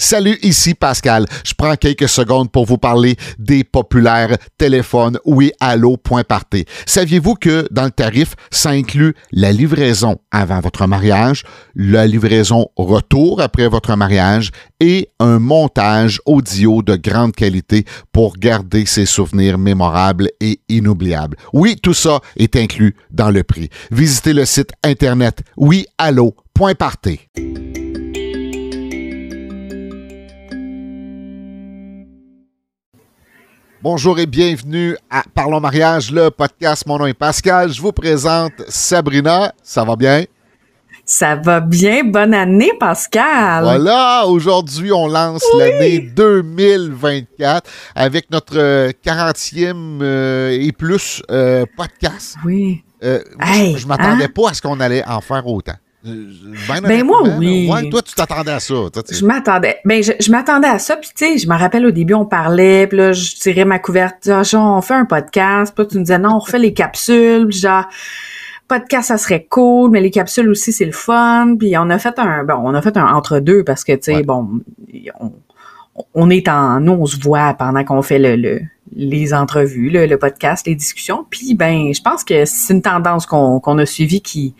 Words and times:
Salut, 0.00 0.38
ici 0.42 0.74
Pascal. 0.74 1.26
Je 1.44 1.54
prends 1.58 1.74
quelques 1.74 2.08
secondes 2.08 2.52
pour 2.52 2.66
vous 2.66 2.78
parler 2.78 3.16
des 3.40 3.64
populaires 3.64 4.36
téléphones 4.56 5.18
oui 5.24 5.50
allo.party. 5.58 6.66
Saviez-vous 6.86 7.34
que 7.34 7.66
dans 7.72 7.84
le 7.84 7.90
tarif, 7.90 8.36
ça 8.52 8.70
inclut 8.70 9.14
la 9.32 9.50
livraison 9.50 10.20
avant 10.30 10.60
votre 10.60 10.86
mariage, 10.86 11.42
la 11.74 12.06
livraison 12.06 12.68
retour 12.76 13.40
après 13.40 13.66
votre 13.66 13.96
mariage 13.96 14.52
et 14.78 15.08
un 15.18 15.40
montage 15.40 16.20
audio 16.26 16.80
de 16.80 16.94
grande 16.94 17.34
qualité 17.34 17.84
pour 18.12 18.36
garder 18.36 18.86
ses 18.86 19.04
souvenirs 19.04 19.58
mémorables 19.58 20.30
et 20.40 20.60
inoubliables? 20.68 21.36
Oui, 21.52 21.74
tout 21.74 21.94
ça 21.94 22.20
est 22.36 22.54
inclus 22.54 22.94
dans 23.10 23.30
le 23.30 23.42
prix. 23.42 23.68
Visitez 23.90 24.32
le 24.32 24.44
site 24.44 24.70
internet 24.84 25.40
oui-allo.party. 25.56 27.18
Bonjour 33.90 34.18
et 34.18 34.26
bienvenue 34.26 34.98
à 35.08 35.22
Parlons 35.34 35.60
mariage, 35.60 36.12
le 36.12 36.28
podcast. 36.28 36.84
Mon 36.86 36.98
nom 36.98 37.06
est 37.06 37.14
Pascal. 37.14 37.72
Je 37.72 37.80
vous 37.80 37.90
présente 37.90 38.52
Sabrina. 38.68 39.54
Ça 39.62 39.82
va 39.82 39.96
bien? 39.96 40.24
Ça 41.06 41.36
va 41.36 41.60
bien. 41.60 42.04
Bonne 42.04 42.34
année, 42.34 42.70
Pascal. 42.78 43.64
Voilà, 43.64 44.26
aujourd'hui, 44.26 44.92
on 44.92 45.08
lance 45.08 45.42
l'année 45.58 46.00
2024 46.00 47.70
avec 47.94 48.30
notre 48.30 48.90
40e 48.90 50.02
euh, 50.02 50.50
et 50.50 50.70
plus 50.72 51.22
euh, 51.30 51.64
podcast. 51.74 52.36
Oui. 52.44 52.84
Euh, 53.02 53.22
je 53.74 53.86
m'attendais 53.86 54.24
hein? 54.24 54.32
pas 54.34 54.50
à 54.50 54.54
ce 54.54 54.60
qu'on 54.60 54.80
allait 54.80 55.02
en 55.06 55.22
faire 55.22 55.46
autant. 55.46 55.76
Ben, 56.04 57.04
moi, 57.04 57.22
oui. 57.38 57.68
toi, 57.90 58.02
tu 58.02 58.14
t'attendais 58.14 58.52
à 58.52 58.60
ça. 58.60 58.74
je 59.10 59.24
m'attendais. 59.24 59.78
Ben, 59.84 60.02
je, 60.02 60.30
m'attendais 60.30 60.68
à 60.68 60.78
ça. 60.78 60.96
Puis, 60.96 61.10
tu 61.14 61.26
sais, 61.26 61.38
je 61.38 61.48
me 61.48 61.56
rappelle 61.56 61.86
au 61.86 61.90
début, 61.90 62.14
on 62.14 62.24
parlait, 62.24 62.86
puis 62.86 62.98
là, 62.98 63.12
je 63.12 63.34
tirais 63.34 63.64
ma 63.64 63.78
couverture. 63.78 64.44
Genre, 64.44 64.76
on 64.76 64.80
fait 64.80 64.94
un 64.94 65.04
podcast. 65.04 65.74
Puis 65.74 65.88
tu 65.88 65.98
me 65.98 66.04
disais, 66.04 66.18
non, 66.18 66.36
on 66.36 66.38
refait 66.38 66.60
les 66.60 66.72
capsules. 66.72 67.50
genre, 67.50 67.86
podcast, 68.68 69.08
ça 69.08 69.18
serait 69.18 69.46
cool, 69.48 69.90
mais 69.90 70.00
les 70.00 70.10
capsules 70.10 70.48
aussi, 70.48 70.72
c'est 70.72 70.84
le 70.84 70.92
fun. 70.92 71.56
Puis, 71.58 71.76
on 71.76 71.90
a 71.90 71.98
fait 71.98 72.16
un, 72.18 72.44
bon, 72.44 72.60
on 72.62 72.74
a 72.74 72.82
fait 72.82 72.96
un 72.96 73.06
entre-deux 73.06 73.64
parce 73.64 73.82
que, 73.82 73.92
tu 73.92 74.14
sais, 74.14 74.22
bon, 74.22 74.60
on, 76.14 76.30
est 76.30 76.48
en, 76.48 76.78
nous, 76.80 76.92
on 76.92 77.06
se 77.06 77.18
voit 77.18 77.54
pendant 77.54 77.82
qu'on 77.82 78.02
fait 78.02 78.20
le, 78.20 78.60
les 78.94 79.34
entrevues, 79.34 79.90
le, 79.90 80.16
podcast, 80.16 80.66
les 80.66 80.76
discussions. 80.76 81.26
Puis, 81.28 81.54
ben, 81.54 81.92
je 81.92 82.02
pense 82.02 82.22
que 82.22 82.44
c'est 82.44 82.72
une 82.72 82.82
tendance 82.82 83.26
qu'on 83.26 83.78
a 83.78 83.86
suivie 83.86 84.20
qui 84.20 84.54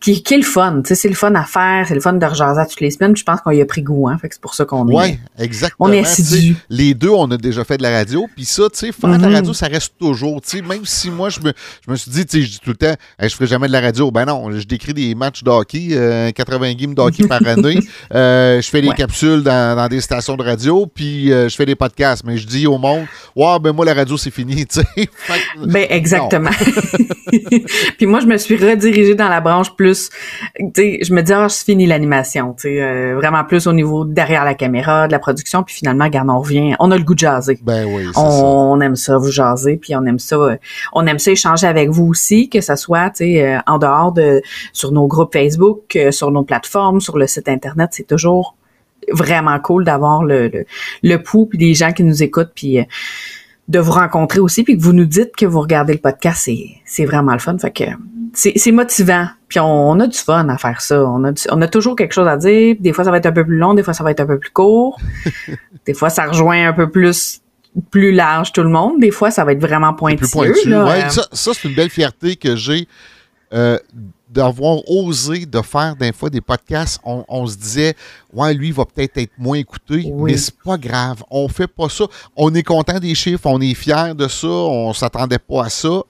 qui, 0.00 0.22
qui 0.22 0.34
est 0.34 0.38
le 0.38 0.42
fun. 0.42 0.82
C'est 0.84 1.08
le 1.08 1.14
fun 1.14 1.34
à 1.34 1.44
faire, 1.44 1.86
c'est 1.88 1.94
le 1.94 2.00
fun 2.00 2.12
de 2.12 2.26
rejaser 2.26 2.62
toutes 2.68 2.80
les 2.80 2.90
semaines. 2.90 3.16
Je 3.16 3.24
pense 3.24 3.40
qu'on 3.40 3.50
y 3.50 3.60
a 3.60 3.66
pris 3.66 3.82
goût. 3.82 4.08
Hein, 4.08 4.18
fait 4.18 4.28
que 4.28 4.34
c'est 4.34 4.40
pour 4.40 4.54
ça 4.54 4.64
qu'on 4.64 4.88
est. 4.88 4.94
Oui, 4.94 5.18
exactement. 5.38 5.88
On 5.88 5.92
est 5.92 6.00
assidus. 6.00 6.56
Les 6.68 6.94
deux, 6.94 7.10
on 7.10 7.30
a 7.30 7.36
déjà 7.36 7.64
fait 7.64 7.78
de 7.78 7.82
la 7.82 7.90
radio. 7.90 8.26
Puis 8.34 8.44
ça, 8.44 8.64
tu 8.72 8.78
sais, 8.78 8.92
faire 8.92 9.16
de 9.16 9.22
la 9.22 9.28
mhm. 9.28 9.34
radio, 9.34 9.52
ça 9.52 9.66
reste 9.66 9.94
toujours. 9.98 10.40
Tu 10.42 10.58
sais, 10.58 10.62
même 10.62 10.84
si 10.84 11.10
moi, 11.10 11.30
je 11.30 11.40
me, 11.40 11.52
je 11.84 11.90
me 11.90 11.96
suis 11.96 12.10
dit, 12.10 12.26
tu 12.26 12.38
sais, 12.38 12.46
je 12.46 12.50
dis 12.52 12.60
tout 12.60 12.70
le 12.70 12.76
temps, 12.76 12.94
je 13.20 13.28
ferai 13.28 13.46
jamais 13.46 13.68
de 13.68 13.72
la 13.72 13.80
radio. 13.80 14.10
Ben 14.10 14.24
non, 14.24 14.50
je 14.52 14.66
décris 14.66 14.94
des 14.94 15.14
matchs 15.14 15.42
de 15.42 15.50
hockey, 15.50 16.32
80 16.34 16.66
euh, 16.66 16.74
games 16.74 16.94
de 16.94 17.00
hockey 17.00 17.26
par 17.26 17.46
année. 17.46 17.78
Euh, 18.14 18.60
je 18.60 18.68
fais 18.68 18.80
des 18.80 18.90
capsules 18.90 19.42
dans, 19.42 19.76
dans, 19.76 19.88
des 19.88 20.00
stations 20.00 20.36
de 20.36 20.42
radio, 20.42 20.86
puis 20.86 21.32
euh, 21.32 21.48
je 21.48 21.56
fais 21.56 21.66
des 21.66 21.74
podcasts. 21.74 22.24
Mais 22.24 22.36
je 22.36 22.46
dis 22.46 22.66
au 22.66 22.78
monde, 22.78 23.06
ouais, 23.34 23.58
ben 23.60 23.72
moi, 23.72 23.84
la 23.84 23.94
radio, 23.94 24.16
c'est 24.16 24.30
fini. 24.30 24.64
Tu 24.76 24.80
sais. 24.80 25.08
ben 25.64 25.86
exactement. 25.90 26.50
puis 27.98 28.06
moi, 28.06 28.20
je 28.20 28.26
me 28.26 28.36
suis 28.36 28.56
redirigée 28.56 29.14
dans 29.14 29.28
la 29.28 29.40
branche 29.40 29.74
plus 29.76 29.85
je 29.94 31.12
me 31.12 31.22
dis, 31.22 31.32
ah, 31.32 31.48
je 31.48 31.64
finis 31.64 31.86
l'animation, 31.86 32.54
tu 32.54 32.80
euh, 32.80 33.14
vraiment 33.16 33.44
plus 33.44 33.66
au 33.66 33.72
niveau 33.72 34.04
derrière 34.04 34.44
la 34.44 34.54
caméra, 34.54 35.06
de 35.06 35.12
la 35.12 35.18
production, 35.18 35.62
puis 35.62 35.74
finalement, 35.74 36.04
regarde, 36.04 36.28
on 36.30 36.40
revient, 36.40 36.74
on 36.78 36.90
a 36.90 36.96
le 36.96 37.04
goût 37.04 37.14
de 37.14 37.20
jaser. 37.20 37.58
Ben 37.62 37.86
oui, 37.86 38.08
on, 38.16 38.80
aime 38.80 38.96
ça, 38.96 39.16
vous 39.18 39.30
jaser, 39.30 39.76
puis 39.76 39.94
on 39.96 40.04
aime 40.06 40.18
ça, 40.18 40.36
euh, 40.36 40.56
on 40.92 41.06
aime 41.06 41.18
ça 41.18 41.30
échanger 41.30 41.66
avec 41.66 41.90
vous 41.90 42.06
aussi, 42.06 42.48
que 42.48 42.60
ça 42.60 42.76
soit, 42.76 43.10
tu 43.10 43.18
sais, 43.18 43.46
euh, 43.46 43.58
en 43.66 43.78
dehors 43.78 44.12
de, 44.12 44.42
sur 44.72 44.92
nos 44.92 45.06
groupes 45.06 45.32
Facebook, 45.32 45.98
sur 46.10 46.30
nos 46.30 46.42
plateformes, 46.42 47.00
sur 47.00 47.18
le 47.18 47.26
site 47.26 47.48
internet, 47.48 47.90
c'est 47.92 48.06
toujours 48.06 48.56
vraiment 49.12 49.58
cool 49.60 49.84
d'avoir 49.84 50.24
le, 50.24 50.48
le, 50.48 50.64
le 51.02 51.22
pouls, 51.22 51.46
puis 51.46 51.58
des 51.58 51.74
gens 51.74 51.92
qui 51.92 52.02
nous 52.02 52.22
écoutent, 52.22 52.52
puis 52.54 52.80
de 53.68 53.78
vous 53.78 53.92
rencontrer 53.92 54.40
aussi, 54.40 54.62
puis 54.62 54.76
que 54.76 54.82
vous 54.82 54.92
nous 54.92 55.04
dites 55.04 55.34
que 55.36 55.46
vous 55.46 55.60
regardez 55.60 55.92
le 55.92 55.98
podcast, 55.98 56.42
c'est, 56.44 56.68
c'est 56.84 57.04
vraiment 57.04 57.32
le 57.32 57.38
fun. 57.38 57.58
Fait 57.58 57.70
que 57.70 57.84
c'est 58.36 58.72
motivant. 58.72 59.28
Puis 59.48 59.60
on, 59.60 59.98
a 59.98 60.06
du 60.06 60.18
fun 60.18 60.48
à 60.48 60.58
faire 60.58 60.80
ça. 60.80 61.02
On 61.04 61.24
a, 61.24 61.32
on 61.50 61.62
a 61.62 61.68
toujours 61.68 61.96
quelque 61.96 62.12
chose 62.12 62.28
à 62.28 62.36
dire. 62.36 62.76
Des 62.78 62.92
fois, 62.92 63.04
ça 63.04 63.10
va 63.10 63.16
être 63.16 63.26
un 63.26 63.32
peu 63.32 63.44
plus 63.44 63.56
long, 63.56 63.74
des 63.74 63.82
fois, 63.82 63.94
ça 63.94 64.04
va 64.04 64.10
être 64.10 64.20
un 64.20 64.26
peu 64.26 64.38
plus 64.38 64.50
court. 64.50 65.00
des 65.86 65.94
fois, 65.94 66.10
ça 66.10 66.26
rejoint 66.26 66.68
un 66.68 66.72
peu 66.72 66.90
plus 66.90 67.40
plus 67.90 68.12
large 68.12 68.52
tout 68.52 68.62
le 68.62 68.68
monde. 68.68 69.00
Des 69.00 69.10
fois, 69.10 69.30
ça 69.30 69.44
va 69.44 69.52
être 69.52 69.60
vraiment 69.60 69.94
pointilleux. 69.94 70.52
Plus 70.52 70.74
Ouais, 70.74 71.08
ça, 71.10 71.26
ça 71.32 71.52
c'est 71.54 71.68
une 71.68 71.74
belle 71.74 71.90
fierté 71.90 72.36
que 72.36 72.56
j'ai 72.56 72.88
euh, 73.52 73.78
d'avoir 74.28 74.78
osé 74.90 75.46
de 75.46 75.62
faire 75.62 75.94
des 75.96 76.12
fois 76.12 76.28
des 76.28 76.40
podcasts. 76.40 77.00
On, 77.04 77.46
se 77.46 77.56
disait, 77.56 77.94
ouais, 78.32 78.52
lui, 78.54 78.68
il 78.68 78.74
va 78.74 78.84
peut-être 78.84 79.16
être 79.18 79.32
moins 79.38 79.56
écouté, 79.56 80.12
mais 80.14 80.36
c'est 80.36 80.56
pas 80.64 80.76
grave. 80.76 81.22
On 81.30 81.48
fait 81.48 81.68
pas 81.68 81.88
ça. 81.88 82.04
On 82.34 82.54
est 82.54 82.62
content 82.62 82.98
des 82.98 83.14
chiffres, 83.14 83.46
on 83.46 83.60
est 83.60 83.74
fier 83.74 84.14
de 84.14 84.28
ça, 84.28 84.48
on 84.48 84.92
s'attendait 84.92 85.38
pas 85.38 85.64
à 85.66 85.68
ça. 85.68 86.02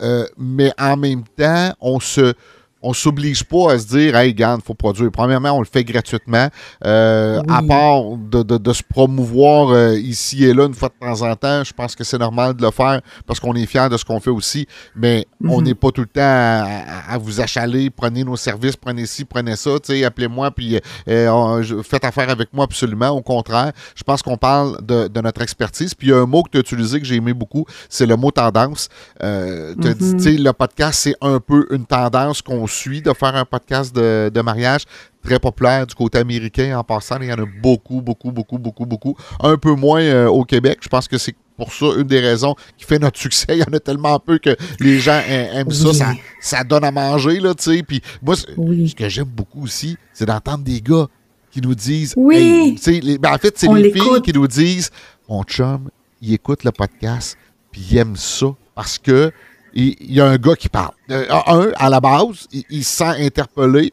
Euh, 0.00 0.26
mais 0.36 0.72
en 0.78 0.96
même 0.96 1.24
temps, 1.36 1.74
on 1.80 2.00
se 2.00 2.34
on 2.82 2.92
s'oblige 2.92 3.44
pas 3.44 3.72
à 3.72 3.78
se 3.78 3.86
dire, 3.86 4.16
hey, 4.16 4.34
il 4.38 4.58
faut 4.64 4.74
produire. 4.74 5.10
Premièrement, 5.10 5.52
on 5.52 5.60
le 5.60 5.66
fait 5.66 5.84
gratuitement. 5.84 6.48
Euh, 6.84 7.42
à 7.48 7.62
part 7.62 8.02
de, 8.16 8.72
se 8.72 8.82
promouvoir 8.82 9.70
euh, 9.70 9.98
ici 9.98 10.44
et 10.44 10.54
là 10.54 10.66
une 10.66 10.74
fois 10.74 10.88
de 10.88 11.06
temps 11.06 11.22
en 11.22 11.34
temps, 11.34 11.64
je 11.64 11.72
pense 11.72 11.96
que 11.96 12.04
c'est 12.04 12.18
normal 12.18 12.54
de 12.54 12.62
le 12.62 12.70
faire 12.70 13.00
parce 13.26 13.40
qu'on 13.40 13.54
est 13.54 13.66
fiers 13.66 13.88
de 13.90 13.96
ce 13.96 14.04
qu'on 14.04 14.20
fait 14.20 14.30
aussi. 14.30 14.66
Mais 14.94 15.26
on 15.44 15.58
mhm. 15.58 15.66
n'est 15.66 15.74
pas 15.74 15.90
tout 15.90 16.02
le 16.02 16.06
temps 16.06 16.20
à, 16.22 17.18
vous 17.18 17.40
achaler. 17.40 17.90
Prenez 17.90 18.22
nos 18.22 18.36
services, 18.36 18.76
prenez 18.76 19.06
ci, 19.06 19.24
prenez 19.24 19.56
ça. 19.56 19.70
Appelez-moi, 20.06 20.50
puis 20.52 20.78
euh, 21.08 21.82
faites 21.82 22.04
affaire 22.04 22.30
avec 22.30 22.52
moi 22.52 22.64
absolument. 22.64 23.08
Au 23.08 23.22
contraire, 23.22 23.72
je 23.96 24.04
pense 24.04 24.22
qu'on 24.22 24.36
parle 24.36 24.78
de, 24.84 25.20
notre 25.20 25.42
expertise. 25.42 25.94
Puis 25.94 26.08
il 26.08 26.10
y 26.10 26.14
a 26.14 26.18
un 26.18 26.26
mot 26.26 26.42
que 26.44 26.50
tu 26.50 26.58
as 26.58 26.60
utilisé 26.60 27.00
que 27.00 27.06
j'ai 27.06 27.16
aimé 27.16 27.32
beaucoup, 27.32 27.66
c'est 27.88 28.06
le 28.06 28.16
mot 28.16 28.30
tendance. 28.30 28.88
tu 29.20 29.26
as 29.26 29.94
dit, 29.94 30.38
mhm. 30.38 30.44
le 30.44 30.52
podcast, 30.52 31.00
c'est 31.02 31.16
un 31.20 31.40
peu 31.40 31.66
une 31.70 31.86
tendance 31.86 32.40
qu'on 32.42 32.67
suit 32.68 33.02
de 33.02 33.12
faire 33.12 33.34
un 33.34 33.44
podcast 33.44 33.94
de, 33.94 34.40
mariage 34.40 34.82
très 35.22 35.38
populaire 35.38 35.86
du 35.86 35.94
côté 35.94 36.18
américain 36.18 36.78
en 36.78 36.84
passant. 36.84 37.18
Il 37.20 37.28
y 37.28 37.32
en 37.32 37.38
a 37.38 37.46
beaucoup, 37.60 38.00
beaucoup, 38.00 38.30
beaucoup, 38.30 38.58
beaucoup, 38.58 38.86
beaucoup. 38.86 39.16
Un 39.40 39.56
peu 39.56 39.74
moins 39.74 40.00
euh, 40.00 40.26
au 40.26 40.44
Québec. 40.44 40.78
Je 40.80 40.88
pense 40.88 41.08
que 41.08 41.18
c'est 41.18 41.34
pour 41.56 41.72
ça 41.72 41.86
une 41.98 42.04
des 42.04 42.20
raisons 42.20 42.54
qui 42.76 42.84
fait 42.84 42.98
notre 42.98 43.18
succès. 43.20 43.46
Il 43.50 43.58
y 43.58 43.62
en 43.62 43.72
a 43.72 43.80
tellement 43.80 44.18
peu 44.20 44.38
que 44.38 44.56
les 44.80 45.00
gens 45.00 45.20
aiment 45.28 45.70
ça, 45.70 46.14
ça, 46.40 46.64
donne 46.64 46.84
à 46.84 46.92
manger, 46.92 47.40
là, 47.40 47.54
tu 47.54 47.64
sais. 47.64 47.82
Puis 47.82 48.00
moi, 48.22 48.36
ce 48.36 48.94
que 48.94 49.08
j'aime 49.08 49.24
beaucoup 49.24 49.64
aussi, 49.64 49.96
c'est 50.14 50.26
d'entendre 50.26 50.64
des 50.64 50.80
gars 50.80 51.08
qui 51.50 51.60
nous 51.60 51.74
disent... 51.74 52.14
Oui! 52.16 52.78
Ben, 53.20 53.32
en 53.34 53.38
fait, 53.38 53.58
c'est 53.58 53.68
les 53.68 53.92
filles 53.92 54.22
qui 54.22 54.32
nous 54.32 54.46
disent, 54.46 54.90
mon 55.28 55.42
chum, 55.42 55.90
il 56.22 56.32
écoute 56.32 56.64
le 56.64 56.70
podcast, 56.70 57.36
puis 57.70 57.86
il 57.90 57.98
aime 57.98 58.16
ça 58.16 58.46
parce 58.74 58.98
que 58.98 59.32
il 59.74 60.12
y 60.12 60.20
a 60.20 60.26
un 60.26 60.36
gars 60.36 60.56
qui 60.56 60.68
parle. 60.68 60.92
Euh, 61.10 61.26
un, 61.46 61.70
à 61.76 61.90
la 61.90 62.00
base, 62.00 62.46
il, 62.52 62.84
se 62.84 62.96
sent 62.98 63.24
interpellé. 63.24 63.92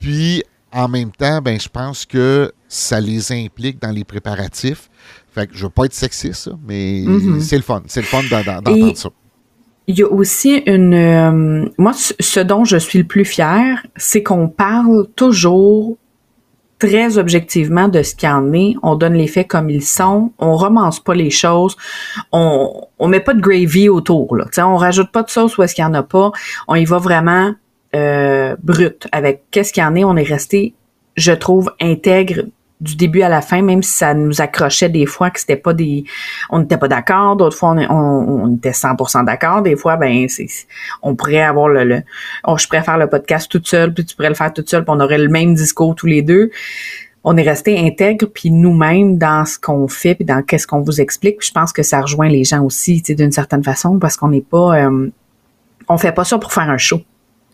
Puis, 0.00 0.42
en 0.72 0.88
même 0.88 1.10
temps, 1.10 1.40
ben, 1.40 1.58
je 1.58 1.68
pense 1.68 2.04
que 2.04 2.52
ça 2.68 3.00
les 3.00 3.32
implique 3.32 3.80
dans 3.80 3.90
les 3.90 4.04
préparatifs. 4.04 4.90
Fait 5.32 5.46
que 5.46 5.56
je 5.56 5.64
veux 5.64 5.70
pas 5.70 5.84
être 5.84 5.94
sexiste, 5.94 6.50
mais 6.66 7.02
mm-hmm. 7.02 7.40
c'est 7.40 7.56
le 7.56 7.62
fun. 7.62 7.82
C'est 7.86 8.00
le 8.00 8.06
fun 8.06 8.22
d'entendre 8.30 8.96
ça. 8.96 9.10
Il 9.86 9.98
y 9.98 10.02
a 10.02 10.10
aussi 10.10 10.62
une... 10.66 10.94
Euh, 10.94 11.68
moi, 11.76 11.92
ce 11.94 12.40
dont 12.40 12.64
je 12.64 12.78
suis 12.78 12.98
le 12.98 13.04
plus 13.04 13.24
fier, 13.24 13.84
c'est 13.96 14.22
qu'on 14.22 14.48
parle 14.48 15.08
toujours 15.14 15.98
très 16.78 17.18
objectivement 17.18 17.88
de 17.88 18.02
ce 18.02 18.14
qu'il 18.14 18.28
en 18.28 18.52
est. 18.52 18.74
On 18.82 18.94
donne 18.94 19.14
les 19.14 19.26
faits 19.26 19.48
comme 19.48 19.70
ils 19.70 19.82
sont. 19.82 20.32
On 20.38 20.56
romance 20.56 21.00
pas 21.00 21.14
les 21.14 21.30
choses. 21.30 21.76
On, 22.32 22.86
on 22.98 23.08
met 23.08 23.20
pas 23.20 23.34
de 23.34 23.40
gravy 23.40 23.88
autour. 23.88 24.36
Là. 24.36 24.46
T'sais, 24.50 24.62
on 24.62 24.76
rajoute 24.76 25.10
pas 25.10 25.22
de 25.22 25.30
sauce 25.30 25.56
où 25.56 25.62
est-ce 25.62 25.74
qu'il 25.74 25.82
y 25.82 25.86
en 25.86 25.94
a 25.94 26.02
pas. 26.02 26.32
On 26.68 26.74
y 26.74 26.84
va 26.84 26.98
vraiment 26.98 27.54
euh, 27.94 28.56
brut 28.62 29.06
avec 29.12 29.44
qu'est-ce 29.50 29.72
qu'il 29.72 29.82
en 29.82 29.94
est. 29.94 30.04
On 30.04 30.16
est 30.16 30.22
resté, 30.22 30.74
je 31.16 31.32
trouve, 31.32 31.70
intègre 31.80 32.44
du 32.84 32.96
début 32.96 33.22
à 33.22 33.28
la 33.28 33.40
fin, 33.40 33.62
même 33.62 33.82
si 33.82 33.92
ça 33.92 34.14
nous 34.14 34.40
accrochait 34.40 34.88
des 34.88 35.06
fois 35.06 35.30
que 35.30 35.40
c'était 35.40 35.56
pas 35.56 35.72
des, 35.72 36.04
on 36.50 36.60
n'était 36.60 36.76
pas 36.76 36.86
d'accord, 36.86 37.36
d'autres 37.36 37.56
fois 37.56 37.70
on, 37.70 37.90
on, 37.90 38.56
était 38.56 38.70
100% 38.70 39.24
d'accord, 39.24 39.62
des 39.62 39.74
fois 39.74 39.96
ben 39.96 40.28
c'est, 40.28 40.46
on 41.02 41.16
pourrait 41.16 41.42
avoir 41.42 41.68
le, 41.68 41.84
le 41.84 42.02
oh, 42.46 42.56
je 42.58 42.68
préfère 42.68 42.98
le 42.98 43.08
podcast 43.08 43.50
toute 43.50 43.66
seule, 43.66 43.92
puis 43.92 44.04
tu 44.04 44.14
pourrais 44.14 44.28
le 44.28 44.34
faire 44.34 44.52
toute 44.52 44.68
seule, 44.68 44.84
puis 44.84 44.94
on 44.94 45.00
aurait 45.00 45.18
le 45.18 45.28
même 45.28 45.54
discours 45.54 45.94
tous 45.94 46.06
les 46.06 46.22
deux. 46.22 46.50
On 47.26 47.38
est 47.38 47.42
resté 47.42 47.78
intègre 47.78 48.26
puis 48.26 48.50
nous-mêmes 48.50 49.16
dans 49.16 49.46
ce 49.46 49.58
qu'on 49.58 49.88
fait 49.88 50.14
puis 50.14 50.26
dans 50.26 50.42
qu'est-ce 50.42 50.66
qu'on 50.66 50.82
vous 50.82 51.00
explique. 51.00 51.44
je 51.44 51.52
pense 51.52 51.72
que 51.72 51.82
ça 51.82 52.02
rejoint 52.02 52.28
les 52.28 52.44
gens 52.44 52.62
aussi, 52.62 53.00
tu 53.00 53.12
sais, 53.12 53.14
d'une 53.14 53.32
certaine 53.32 53.64
façon, 53.64 53.98
parce 53.98 54.18
qu'on 54.18 54.28
n'est 54.28 54.42
pas, 54.42 54.76
euh, 54.76 55.08
on 55.88 55.96
fait 55.96 56.12
pas 56.12 56.24
ça 56.24 56.38
pour 56.38 56.52
faire 56.52 56.68
un 56.68 56.78
show. 56.78 57.00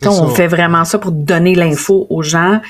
On 0.04 0.28
fait 0.28 0.46
vraiment 0.46 0.84
ça 0.84 0.98
pour 0.98 1.12
donner 1.12 1.54
l'info 1.54 2.06
aux 2.08 2.22
gens 2.22 2.60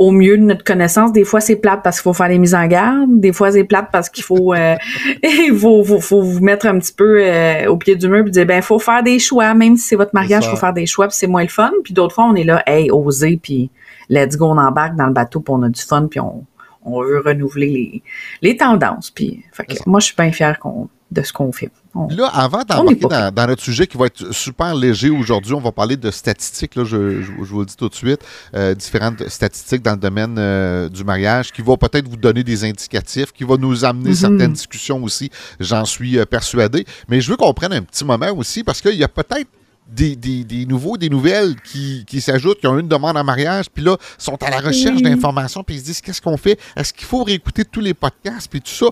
au 0.00 0.12
mieux 0.12 0.38
de 0.38 0.42
notre 0.42 0.64
connaissance. 0.64 1.12
Des 1.12 1.24
fois, 1.24 1.42
c'est 1.42 1.56
plate 1.56 1.82
parce 1.84 1.98
qu'il 1.98 2.04
faut 2.04 2.14
faire 2.14 2.28
les 2.28 2.38
mises 2.38 2.54
en 2.54 2.66
garde. 2.66 3.20
Des 3.20 3.34
fois, 3.34 3.52
c'est 3.52 3.64
plate 3.64 3.90
parce 3.92 4.08
qu'il 4.08 4.24
faut, 4.24 4.54
euh, 4.54 4.74
il 5.22 5.54
faut, 5.54 5.84
faut, 6.00 6.22
vous 6.22 6.40
mettre 6.40 6.64
un 6.64 6.78
petit 6.78 6.94
peu 6.94 7.22
euh, 7.22 7.66
au 7.66 7.76
pied 7.76 7.96
du 7.96 8.08
mur 8.08 8.26
et 8.26 8.30
dire, 8.30 8.46
ben, 8.46 8.62
faut 8.62 8.78
faire 8.78 9.02
des 9.02 9.18
choix. 9.18 9.52
Même 9.52 9.76
si 9.76 9.88
c'est 9.88 9.96
votre 9.96 10.14
mariage, 10.14 10.48
faut 10.48 10.56
faire 10.56 10.72
des 10.72 10.86
choix 10.86 11.06
puis 11.06 11.16
c'est 11.18 11.26
moins 11.26 11.42
le 11.42 11.48
fun. 11.48 11.70
Puis 11.84 11.92
d'autres 11.92 12.14
fois, 12.14 12.24
on 12.24 12.34
est 12.34 12.44
là, 12.44 12.62
hey, 12.66 12.90
oser 12.90 13.38
puis 13.42 13.70
let's 14.08 14.38
go, 14.38 14.46
on 14.46 14.56
embarque 14.56 14.96
dans 14.96 15.06
le 15.06 15.12
bateau 15.12 15.40
puis 15.40 15.52
on 15.54 15.62
a 15.64 15.68
du 15.68 15.82
fun 15.82 16.06
puis 16.10 16.18
on, 16.18 16.46
on 16.82 17.02
veut 17.02 17.20
renouveler 17.20 17.66
les, 17.66 18.02
les 18.40 18.56
tendances. 18.56 19.10
Puis, 19.10 19.44
fait 19.52 19.66
que 19.66 19.74
moi, 19.84 20.00
je 20.00 20.06
suis 20.06 20.16
bien 20.16 20.32
fière 20.32 20.58
qu'on 20.58 20.88
de 21.10 21.22
ce 21.22 21.32
qu'on 21.32 21.50
fait. 21.50 21.70
là, 22.10 22.26
avant 22.26 22.62
d'embarquer 22.62 23.32
dans, 23.34 23.46
notre 23.48 23.62
sujet 23.62 23.86
qui 23.86 23.96
va 23.96 24.06
être 24.06 24.32
super 24.32 24.74
léger 24.74 25.10
aujourd'hui, 25.10 25.54
on 25.54 25.60
va 25.60 25.72
parler 25.72 25.96
de 25.96 26.10
statistiques. 26.10 26.76
Là, 26.76 26.84
je, 26.84 26.96
vous 26.96 27.60
le 27.60 27.66
dis 27.66 27.76
tout 27.76 27.88
de 27.88 27.94
suite. 27.94 28.20
Euh, 28.54 28.74
différentes 28.74 29.28
statistiques 29.28 29.82
dans 29.82 29.92
le 29.92 29.98
domaine 29.98 30.36
euh, 30.38 30.88
du 30.88 31.02
mariage 31.02 31.52
qui 31.52 31.62
vont 31.62 31.76
peut-être 31.76 32.08
vous 32.08 32.16
donner 32.16 32.44
des 32.44 32.64
indicatifs, 32.64 33.32
qui 33.32 33.44
vont 33.44 33.58
nous 33.58 33.84
amener 33.84 34.10
mhm. 34.10 34.14
certaines 34.14 34.52
discussions 34.52 35.02
aussi, 35.02 35.30
j'en 35.58 35.84
suis 35.84 36.18
euh, 36.18 36.24
persuadé. 36.24 36.86
Mais 37.08 37.20
je 37.20 37.30
veux 37.30 37.36
qu'on 37.36 37.54
prenne 37.54 37.72
un 37.72 37.82
petit 37.82 38.04
moment 38.04 38.30
aussi 38.36 38.62
parce 38.62 38.80
qu'il 38.80 38.94
y 38.94 39.04
a 39.04 39.08
peut-être 39.08 39.48
des, 39.92 40.14
des, 40.16 40.66
nouveaux, 40.66 40.96
des 40.96 41.08
nouvelles 41.08 41.56
qui, 41.60 42.04
qui 42.06 42.20
s'ajoutent, 42.20 42.60
qui 42.60 42.66
ont 42.66 42.78
une 42.78 42.88
demande 42.88 43.16
en 43.16 43.24
mariage, 43.24 43.66
puis 43.68 43.82
là, 43.82 43.96
sont 44.18 44.40
à 44.42 44.50
la 44.50 44.60
recherche 44.60 45.02
d'informations, 45.02 45.64
puis 45.64 45.76
ils 45.76 45.80
se 45.80 45.84
disent 45.84 46.00
qu'est-ce 46.00 46.22
qu'on 46.22 46.36
fait? 46.36 46.58
Est-ce 46.76 46.92
qu'il 46.92 47.06
faut 47.06 47.24
réécouter 47.24 47.64
tous 47.64 47.80
les 47.80 47.94
podcasts, 47.94 48.48
puis 48.48 48.60
tout 48.60 48.70
ça? 48.70 48.86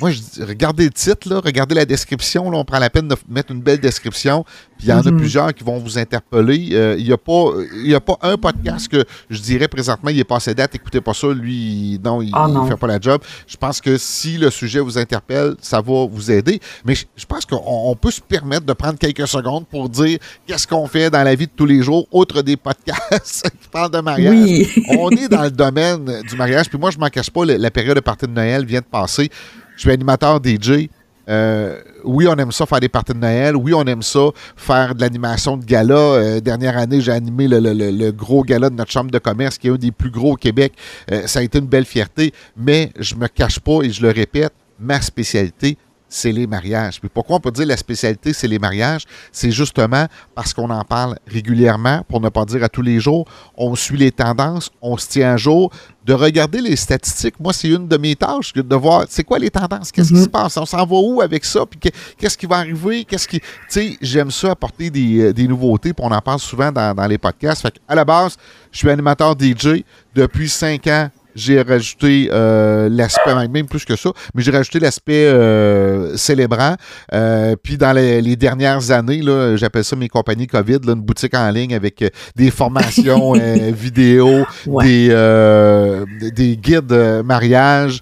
Moi, 0.00 0.10
je 0.10 0.18
dis, 0.18 0.42
regardez 0.42 0.84
le 0.84 0.90
titre, 0.90 1.28
là, 1.28 1.40
regardez 1.44 1.74
la 1.74 1.84
description. 1.84 2.50
Là, 2.50 2.58
on 2.58 2.64
prend 2.64 2.78
la 2.78 2.90
peine 2.90 3.08
de 3.08 3.16
mettre 3.28 3.52
une 3.52 3.60
belle 3.60 3.80
description. 3.80 4.44
Puis 4.76 4.86
il 4.86 4.90
y 4.90 4.92
en 4.92 5.00
a 5.00 5.10
mhm. 5.10 5.18
plusieurs 5.18 5.52
qui 5.54 5.64
vont 5.64 5.78
vous 5.78 5.98
interpeller. 5.98 6.70
Euh, 6.72 6.96
il 6.98 7.04
n'y 7.04 7.12
a, 7.12 7.16
pas, 7.16 7.50
a 7.92 8.00
pas 8.00 8.18
un 8.22 8.36
podcast 8.36 8.88
que 8.88 9.04
je 9.28 9.40
dirais 9.40 9.68
présentement, 9.68 10.10
il 10.10 10.18
est 10.18 10.24
passé 10.24 10.54
date, 10.54 10.74
écoutez 10.74 11.00
pas 11.00 11.14
ça, 11.14 11.28
lui, 11.28 12.00
non, 12.04 12.22
il 12.22 12.30
ne 12.30 12.34
ah, 12.34 12.66
fait 12.68 12.76
pas 12.76 12.86
la 12.86 13.00
job. 13.00 13.20
Je 13.46 13.56
pense 13.56 13.80
que 13.80 13.96
si 13.98 14.38
le 14.38 14.50
sujet 14.50 14.80
vous 14.80 14.98
interpelle, 14.98 15.56
ça 15.60 15.80
va 15.80 16.06
vous 16.06 16.30
aider. 16.30 16.60
Mais 16.84 16.94
je, 16.94 17.26
pense 17.26 17.44
qu'on 17.44 17.96
peut 18.00 18.10
se 18.10 18.20
permettre 18.20 18.66
de 18.66 18.72
prendre 18.72 18.98
quelques 18.98 19.26
secondes 19.26 19.66
pour 19.66 19.88
dire 19.88 20.18
qu'est-ce 20.46 20.66
qu'on 20.66 20.86
fait 20.86 21.10
dans 21.10 21.22
la 21.22 21.34
vie 21.34 21.46
de 21.46 21.52
tous 21.54 21.66
les 21.66 21.82
jours, 21.82 22.06
autre 22.12 22.42
des 22.42 22.56
podcasts 22.56 23.50
qui 23.62 23.68
parlent 23.68 23.90
de 23.90 24.00
mariage. 24.00 24.32
Oui. 24.32 24.84
on 24.90 25.10
est 25.10 25.28
dans 25.28 25.42
le 25.42 25.50
domaine 25.50 26.22
du 26.22 26.36
mariage. 26.36 26.68
Puis 26.68 26.78
moi, 26.78 26.90
je 26.90 26.96
ne 26.96 27.00
m'en 27.00 27.08
cache 27.08 27.30
pas, 27.30 27.44
la, 27.44 27.70
période 27.70 27.96
de 27.96 28.00
partie 28.00 28.26
de 28.26 28.32
Noël 28.32 28.64
vient 28.64 28.80
de 28.80 28.84
passer. 28.84 29.30
Je 29.78 29.82
suis 29.82 29.92
animateur 29.92 30.40
DJ. 30.44 30.88
Euh, 31.28 31.80
oui, 32.02 32.26
on 32.26 32.34
aime 32.34 32.50
ça 32.50 32.66
faire 32.66 32.80
des 32.80 32.88
parties 32.88 33.12
de 33.12 33.18
Noël. 33.18 33.54
Oui, 33.54 33.72
on 33.74 33.84
aime 33.84 34.02
ça 34.02 34.30
faire 34.56 34.92
de 34.92 35.00
l'animation 35.00 35.56
de 35.56 35.64
gala. 35.64 35.94
Euh, 35.94 36.40
dernière 36.40 36.76
année, 36.76 37.00
j'ai 37.00 37.12
animé 37.12 37.46
le, 37.46 38.10
gros 38.10 38.42
gala 38.42 38.70
de 38.70 38.74
notre 38.74 38.90
chambre 38.90 39.12
de 39.12 39.18
commerce, 39.18 39.56
qui 39.56 39.68
est 39.68 39.70
un 39.70 39.76
des 39.76 39.92
plus 39.92 40.10
gros 40.10 40.32
au 40.32 40.36
Québec. 40.36 40.72
Euh, 41.12 41.28
ça 41.28 41.38
a 41.38 41.42
été 41.42 41.60
une 41.60 41.66
belle 41.66 41.84
fierté, 41.84 42.34
mais 42.56 42.90
je 42.98 43.14
me 43.14 43.28
cache 43.28 43.60
pas 43.60 43.82
et 43.84 43.90
je 43.90 44.02
le 44.02 44.10
répète, 44.10 44.52
ma 44.80 45.00
spécialité, 45.00 45.78
c'est 46.08 46.32
les 46.32 46.46
mariages. 46.46 47.00
Puis 47.00 47.08
pourquoi 47.08 47.36
on 47.36 47.40
peut 47.40 47.50
dire 47.50 47.66
la 47.66 47.76
spécialité, 47.76 48.32
c'est 48.32 48.48
les 48.48 48.58
mariages? 48.58 49.04
C'est 49.32 49.50
justement 49.50 50.06
parce 50.34 50.54
qu'on 50.54 50.70
en 50.70 50.84
parle 50.84 51.18
régulièrement, 51.26 52.02
pour 52.08 52.20
ne 52.20 52.28
pas 52.28 52.44
dire 52.44 52.64
à 52.64 52.68
tous 52.68 52.82
les 52.82 53.00
jours. 53.00 53.26
On 53.56 53.74
suit 53.74 53.98
les 53.98 54.12
tendances, 54.12 54.70
on 54.80 54.96
se 54.96 55.08
tient 55.08 55.34
à 55.34 55.36
jour. 55.36 55.70
De 56.04 56.14
regarder 56.14 56.62
les 56.62 56.74
statistiques, 56.76 57.38
moi, 57.38 57.52
c'est 57.52 57.68
une 57.68 57.86
de 57.86 57.96
mes 57.98 58.16
tâches, 58.16 58.54
de 58.54 58.76
voir 58.76 59.04
c'est 59.10 59.24
quoi 59.24 59.38
les 59.38 59.50
tendances, 59.50 59.92
qu'est-ce 59.92 60.08
qui 60.08 60.14
mhm. 60.14 60.24
se 60.24 60.28
passe, 60.28 60.56
on 60.56 60.64
s'en 60.64 60.86
va 60.86 60.96
où 60.96 61.20
avec 61.20 61.44
ça, 61.44 61.66
puis 61.66 61.92
qu'est-ce 62.16 62.38
qui 62.38 62.46
va 62.46 62.56
arriver, 62.56 63.04
qu'est-ce 63.04 63.28
qui. 63.28 63.40
Tu 63.40 63.46
sais, 63.68 63.98
j'aime 64.00 64.30
ça 64.30 64.52
apporter 64.52 64.88
des, 64.88 65.20
euh, 65.20 65.32
des, 65.34 65.46
nouveautés, 65.46 65.92
puis 65.92 66.02
on 66.06 66.10
en 66.10 66.20
parle 66.22 66.38
souvent 66.38 66.72
dans, 66.72 66.94
dans 66.94 67.06
les 67.06 67.18
podcasts. 67.18 67.60
Fait 67.60 67.74
à 67.86 67.94
la 67.94 68.06
base, 68.06 68.38
je 68.72 68.78
suis 68.78 68.88
animateur 68.88 69.36
DJ 69.38 69.84
depuis 70.14 70.48
cinq 70.48 70.86
ans 70.86 71.10
j'ai 71.38 71.62
rajouté 71.62 72.28
euh, 72.32 72.88
l'aspect, 72.90 73.48
même 73.48 73.66
plus 73.66 73.84
que 73.84 73.96
ça, 73.96 74.10
mais 74.34 74.42
j'ai 74.42 74.50
rajouté 74.50 74.80
l'aspect 74.80 75.26
euh, 75.26 76.16
célébrant. 76.16 76.74
Euh, 77.12 77.54
puis 77.62 77.78
dans 77.78 77.92
les, 77.92 78.36
dernières 78.36 78.90
années, 78.90 79.22
là, 79.22 79.56
j'appelle 79.56 79.84
ça 79.84 79.96
mes 79.96 80.08
compagnies 80.08 80.46
COVID, 80.46 80.78
là, 80.84 80.92
une 80.92 81.00
boutique 81.00 81.34
en 81.34 81.50
ligne 81.50 81.74
avec 81.74 82.04
des 82.36 82.50
formations 82.50 83.32
vidéo, 83.72 84.44
des, 84.66 86.04
des 86.34 86.56
guides 86.56 87.22
mariage, 87.24 88.00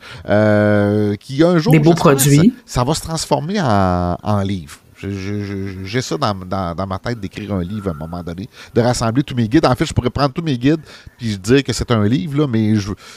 qui 1.20 1.42
un 1.42 1.58
jour... 1.58 1.72
Des 1.72 1.78
beaux 1.78 1.94
produits. 1.94 2.54
Ça, 2.64 2.84
va 2.84 2.94
se 2.94 3.02
transformer 3.02 3.60
en, 3.60 4.16
en 4.22 4.40
livre. 4.40 4.78
J'ai 4.98 6.00
ça 6.00 6.16
dans, 6.16 6.87
ma 6.87 6.98
tête 6.98 7.20
d'écrire 7.20 7.54
un 7.54 7.62
livre 7.62 7.88
à 7.88 7.90
un 7.90 7.94
moment 7.94 8.22
donné, 8.22 8.48
de 8.75 8.81
rassembler 8.81 9.22
tous 9.22 9.34
mes 9.34 9.48
guides. 9.48 9.66
En 9.66 9.75
fait, 9.75 9.84
je 9.84 9.93
pourrais 9.93 10.10
prendre 10.10 10.32
tous 10.32 10.43
mes 10.43 10.56
guides 10.56 10.81
puis 11.19 11.37
dire 11.38 11.62
que 11.62 11.72
c'est 11.72 11.90
un 11.90 12.04
livre, 12.06 12.38
là, 12.38 12.46
mais 12.46 12.75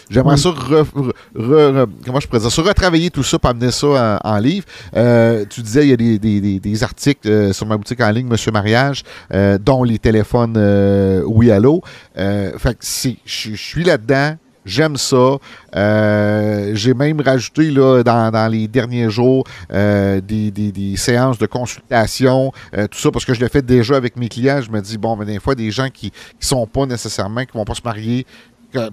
j'aimerais 0.09 0.37
ça, 0.37 0.53
comment 0.53 2.19
je 2.19 2.27
pourrais 2.27 2.39
dire, 2.39 2.65
retravailler 2.65 3.09
tout 3.09 3.23
ça 3.23 3.39
pour 3.39 3.49
amener 3.49 3.71
ça 3.71 4.19
en, 4.23 4.37
livre. 4.39 4.65
Euh, 4.95 5.45
tu 5.49 5.61
disais, 5.61 5.87
il 5.87 5.89
y 5.89 6.15
a 6.15 6.59
des, 6.59 6.83
articles 6.83 7.27
euh, 7.27 7.53
sur 7.53 7.65
ma 7.65 7.77
boutique 7.77 8.01
en 8.01 8.09
ligne, 8.11 8.27
Monsieur 8.27 8.51
Mariage, 8.51 9.03
euh, 9.33 9.57
dont 9.57 9.83
les 9.83 9.99
téléphones 9.99 10.57
Oui 11.25 11.51
Allo. 11.51 11.81
fait 12.15 12.77
que 12.77 12.85
je 13.25 13.55
suis 13.55 13.83
là-dedans. 13.83 14.35
J'aime 14.65 14.97
ça. 14.97 15.37
Euh, 15.75 16.71
j'ai 16.75 16.93
même 16.93 17.21
rajouté 17.21 17.71
là, 17.71 18.03
dans, 18.03 18.51
les 18.51 18.67
derniers 18.67 19.09
jours 19.09 19.43
euh, 19.71 20.19
des, 20.21 20.95
séances 20.97 21.37
de 21.37 21.45
consultation, 21.45 22.51
euh, 22.75 22.87
tout 22.87 22.99
ça, 22.99 23.09
parce 23.11 23.25
que 23.25 23.33
je 23.33 23.39
l'ai 23.39 23.49
fait 23.49 23.65
déjà 23.65 23.95
avec 23.95 24.17
mes 24.17 24.27
clients. 24.27 24.61
Je 24.61 24.69
me 24.69 24.81
dis, 24.81 24.97
bon, 24.97 25.15
mais 25.15 25.25
des 25.25 25.39
fois, 25.39 25.55
des 25.55 25.71
gens 25.71 25.89
qui 25.89 26.07
ne 26.07 26.45
sont 26.45 26.67
pas 26.67 26.85
nécessairement, 26.85 27.41
qui 27.41 27.55
ne 27.55 27.59
vont 27.59 27.65
pas 27.65 27.75
se 27.75 27.81
marier, 27.83 28.25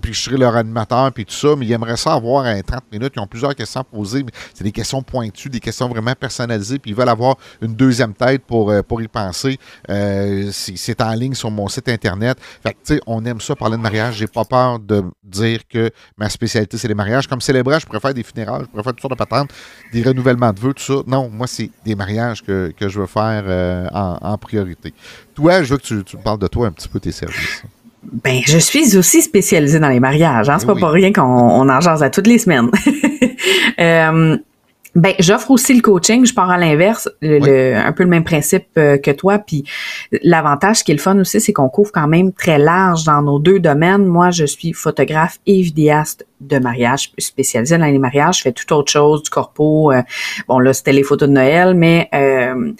puis 0.00 0.14
je 0.14 0.20
serai 0.20 0.36
leur 0.36 0.56
animateur, 0.56 1.12
puis 1.12 1.24
tout 1.24 1.34
ça, 1.34 1.54
mais 1.56 1.66
ils 1.66 1.72
aimeraient 1.72 1.96
ça 1.96 2.14
avoir 2.14 2.44
un 2.44 2.60
30 2.60 2.84
minutes. 2.92 3.12
Ils 3.16 3.20
ont 3.20 3.26
plusieurs 3.26 3.54
questions 3.54 3.80
à 3.80 3.84
poser, 3.84 4.22
mais 4.22 4.32
c'est 4.54 4.64
des 4.64 4.72
questions 4.72 5.02
pointues, 5.02 5.48
des 5.48 5.60
questions 5.60 5.88
vraiment 5.88 6.14
personnalisées, 6.14 6.78
puis 6.78 6.92
ils 6.92 6.96
veulent 6.96 7.08
avoir 7.08 7.36
une 7.60 7.74
deuxième 7.74 8.14
tête 8.14 8.42
pour, 8.44 8.70
euh, 8.70 8.82
pour 8.82 9.02
y 9.02 9.08
penser. 9.08 9.58
Euh, 9.90 10.50
c'est 10.52 11.00
en 11.00 11.12
ligne 11.12 11.34
sur 11.34 11.50
mon 11.50 11.68
site 11.68 11.88
Internet. 11.88 12.38
Fait 12.62 12.72
que, 12.72 12.78
tu 12.84 12.94
sais, 12.94 13.00
on 13.06 13.24
aime 13.24 13.40
ça 13.40 13.54
parler 13.54 13.76
de 13.76 13.82
mariage. 13.82 14.16
J'ai 14.16 14.26
pas 14.26 14.44
peur 14.44 14.78
de 14.78 15.04
dire 15.22 15.60
que 15.68 15.90
ma 16.16 16.28
spécialité, 16.28 16.78
c'est 16.78 16.88
les 16.88 16.94
mariages. 16.94 17.26
Comme 17.26 17.40
célébrer, 17.40 17.78
je 17.80 17.86
préfère 17.86 18.14
des 18.14 18.22
funérailles, 18.22 18.62
je 18.62 18.72
préfère 18.72 18.92
toutes 18.92 19.02
sortes 19.02 19.12
de 19.12 19.18
patentes, 19.18 19.50
des 19.92 20.02
renouvellements 20.02 20.52
de 20.52 20.60
vœux, 20.60 20.74
tout 20.74 20.82
ça. 20.82 21.02
Non, 21.06 21.28
moi, 21.28 21.46
c'est 21.46 21.70
des 21.84 21.94
mariages 21.94 22.42
que, 22.42 22.72
je 22.80 23.00
veux 23.00 23.06
faire 23.06 23.44
euh, 23.46 23.86
en, 23.92 24.38
priorité. 24.38 24.94
Toi, 25.34 25.62
je 25.62 25.72
veux 25.72 25.78
que 25.78 25.82
tu, 25.82 26.04
tu 26.04 26.16
me 26.16 26.22
parles 26.22 26.38
de 26.38 26.46
toi 26.46 26.68
un 26.68 26.72
petit 26.72 26.88
peu, 26.88 27.00
tes 27.00 27.12
services. 27.12 27.62
Ben, 28.12 28.40
je 28.44 28.58
suis 28.58 28.96
aussi 28.96 29.22
spécialisée 29.22 29.78
dans 29.78 29.88
les 29.88 30.00
mariages. 30.00 30.48
Hein? 30.48 30.58
C'est 30.58 30.66
pas 30.66 30.74
pour 30.74 30.90
rien 30.90 31.12
qu'on 31.12 31.22
on 31.22 31.68
en 31.68 31.80
jase 31.80 32.02
à 32.02 32.10
toutes 32.10 32.26
les 32.26 32.38
semaines. 32.38 32.70
euh, 33.80 34.36
ben, 34.96 35.12
j'offre 35.18 35.50
aussi 35.50 35.74
le 35.74 35.82
coaching. 35.82 36.24
Je 36.24 36.32
pars 36.32 36.50
à 36.50 36.56
l'inverse, 36.56 37.06
un 37.22 37.92
peu 37.92 38.02
le 38.02 38.08
même 38.08 38.24
principe 38.24 38.66
euh, 38.78 38.96
que 38.96 39.10
toi. 39.10 39.38
Puis 39.38 39.64
l'avantage 40.22 40.84
qui 40.84 40.92
est 40.92 40.94
le 40.94 41.00
fun 41.00 41.18
aussi, 41.18 41.38
c'est 41.38 41.52
qu'on 41.52 41.68
couvre 41.68 41.92
quand 41.92 42.08
même 42.08 42.32
très 42.32 42.58
large 42.58 43.04
dans 43.04 43.20
nos 43.20 43.38
deux 43.38 43.60
domaines. 43.60 44.06
Moi, 44.06 44.30
je 44.30 44.46
suis 44.46 44.72
photographe 44.72 45.38
et 45.46 45.60
vidéaste 45.60 46.26
de 46.40 46.58
mariage, 46.58 47.12
spécialisée 47.18 47.76
dans 47.76 47.84
les 47.84 47.98
mariages. 47.98 48.38
Je 48.38 48.42
fais 48.42 48.52
tout 48.52 48.72
autre 48.72 48.90
chose, 48.90 49.22
du 49.22 49.28
corpo. 49.28 49.92
Euh, 49.92 50.00
bon, 50.48 50.58
là, 50.58 50.72
c'était 50.72 50.94
les 50.94 51.02
photos 51.02 51.28
de 51.28 51.34
Noël, 51.34 51.74
mais 51.74 52.08
euh, 52.14 52.72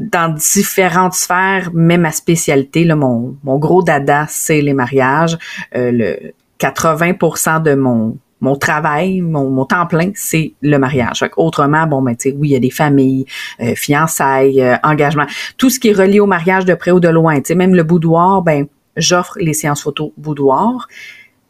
dans 0.00 0.34
différentes 0.34 1.14
sphères, 1.14 1.70
mais 1.74 1.98
ma 1.98 2.10
spécialité, 2.10 2.84
là, 2.84 2.96
mon, 2.96 3.36
mon 3.44 3.58
gros 3.58 3.82
dada, 3.82 4.26
c'est 4.28 4.62
les 4.62 4.72
mariages. 4.72 5.36
Euh, 5.76 5.90
le 5.92 6.32
80% 6.58 7.62
de 7.62 7.74
mon 7.74 8.16
mon 8.42 8.56
travail, 8.56 9.20
mon, 9.20 9.50
mon 9.50 9.66
temps 9.66 9.86
plein, 9.86 10.12
c'est 10.14 10.54
le 10.62 10.78
mariage. 10.78 11.22
autrement, 11.36 11.86
bon, 11.86 12.00
ben, 12.00 12.16
tu 12.16 12.30
sais, 12.30 12.36
oui, 12.36 12.48
il 12.48 12.52
y 12.52 12.56
a 12.56 12.58
des 12.58 12.70
familles, 12.70 13.26
euh, 13.60 13.74
fiançailles, 13.74 14.62
euh, 14.62 14.76
engagements, 14.82 15.26
tout 15.58 15.68
ce 15.68 15.78
qui 15.78 15.88
est 15.88 15.92
relié 15.92 16.20
au 16.20 16.26
mariage 16.26 16.64
de 16.64 16.72
près 16.72 16.90
ou 16.90 17.00
de 17.00 17.08
loin. 17.08 17.36
Tu 17.36 17.48
sais, 17.48 17.54
même 17.54 17.74
le 17.74 17.82
boudoir, 17.82 18.40
ben, 18.40 18.66
j'offre 18.96 19.36
les 19.38 19.52
séances 19.52 19.82
photo 19.82 20.14
boudoir 20.16 20.88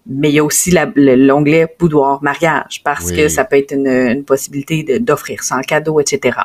mais 0.07 0.30
il 0.30 0.35
y 0.35 0.38
a 0.38 0.45
aussi 0.45 0.75
l'onglet 0.97 1.75
boudoir 1.78 2.23
mariage 2.23 2.83
parce 2.85 3.12
que 3.12 3.28
ça 3.28 3.45
peut 3.45 3.57
être 3.57 3.73
une, 3.73 4.25
possibilité 4.25 4.99
d'offrir 4.99 5.42
ça 5.42 5.57
en 5.57 5.61
cadeau, 5.61 6.00
etc. 6.00 6.38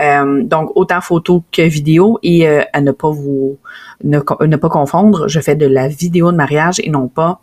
Euh, 0.00 0.42
donc 0.42 0.72
autant 0.74 1.00
photo 1.00 1.42
que 1.52 1.62
vidéo 1.62 2.18
et 2.22 2.48
euh, 2.48 2.62
à 2.72 2.80
ne 2.80 2.92
pas 2.92 3.10
vous 3.10 3.58
ne, 4.04 4.18
pas 4.20 4.68
confondre, 4.68 5.28
je 5.28 5.40
fais 5.40 5.54
de 5.54 5.66
la 5.66 5.88
vidéo 5.88 6.32
de 6.32 6.36
mariage 6.36 6.80
et 6.82 6.90
non 6.90 7.08
pas 7.08 7.40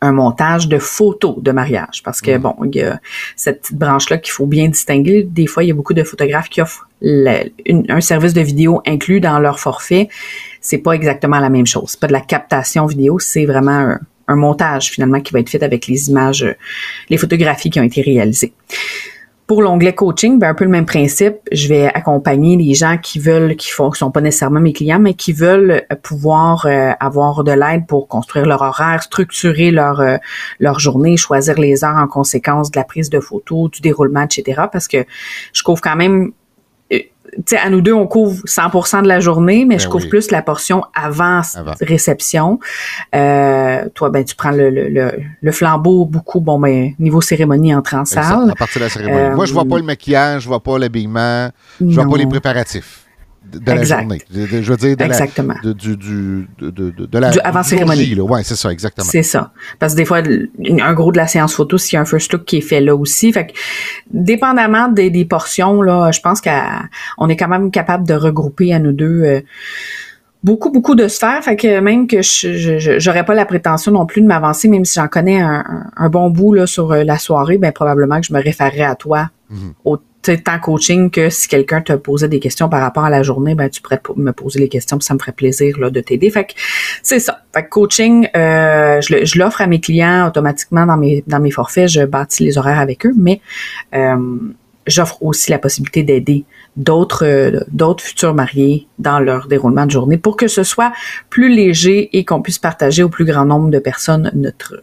un 0.00 0.12
montage 0.12 0.68
de 0.68 0.78
photos 0.78 1.36
de 1.40 1.52
mariage 1.52 2.02
parce 2.04 2.20
que 2.20 2.36
bon, 2.36 2.56
il 2.64 2.74
y 2.74 2.82
a 2.82 3.00
cette 3.36 3.62
petite 3.62 3.78
branche 3.78 4.10
là 4.10 4.18
qu'il 4.18 4.32
faut 4.32 4.46
bien 4.46 4.68
distinguer. 4.68 5.22
Des 5.22 5.46
fois, 5.46 5.62
il 5.62 5.68
y 5.68 5.70
a 5.70 5.74
beaucoup 5.74 5.94
de 5.94 6.02
photographes 6.02 6.48
qui 6.48 6.60
offrent 6.60 6.88
un 7.04 8.00
service 8.00 8.34
de 8.34 8.40
vidéo 8.40 8.82
inclus 8.86 9.20
dans 9.20 9.38
leur 9.38 9.60
forfait. 9.60 10.08
C'est 10.60 10.78
pas 10.78 10.92
exactement 10.92 11.38
la 11.38 11.50
même 11.50 11.66
chose. 11.66 11.90
C'est 11.90 12.00
pas 12.00 12.08
de 12.08 12.12
la 12.12 12.20
captation 12.20 12.86
vidéo, 12.86 13.20
c'est 13.20 13.46
vraiment 13.46 13.70
un, 13.70 14.00
un 14.28 14.36
montage 14.36 14.90
finalement 14.90 15.20
qui 15.20 15.32
va 15.32 15.40
être 15.40 15.50
fait 15.50 15.62
avec 15.62 15.86
les 15.86 16.10
images, 16.10 16.44
euh, 16.44 16.54
les 17.10 17.16
photographies 17.16 17.70
qui 17.70 17.80
ont 17.80 17.84
été 17.84 18.02
réalisées. 18.02 18.52
Pour 19.48 19.60
l'onglet 19.60 19.92
coaching, 19.92 20.38
ben 20.38 20.50
un 20.50 20.54
peu 20.54 20.64
le 20.64 20.70
même 20.70 20.86
principe. 20.86 21.36
Je 21.50 21.68
vais 21.68 21.86
accompagner 21.86 22.56
les 22.56 22.72
gens 22.74 22.96
qui 22.96 23.18
veulent, 23.18 23.56
qui 23.56 23.70
font, 23.70 23.90
qui 23.90 23.98
sont 23.98 24.10
pas 24.10 24.20
nécessairement 24.20 24.60
mes 24.60 24.72
clients, 24.72 25.00
mais 25.00 25.14
qui 25.14 25.32
veulent 25.32 25.84
pouvoir 26.02 26.64
euh, 26.64 26.92
avoir 27.00 27.44
de 27.44 27.52
l'aide 27.52 27.86
pour 27.86 28.08
construire 28.08 28.46
leur 28.46 28.62
horaire, 28.62 29.02
structurer 29.02 29.70
leur 29.70 30.00
euh, 30.00 30.16
leur 30.58 30.78
journée, 30.78 31.16
choisir 31.16 31.58
les 31.58 31.84
heures 31.84 31.96
en 31.96 32.06
conséquence 32.06 32.70
de 32.70 32.78
la 32.78 32.84
prise 32.84 33.10
de 33.10 33.20
photos, 33.20 33.70
du 33.70 33.80
déroulement, 33.80 34.22
etc. 34.22 34.62
Parce 34.72 34.88
que 34.88 35.04
je 35.52 35.62
couvre 35.62 35.82
quand 35.82 35.96
même 35.96 36.32
sais, 37.46 37.56
à 37.56 37.70
nous 37.70 37.80
deux, 37.80 37.92
on 37.92 38.06
couvre 38.06 38.42
100% 38.44 39.02
de 39.02 39.08
la 39.08 39.20
journée, 39.20 39.64
mais 39.64 39.78
je 39.78 39.84
ben 39.84 39.92
couvre 39.92 40.08
plus 40.08 40.30
la 40.30 40.42
portion 40.42 40.84
avant, 40.94 41.42
réception. 41.80 42.58
Euh, 43.14 43.88
toi, 43.94 44.10
ben, 44.10 44.24
tu 44.24 44.34
prends 44.34 44.50
le, 44.50 44.70
le, 44.70 45.12
le, 45.40 45.52
flambeau 45.52 46.04
beaucoup, 46.04 46.40
bon, 46.40 46.58
ben, 46.58 46.92
niveau 46.98 47.20
cérémonie, 47.20 47.74
entre 47.74 47.94
en 47.94 48.04
salle. 48.04 48.50
À 48.50 48.54
partir 48.54 48.80
de 48.80 48.84
la 48.84 48.90
cérémonie. 48.90 49.34
Moi, 49.34 49.46
je 49.46 49.52
vois 49.52 49.64
pas 49.64 49.78
le 49.78 49.84
maquillage, 49.84 50.42
je 50.42 50.48
vois 50.48 50.62
pas 50.62 50.78
l'habillement, 50.78 51.50
je 51.80 51.94
vois 51.94 52.08
pas 52.08 52.16
les 52.16 52.26
préparatifs 52.26 53.06
de 53.58 53.72
la 53.72 53.84
journée. 53.84 54.22
je 54.30 54.70
veux 54.70 54.76
dire, 54.76 54.96
de 54.96 55.04
exactement. 55.04 55.54
La, 55.62 55.72
du, 55.72 55.96
du, 55.96 56.48
de, 56.58 56.70
de, 56.70 57.18
la 57.18 57.30
du 57.30 57.40
avant 57.40 57.62
cérémonie. 57.62 58.18
Oui, 58.20 58.40
c'est 58.44 58.56
ça, 58.56 58.70
exactement. 58.70 59.08
C'est 59.08 59.22
ça. 59.22 59.52
Parce 59.78 59.92
que 59.92 59.98
des 59.98 60.04
fois, 60.04 60.22
un 60.22 60.94
gros 60.94 61.12
de 61.12 61.16
la 61.16 61.26
séance 61.26 61.54
photo, 61.54 61.78
s'il 61.78 61.96
y 61.96 61.98
a 61.98 62.02
un 62.02 62.04
first 62.04 62.32
look 62.32 62.44
qui 62.44 62.58
est 62.58 62.62
fait 62.62 62.80
là 62.80 62.94
aussi. 62.94 63.32
Fait 63.32 63.48
que, 63.48 63.52
dépendamment 64.10 64.88
des, 64.88 65.10
des 65.10 65.24
portions, 65.24 65.82
là, 65.82 66.10
je 66.12 66.20
pense 66.20 66.40
qu'on 66.40 67.28
est 67.28 67.36
quand 67.36 67.48
même 67.48 67.70
capable 67.70 68.06
de 68.06 68.14
regrouper 68.14 68.72
à 68.72 68.78
nous 68.78 68.92
deux. 68.92 69.22
Euh, 69.22 69.40
beaucoup, 70.42 70.70
beaucoup 70.70 70.94
de 70.94 71.08
sphères. 71.08 71.42
Fait 71.42 71.56
que 71.56 71.80
même 71.80 72.06
que 72.06 72.22
je 72.22 72.96
j'aurais 72.98 73.24
pas 73.24 73.34
la 73.34 73.46
prétention 73.46 73.92
non 73.92 74.06
plus 74.06 74.22
de 74.22 74.26
m'avancer, 74.26 74.68
même 74.68 74.84
si 74.84 74.94
j'en 74.94 75.08
connais 75.08 75.40
un, 75.40 75.64
un, 75.96 76.08
bon 76.08 76.30
bout 76.30 76.54
là, 76.54 76.66
sur 76.66 76.92
euh, 76.92 77.04
la 77.04 77.18
soirée, 77.18 77.58
ben 77.58 77.72
probablement 77.72 78.20
que 78.20 78.26
je 78.26 78.32
me 78.32 78.42
référerais 78.42 78.82
à 78.82 78.94
toi 78.94 79.30
mm-hmm. 79.52 79.72
au 79.84 79.98
tant 80.22 80.58
coaching 80.60 81.10
que 81.10 81.30
si 81.30 81.48
quelqu'un 81.48 81.80
te 81.80 81.92
posait 81.92 82.28
des 82.28 82.40
questions 82.40 82.68
par 82.68 82.80
rapport 82.80 83.04
à 83.04 83.10
la 83.10 83.22
journée, 83.22 83.54
ben 83.54 83.68
tu 83.68 83.82
pourrais 83.82 84.00
me 84.16 84.32
poser 84.32 84.60
les 84.60 84.68
questions, 84.68 84.98
puis 84.98 85.04
ça 85.04 85.14
me 85.14 85.18
ferait 85.18 85.32
plaisir 85.32 85.78
là, 85.78 85.90
de 85.90 86.00
t'aider. 86.00 86.30
Fait 86.30 86.44
que 86.44 86.52
c'est 87.02 87.18
ça. 87.18 87.42
Fait 87.52 87.64
que 87.64 87.68
coaching, 87.68 88.28
euh, 88.36 89.00
je, 89.00 89.38
l'offre 89.38 89.60
à 89.60 89.66
mes 89.66 89.80
clients 89.80 90.28
automatiquement 90.28 90.86
dans 90.86 90.96
mes 90.96 91.24
dans 91.26 91.40
mes 91.40 91.50
forfaits. 91.50 91.88
Je 91.88 92.02
bâtis 92.02 92.44
les 92.44 92.58
horaires 92.58 92.78
avec 92.78 93.04
eux, 93.06 93.14
mais 93.16 93.40
euh, 93.94 94.16
j'offre 94.86 95.22
aussi 95.22 95.50
la 95.50 95.58
possibilité 95.58 96.02
d'aider 96.02 96.44
d'autres 96.76 97.64
d'autres 97.70 98.04
futurs 98.04 98.34
mariés 98.34 98.86
dans 98.98 99.18
leur 99.18 99.48
déroulement 99.48 99.86
de 99.86 99.90
journée 99.90 100.18
pour 100.18 100.36
que 100.36 100.48
ce 100.48 100.62
soit 100.62 100.92
plus 101.30 101.54
léger 101.54 102.16
et 102.16 102.24
qu'on 102.24 102.42
puisse 102.42 102.58
partager 102.58 103.02
au 103.02 103.08
plus 103.08 103.24
grand 103.24 103.44
nombre 103.44 103.70
de 103.70 103.78
personnes 103.78 104.30
notre 104.34 104.82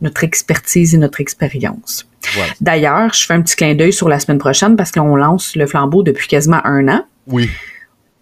notre 0.00 0.24
expertise 0.24 0.94
et 0.94 0.98
notre 0.98 1.20
expérience. 1.20 2.09
D'ailleurs, 2.60 3.12
je 3.14 3.26
fais 3.26 3.34
un 3.34 3.42
petit 3.42 3.56
clin 3.56 3.74
d'œil 3.74 3.92
sur 3.92 4.08
la 4.08 4.20
semaine 4.20 4.38
prochaine 4.38 4.76
parce 4.76 4.92
qu'on 4.92 5.16
lance 5.16 5.56
le 5.56 5.66
flambeau 5.66 6.02
depuis 6.02 6.28
quasiment 6.28 6.60
un 6.64 6.88
an. 6.88 7.04
Oui. 7.26 7.50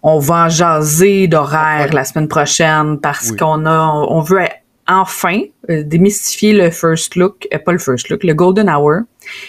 On 0.03 0.19
va 0.19 0.49
jaser 0.49 1.27
d'horaire 1.27 1.93
la 1.93 2.05
semaine 2.05 2.29
prochaine 2.29 2.99
parce 3.01 3.33
qu'on 3.33 3.67
a, 3.67 3.87
on 4.09 4.21
veut 4.21 4.41
enfin 4.89 5.41
euh, 5.71 5.83
démystifier 5.85 6.53
le 6.53 6.71
first 6.71 7.15
look, 7.17 7.47
euh, 7.53 7.59
pas 7.59 7.73
le 7.73 7.79
first 7.79 8.09
look, 8.09 8.25
le 8.25 8.33
golden 8.33 8.71
hour 8.71 9.01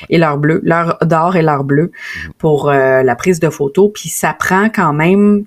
et 0.09 0.17
l'heure 0.17 0.37
bleue, 0.37 0.59
l'heure 0.63 0.97
d'or 1.01 1.35
et 1.35 1.41
l'heure 1.41 1.63
bleue 1.63 1.91
mhm. 2.25 2.33
pour 2.37 2.69
euh, 2.69 3.03
la 3.03 3.15
prise 3.15 3.39
de 3.39 3.49
photos. 3.49 3.91
Puis 3.93 4.09
ça 4.09 4.33
prend 4.33 4.69
quand 4.69 4.91
même 4.91 5.45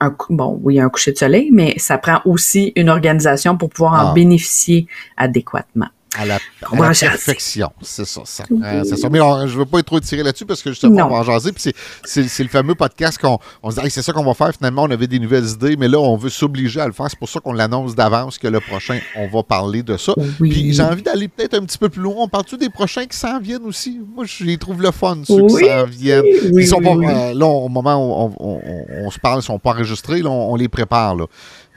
un, 0.00 0.14
bon, 0.30 0.60
oui, 0.62 0.80
un 0.80 0.88
coucher 0.88 1.12
de 1.12 1.18
soleil, 1.18 1.50
mais 1.52 1.74
ça 1.78 1.98
prend 1.98 2.20
aussi 2.24 2.72
une 2.76 2.88
organisation 2.88 3.56
pour 3.56 3.70
pouvoir 3.70 3.94
en 3.94 4.10
ah. 4.10 4.12
bénéficier 4.14 4.86
adéquatement 5.16 5.88
à 6.16 6.26
la, 6.26 6.38
perfection. 6.60 7.70
C'est 7.80 8.04
ça. 8.04 8.22
ça, 8.24 8.44
c'est 8.84 8.96
ça. 8.96 9.08
Mais 9.08 9.18
je 9.18 9.54
ne 9.54 9.58
veux 9.58 9.66
pas 9.66 9.82
trop 9.82 10.00
tirer 10.00 10.22
là-dessus 10.22 10.44
parce 10.44 10.62
que 10.62 10.70
justement, 10.70 11.06
on 11.06 11.10
va 11.10 11.16
en 11.16 11.22
jaser. 11.22 11.52
Puis 11.52 11.72
c'est, 12.04 12.42
le 12.42 12.48
fameux 12.48 12.74
podcast 12.74 13.18
qu'on 13.18 13.38
on 13.62 13.70
se 13.70 13.80
dit, 13.80 13.90
c'est 13.90 14.02
ça 14.02 14.12
qu'on 14.12 14.24
va 14.24 14.34
faire. 14.34 14.52
Finalement, 14.54 14.84
on 14.84 14.90
avait 14.90 15.06
des 15.06 15.18
nouvelles 15.18 15.48
idées, 15.48 15.76
mais 15.76 15.88
là, 15.88 15.98
on 15.98 16.16
veut 16.16 16.30
s'obliger 16.30 16.80
à 16.80 16.86
le 16.86 16.92
faire. 16.92 17.06
C'est 17.08 17.18
pour 17.18 17.28
ça 17.28 17.40
qu'on 17.40 17.52
l'annonce 17.52 17.94
d'avance 17.94 18.38
que 18.38 18.48
le 18.48 18.60
prochain, 18.60 18.98
on 19.16 19.28
va 19.28 19.42
parler 19.42 19.82
de 19.82 19.96
ça. 19.96 20.14
Puis 20.40 20.72
j'ai 20.72 20.82
envie 20.82 21.02
d'aller 21.02 21.28
peut-être 21.28 21.54
un 21.54 21.64
petit 21.64 21.78
peu 21.78 21.88
plus 21.88 22.02
loin. 22.02 22.14
On 22.18 22.28
parle-tu 22.28 22.56
des 22.56 22.70
prochains 22.70 23.06
qui 23.06 23.16
s'en 23.16 23.40
viennent 23.40 23.64
aussi? 23.64 24.00
Moi, 24.14 24.24
je 24.26 24.44
les 24.44 24.58
trouve 24.58 24.82
le 24.82 24.90
fun, 24.90 25.18
ceux 25.26 25.46
qui 25.46 25.66
s'en 25.66 25.84
viennent. 25.86 26.24
ils 26.24 26.66
sont 26.66 26.80
pas, 26.80 26.94
euh, 26.94 27.34
là, 27.34 27.46
au 27.46 27.68
moment 27.68 28.28
où 28.28 28.34
on, 28.38 29.10
se 29.10 29.18
parle, 29.18 29.36
ils 29.36 29.38
ne 29.38 29.42
sont 29.42 29.58
pas 29.58 29.70
enregistrés. 29.70 30.22
Là, 30.22 30.30
on, 30.30 30.56
les 30.56 30.68
prépare. 30.68 31.14
Là. 31.14 31.26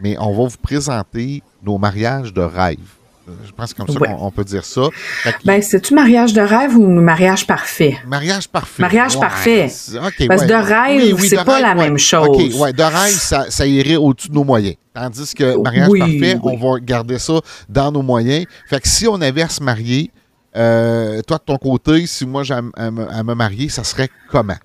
Mais 0.02 0.18
on 0.20 0.32
va 0.32 0.48
vous 0.48 0.58
présenter 0.62 1.42
nos 1.64 1.78
mariages 1.78 2.34
de 2.34 2.42
rêve. 2.42 2.78
Je 3.46 3.52
pense 3.52 3.74
comme 3.74 3.88
ça 3.88 4.00
qu'on 4.00 4.32
peut 4.32 4.44
dire 4.44 4.66
ça. 4.66 4.84
Ben, 5.44 5.62
c'est-tu 5.62 5.94
mariage 5.94 6.34
de 6.34 6.42
rêve 6.42 6.78
ou 6.78 6.88
mariage 6.88 7.48
parfait? 7.48 7.98
Mariage 8.06 8.48
parfait. 8.48 8.82
Mariage 8.82 9.20
parfait. 9.20 9.68
Parce 10.28 10.44
que 10.44 10.48
de 10.48 10.54
rêve, 10.54 11.20
c'est 11.20 11.44
pas 11.44 11.60
la 11.60 11.76
même 11.76 11.98
chose. 11.98 12.28
OK, 12.28 12.62
ouais. 12.62 12.74
De 12.74 12.84
rêve, 12.84 13.14
ça, 13.14 13.50
ça 13.50 13.66
irait 13.66 13.96
au-dessus 13.96 14.30
de 14.30 14.36
nos 14.36 14.44
moyens. 14.44 14.76
Tandis 14.94 15.34
que 15.34 15.62
mariage 15.62 15.90
parfait, 15.98 16.38
on 16.42 16.56
va 16.56 16.80
garder 16.80 17.20
ça 17.20 17.42
dans 17.68 17.92
nos 17.92 18.02
moyens. 18.02 18.46
Fait 18.68 18.80
que 18.80 18.88
si 18.88 19.08
on 19.08 19.20
avait 19.22 19.42
à 19.42 19.50
se 19.50 19.62
marier, 19.62 20.12
euh, 20.56 21.22
toi 21.24 21.38
de 21.38 21.44
ton 21.44 21.58
côté, 21.58 22.06
si 22.08 22.26
moi 22.26 22.44
j'ai 22.44 22.54
à, 22.54 22.62
me 22.62 23.34
marier, 23.34 23.70
ça 23.70 23.84
serait 23.84 24.10
comment? 24.30 24.56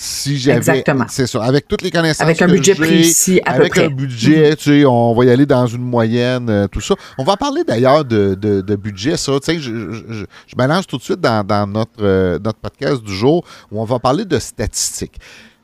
Si 0.00 0.38
j'avais. 0.38 0.58
Exactement. 0.58 1.06
C'est 1.08 1.26
ça. 1.26 1.42
Avec 1.42 1.66
toutes 1.66 1.82
les 1.82 1.90
connaissances. 1.90 2.20
Avec 2.20 2.40
un 2.40 2.46
budget 2.46 2.76
précis, 2.76 3.40
à 3.44 3.54
Avec 3.54 3.74
peu 3.74 3.82
un 3.82 3.88
budget, 3.88 4.54
tu 4.54 4.70
sais, 4.70 4.84
on 4.86 5.12
va 5.12 5.24
y 5.24 5.30
aller 5.30 5.44
dans 5.44 5.66
une 5.66 5.82
moyenne, 5.82 6.48
euh, 6.48 6.68
tout 6.68 6.80
ça. 6.80 6.94
On 7.18 7.24
va 7.24 7.36
parler 7.36 7.64
d'ailleurs 7.64 8.04
de, 8.04 8.34
de, 8.36 8.76
budget, 8.76 9.16
ça. 9.16 9.32
Tu 9.40 9.54
sais, 9.54 9.58
je, 9.58 9.90
je, 9.90 10.24
je, 10.46 10.56
balance 10.56 10.86
tout 10.86 10.98
de 10.98 11.02
suite 11.02 11.20
dans, 11.20 11.44
dans 11.44 11.66
notre, 11.66 11.90
euh, 12.00 12.38
notre 12.38 12.60
podcast 12.60 13.02
du 13.02 13.12
jour 13.12 13.44
où 13.72 13.80
on 13.80 13.84
va 13.84 13.98
parler 13.98 14.24
de 14.24 14.38
statistiques. 14.38 15.18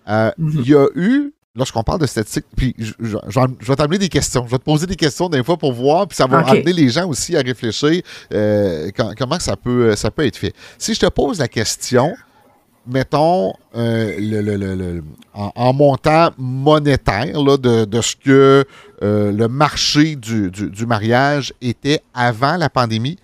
Euh, 0.09 0.33
mhm. 0.37 0.62
Il 0.64 0.69
y 0.69 0.75
a 0.75 0.88
eu 0.97 1.33
lorsqu'on 1.55 1.85
parle 1.85 2.00
de 2.00 2.07
statistiques, 2.07 2.47
puis 2.57 2.75
je, 2.76 2.93
vais 2.99 3.76
t'amener 3.76 3.99
des 3.99 4.09
questions. 4.09 4.45
Je 4.47 4.50
vais 4.50 4.59
te 4.59 4.64
poser 4.64 4.87
des 4.87 4.97
questions 4.97 5.29
des 5.29 5.45
fois 5.45 5.57
pour 5.57 5.73
voir, 5.73 6.09
puis 6.09 6.17
ça 6.17 6.26
va 6.26 6.38
amener 6.38 6.73
les 6.73 6.88
gens 6.88 7.07
aussi 7.09 7.37
à 7.37 7.41
réfléchir 7.41 8.03
comment 9.17 9.38
ça 9.38 9.55
peut, 9.55 9.95
ça 9.95 10.11
peut 10.11 10.26
être 10.26 10.38
fait. 10.38 10.53
Si 10.76 10.93
je 10.93 10.99
te 10.99 11.07
pose 11.07 11.38
la 11.38 11.47
question, 11.47 12.12
mettons, 12.87 13.55
euh, 13.75 14.14
le, 14.19 15.03
en, 15.33 15.73
montant 15.73 16.31
monétaire 16.38 17.43
de, 17.59 18.00
ce 18.00 18.17
que 18.17 18.64
euh, 19.03 19.33
le 19.33 19.49
marché 19.49 20.17
du, 20.17 20.87
mariage 20.87 21.53
était 21.61 22.00
avant 22.12 22.57
la 22.57 22.69
pandémie 22.69 23.19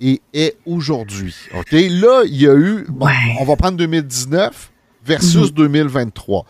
et 0.00 0.20
est 0.32 0.56
aujourd'hui. 0.66 1.34
OK? 1.54 1.72
Là, 1.72 2.22
il 2.26 2.40
y 2.40 2.48
a 2.48 2.54
eu, 2.54 2.86
on 3.40 3.44
va 3.44 3.56
prendre 3.56 3.76
2019 3.78 4.70
versus 5.04 5.52
2023. 5.52 6.40
Mhm. 6.40 6.46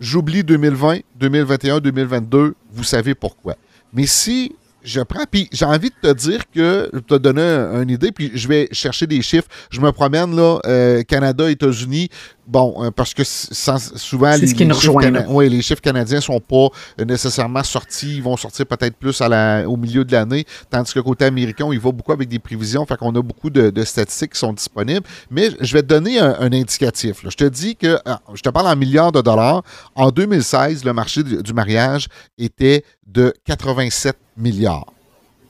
J'oublie 0.00 0.42
2020, 0.42 1.00
2021, 1.16 1.80
2022, 1.80 2.54
vous 2.72 2.84
savez 2.84 3.14
pourquoi. 3.14 3.56
Mais 3.92 4.06
si 4.06 4.56
je 4.84 5.00
prends, 5.00 5.24
puis 5.30 5.48
j'ai 5.52 5.64
envie 5.64 5.90
de 5.90 6.08
te 6.08 6.14
dire 6.14 6.42
que, 6.54 6.90
te 7.00 7.14
donner 7.14 7.42
une 7.82 7.90
idée, 7.90 8.12
puis 8.12 8.30
je 8.34 8.48
vais 8.48 8.68
chercher 8.72 9.06
des 9.06 9.22
chiffres. 9.22 9.48
Je 9.70 9.80
me 9.80 9.92
promène, 9.92 10.34
là, 10.34 10.58
euh, 10.66 11.02
Canada, 11.02 11.50
États-Unis, 11.50 12.08
Bon, 12.46 12.74
euh, 12.78 12.90
parce 12.90 13.14
que 13.14 13.22
souvent, 13.24 14.34
les, 14.34 14.48
chiffres 14.48 15.40
les 15.42 15.62
chiffres 15.62 15.80
canadiens 15.80 16.16
ne 16.16 16.22
sont 16.22 16.40
pas 16.40 16.68
euh, 17.00 17.04
nécessairement 17.04 17.62
sortis. 17.62 18.16
Ils 18.16 18.22
vont 18.22 18.36
sortir 18.36 18.66
peut-être 18.66 18.96
plus 18.96 19.20
à 19.20 19.28
la, 19.28 19.68
au 19.68 19.76
milieu 19.76 20.04
de 20.04 20.10
l'année, 20.10 20.44
tandis 20.68 20.92
que 20.92 20.98
côté 20.98 21.24
américain, 21.24 21.68
il 21.72 21.78
va 21.78 21.92
beaucoup 21.92 22.10
avec 22.10 22.28
des 22.28 22.40
prévisions. 22.40 22.84
Fait 22.84 22.96
qu'on 22.96 23.14
a 23.14 23.22
beaucoup 23.22 23.48
de, 23.48 23.84
statistiques 23.84 24.32
qui 24.32 24.40
sont 24.40 24.52
disponibles. 24.52 25.06
Mais 25.30 25.50
je 25.60 25.72
vais 25.72 25.82
te 25.82 25.86
donner 25.86 26.18
un, 26.18 26.52
indicatif. 26.52 27.20
Je 27.22 27.36
te 27.36 27.44
dis 27.44 27.76
que, 27.76 27.98
ah, 28.04 28.20
je 28.34 28.42
te 28.42 28.48
parle 28.48 28.66
en 28.66 28.76
milliards 28.76 29.12
de 29.12 29.20
dollars. 29.20 29.62
En 29.94 30.10
2016, 30.10 30.84
le 30.84 30.92
marché 30.92 31.22
du, 31.22 31.42
du 31.42 31.52
mariage 31.52 32.08
était 32.38 32.84
de 33.06 33.32
87 33.44 34.16
milliards. 34.36 34.92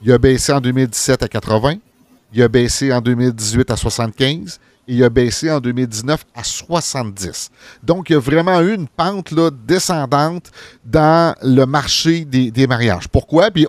Il 0.02 0.12
a 0.12 0.18
baissé 0.18 0.52
en 0.52 0.60
2017 0.60 1.22
à 1.22 1.28
80. 1.28 1.76
Il 2.34 2.42
a 2.42 2.48
baissé 2.48 2.92
en 2.92 3.00
2018 3.00 3.70
à 3.70 3.76
75 3.76 4.60
il 4.92 5.02
a 5.02 5.08
baissé 5.08 5.50
en 5.50 5.60
2019 5.60 6.24
à 6.34 6.44
70. 6.44 7.50
Donc, 7.82 8.10
il 8.10 8.12
y 8.12 8.16
a 8.16 8.18
vraiment 8.18 8.60
eu 8.60 8.74
une 8.74 8.88
pente 8.88 9.30
là, 9.30 9.50
descendante 9.50 10.50
dans 10.84 11.34
le 11.42 11.64
marché 11.64 12.24
des, 12.24 12.66
mariages. 12.66 13.08
Pourquoi? 13.08 13.50
Puis, 13.50 13.66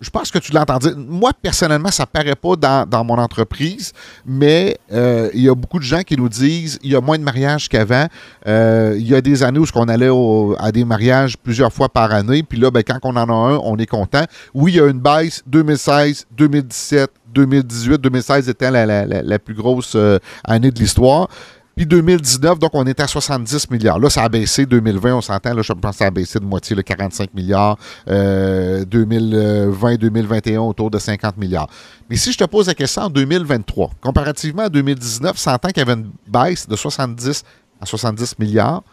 je 0.00 0.10
pense 0.10 0.30
que 0.30 0.38
tu 0.38 0.52
l'as 0.52 0.62
entendu. 0.62 0.88
Moi, 0.96 1.30
personnellement, 1.40 1.90
ça 1.90 2.02
ne 2.02 2.06
paraît 2.06 2.34
pas 2.34 2.56
dans, 2.86 3.04
mon 3.04 3.18
entreprise, 3.18 3.92
mais 4.26 4.78
euh, 4.92 5.30
il 5.34 5.42
y 5.42 5.48
a 5.48 5.54
beaucoup 5.54 5.78
de 5.78 5.84
gens 5.84 6.02
qui 6.02 6.16
nous 6.16 6.28
disent 6.28 6.78
il 6.82 6.90
y 6.90 6.96
a 6.96 7.00
moins 7.00 7.18
de 7.18 7.22
mariages 7.22 7.68
qu'avant. 7.68 8.06
Euh, 8.46 8.96
il 8.98 9.06
y 9.06 9.14
a 9.14 9.20
des 9.20 9.42
années 9.42 9.58
où 9.58 9.66
on 9.74 9.88
allait 9.88 10.10
à 10.58 10.72
des 10.72 10.84
mariages 10.84 11.36
plusieurs 11.36 11.72
fois 11.72 11.88
par 11.88 12.12
année. 12.12 12.42
Puis 12.42 12.58
là, 12.58 12.70
ben, 12.70 12.82
quand 12.82 12.98
on 13.02 13.16
en 13.16 13.28
a 13.28 13.52
un, 13.54 13.58
on 13.62 13.76
est 13.76 13.86
content. 13.86 14.24
Oui, 14.54 14.72
il 14.72 14.76
y 14.76 14.80
a 14.80 14.86
une 14.86 15.00
baisse 15.00 15.42
2016, 15.46 16.26
2017, 16.36 17.10
2018-2016 17.34 18.50
était 18.50 18.70
la, 18.70 19.38
plus 19.38 19.54
grosse 19.54 19.94
euh, 19.96 20.18
année 20.44 20.70
de 20.70 20.78
l'histoire. 20.78 21.28
Puis 21.76 21.86
2019, 21.86 22.60
donc 22.60 22.70
on 22.74 22.86
est 22.86 23.00
à 23.00 23.08
70 23.08 23.68
milliards. 23.70 23.98
Là, 23.98 24.08
ça 24.08 24.22
a 24.22 24.28
baissé. 24.28 24.64
2020, 24.64 25.16
on 25.16 25.20
s'entend, 25.20 25.54
là, 25.54 25.62
je 25.62 25.72
pense 25.72 25.92
que 25.92 25.98
ça 25.98 26.06
a 26.06 26.10
baissé 26.10 26.38
de 26.38 26.44
moitié, 26.44 26.76
le 26.76 26.82
45 26.82 27.34
milliards. 27.34 27.76
2020, 28.06 29.96
2021, 29.96 30.60
autour 30.60 30.90
de 30.90 30.98
50 30.98 31.36
milliards. 31.36 31.68
Mais 32.08 32.14
si 32.14 32.30
je 32.30 32.38
te 32.38 32.44
pose 32.44 32.68
la 32.68 32.74
question 32.74 33.02
en 33.02 33.10
2023, 33.10 33.90
comparativement 34.00 34.62
à 34.62 34.68
2019, 34.68 35.36
s'entend 35.36 35.68
qu'il 35.68 35.78
y 35.78 35.80
avait 35.90 36.00
une 36.00 36.12
baisse 36.28 36.68
de 36.68 36.76
70 36.76 37.42
à 37.80 37.86
70 37.86 38.38
milliards. 38.38 38.84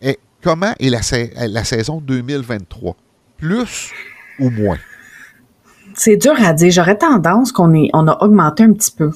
Et 0.00 0.16
comment 0.42 0.72
est 0.78 0.90
la 0.90 1.64
saison 1.64 2.00
2023? 2.00 2.94
Plus 3.36 3.90
ou 4.38 4.50
moins? 4.50 4.78
C'est 5.94 6.16
dur 6.16 6.34
à 6.42 6.52
dire. 6.52 6.70
J'aurais 6.70 6.96
tendance 6.96 7.52
qu'on 7.52 7.72
on 7.92 8.08
a 8.08 8.22
augmenté 8.22 8.64
un 8.64 8.72
petit 8.72 8.92
peu. 8.92 9.10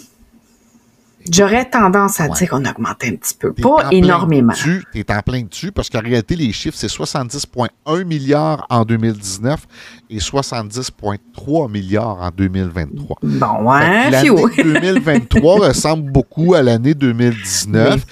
J'aurais 1.31 1.64
tendance 1.64 2.21
à 2.21 2.28
dire 2.28 2.49
qu'on 2.49 2.64
a 2.64 2.71
augmenté 2.71 3.09
un 3.09 3.16
petit 3.16 3.35
peu, 3.35 3.52
pas 3.52 3.88
énormément. 3.90 4.52
Tu 4.52 4.83
es 4.95 5.11
en 5.12 5.21
plein 5.21 5.43
dessus 5.43 5.73
parce 5.73 5.88
qu'en 5.88 6.00
réalité, 6.00 6.37
les 6.37 6.52
chiffres, 6.52 6.76
c'est 6.78 6.88
70,1 6.88 8.04
milliards 8.04 8.66
en 8.69 8.85
2019 8.85 9.66
et 10.11 10.19
70,3 10.19 11.71
milliards 11.71 12.21
en 12.21 12.31
2023. 12.31 13.16
Bon, 13.23 13.62
ouais, 13.62 14.11
L'année 14.11 14.31
2023 14.57 15.69
ressemble 15.69 16.11
beaucoup 16.11 16.54
à 16.54 16.62
l'année 16.62 16.95
2019. 16.95 18.04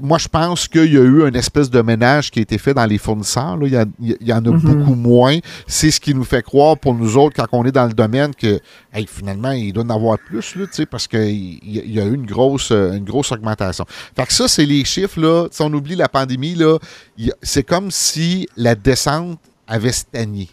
moi, 0.00 0.18
je 0.18 0.28
pense 0.28 0.68
qu'il 0.68 0.92
y 0.92 0.96
a 0.96 1.02
eu 1.02 1.28
une 1.28 1.36
espèce 1.36 1.70
de 1.70 1.82
ménage 1.82 2.30
qui 2.30 2.38
a 2.38 2.42
été 2.42 2.58
fait 2.58 2.72
dans 2.74 2.86
les 2.86 2.98
fournisseurs. 2.98 3.58
Il, 3.62 4.16
y 4.20 4.32
en 4.32 4.36
a 4.36 4.40
mm-hmm. 4.40 4.58
beaucoup 4.58 4.94
moins. 4.94 5.38
C'est 5.66 5.90
ce 5.90 6.00
qui 6.00 6.14
nous 6.14 6.24
fait 6.24 6.42
croire 6.42 6.78
pour 6.78 6.94
nous 6.94 7.16
autres, 7.16 7.36
quand 7.36 7.46
on 7.52 7.64
est 7.64 7.72
dans 7.72 7.86
le 7.86 7.94
domaine, 7.94 8.34
que 8.34 8.58
finalement, 9.06 9.50
il 9.50 9.72
doit 9.72 9.84
en 9.84 9.90
avoir 9.90 10.18
plus, 10.18 10.56
là, 10.56 10.64
parce 10.90 11.06
qu'il 11.06 11.58
y, 11.62 12.00
a 12.00 12.05
eu 12.08 12.14
une 12.14 12.26
grosse, 12.26 12.70
une 12.70 13.04
grosse 13.04 13.32
augmentation. 13.32 13.84
Fait 14.16 14.26
que 14.26 14.32
ça, 14.32 14.48
c'est 14.48 14.66
les 14.66 14.84
chiffres. 14.84 15.20
Là. 15.20 15.48
Si 15.50 15.62
on 15.62 15.72
oublie 15.72 15.96
la 15.96 16.08
pandémie, 16.08 16.56
c'est 17.42 17.62
comme 17.62 17.90
si 17.90 18.48
la 18.56 18.74
descente 18.74 19.38
avait 19.66 19.92
stagné. 19.92 20.48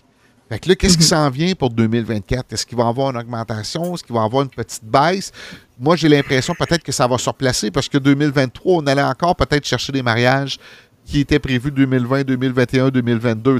Fait 0.49 0.59
que 0.59 0.69
là, 0.69 0.75
qu'est-ce 0.75 0.97
qui 0.97 1.03
mhm. 1.03 1.09
s'en 1.09 1.29
vient 1.29 1.53
pour 1.55 1.69
2024? 1.71 2.53
Est-ce 2.53 2.65
qu'il 2.65 2.77
va 2.77 2.83
y 2.83 2.87
avoir 2.87 3.09
une 3.09 3.17
augmentation? 3.17 3.95
Est-ce 3.95 4.03
qu'il 4.03 4.13
va 4.13 4.21
y 4.21 4.25
avoir 4.25 4.43
une 4.43 4.49
petite 4.49 4.83
baisse? 4.83 5.31
Moi, 5.79 5.95
j'ai 5.95 6.09
l'impression 6.09 6.53
peut-être 6.53 6.83
que 6.83 6.91
ça 6.91 7.07
va 7.07 7.17
se 7.17 7.29
replacer 7.29 7.71
parce 7.71 7.89
que 7.89 7.97
2023, 7.97 8.83
on 8.83 8.85
allait 8.85 9.01
encore 9.01 9.35
peut-être 9.35 9.65
chercher 9.65 9.91
des 9.91 10.03
mariages 10.03 10.59
qui 11.05 11.19
étaient 11.19 11.39
prévus 11.39 11.71
2020, 11.71 12.23
2021, 12.23 12.89
2022. 12.89 13.59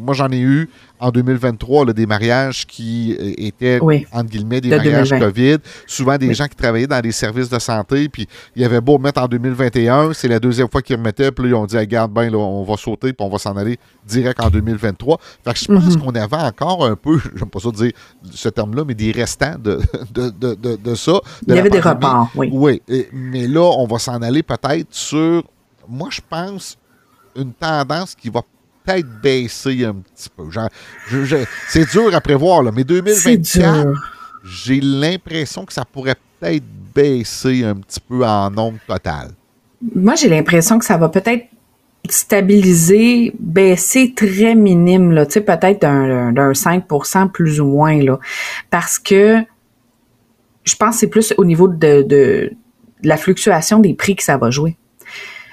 moi, 0.00 0.14
j'en 0.14 0.30
ai 0.30 0.40
eu 0.40 0.68
en 1.00 1.10
2023 1.10 1.86
des 1.92 2.06
mariages 2.06 2.66
qui 2.66 3.16
euh, 3.18 3.32
étaient, 3.38 3.80
entre 4.12 4.30
guillemets, 4.30 4.60
des 4.60 4.68
mariages 4.68 5.10
COVID. 5.10 5.56
Souvent 5.86 6.16
des 6.16 6.32
gens 6.32 6.46
qui 6.46 6.54
travaillaient 6.54 6.86
dans 6.86 7.00
des 7.00 7.10
services 7.10 7.48
de 7.48 7.58
santé, 7.58 8.08
puis 8.08 8.28
il 8.54 8.62
y 8.62 8.64
avait 8.64 8.80
beau 8.80 8.98
mettre 8.98 9.20
en 9.20 9.26
2021, 9.26 10.12
c'est 10.12 10.28
la 10.28 10.38
deuxième 10.38 10.68
fois 10.70 10.82
qu'ils 10.82 10.96
remettaient, 10.96 11.32
puis 11.32 11.44
là, 11.44 11.50
ils 11.50 11.54
ont 11.54 11.66
dit, 11.66 11.76
regarde, 11.76 12.12
ben, 12.12 12.30
là, 12.30 12.38
on 12.38 12.62
va 12.62 12.76
sauter, 12.76 13.12
puis 13.12 13.26
on 13.26 13.30
va 13.30 13.38
s'en 13.38 13.56
aller 13.56 13.78
direct 14.06 14.40
en 14.40 14.50
2023. 14.50 15.18
Fait 15.44 15.52
que 15.54 15.58
je 15.58 15.66
pense 15.66 15.96
mhm. 15.96 16.02
qu'on 16.02 16.14
avait 16.14 16.36
encore 16.36 16.86
un 16.86 16.94
peu, 16.94 17.18
j'aime 17.34 17.50
pas 17.50 17.60
ça 17.60 17.70
dire 17.70 17.92
ce 18.30 18.48
terme-là, 18.48 18.84
mais 18.86 18.94
des 18.94 19.12
restants 19.12 19.56
de, 19.58 19.80
de, 20.12 20.76
de, 20.76 20.94
ça. 20.94 21.20
il 21.48 21.54
y 21.54 21.58
avait 21.58 21.70
des 21.70 21.80
repas, 21.80 22.28
oui. 22.36 22.50
Oui, 22.52 22.82
mais 23.12 23.48
là, 23.48 23.62
on 23.62 23.86
va 23.86 23.98
s'en 23.98 24.20
aller 24.22 24.42
peut-être 24.42 24.88
sur, 24.90 25.42
moi, 25.88 26.08
je 26.10 26.20
pense, 26.28 26.78
une 27.36 27.52
tendance 27.52 28.14
qui 28.14 28.28
va 28.28 28.42
peut-être 28.84 29.08
baisser 29.22 29.84
un 29.84 29.94
petit 29.94 30.28
peu. 30.28 30.44
c'est 31.68 31.90
dur 31.90 32.14
à 32.14 32.20
prévoir, 32.20 32.62
là, 32.62 32.70
mais 32.74 32.84
2024, 32.84 33.88
j'ai 34.44 34.80
l'impression 34.80 35.64
que 35.64 35.72
ça 35.72 35.84
pourrait 35.84 36.16
peut-être 36.40 36.64
baisser 36.94 37.64
un 37.64 37.76
petit 37.76 38.00
peu 38.00 38.24
en 38.24 38.50
nombre 38.50 38.78
total. 38.86 39.30
Moi, 39.94 40.14
j'ai 40.14 40.28
l'impression 40.28 40.78
que 40.78 40.84
ça 40.84 40.96
va 40.96 41.08
peut-être 41.08 41.46
stabiliser, 42.08 43.32
baisser 43.38 44.12
très 44.14 44.54
minime, 44.54 45.12
là, 45.12 45.24
peut-être 45.26 45.80
d'un 45.80 46.52
5% 46.52 47.30
plus 47.30 47.60
ou 47.60 47.66
moins, 47.66 48.02
là, 48.02 48.18
parce 48.70 48.98
que 48.98 49.38
je 50.64 50.76
pense 50.76 50.96
que 50.96 51.00
c'est 51.00 51.06
plus 51.08 51.34
au 51.36 51.44
niveau 51.44 51.68
de 51.68 52.52
la 53.02 53.16
fluctuation 53.16 53.78
des 53.78 53.94
prix 53.94 54.16
que 54.16 54.22
ça 54.22 54.36
va 54.36 54.50
jouer 54.50 54.76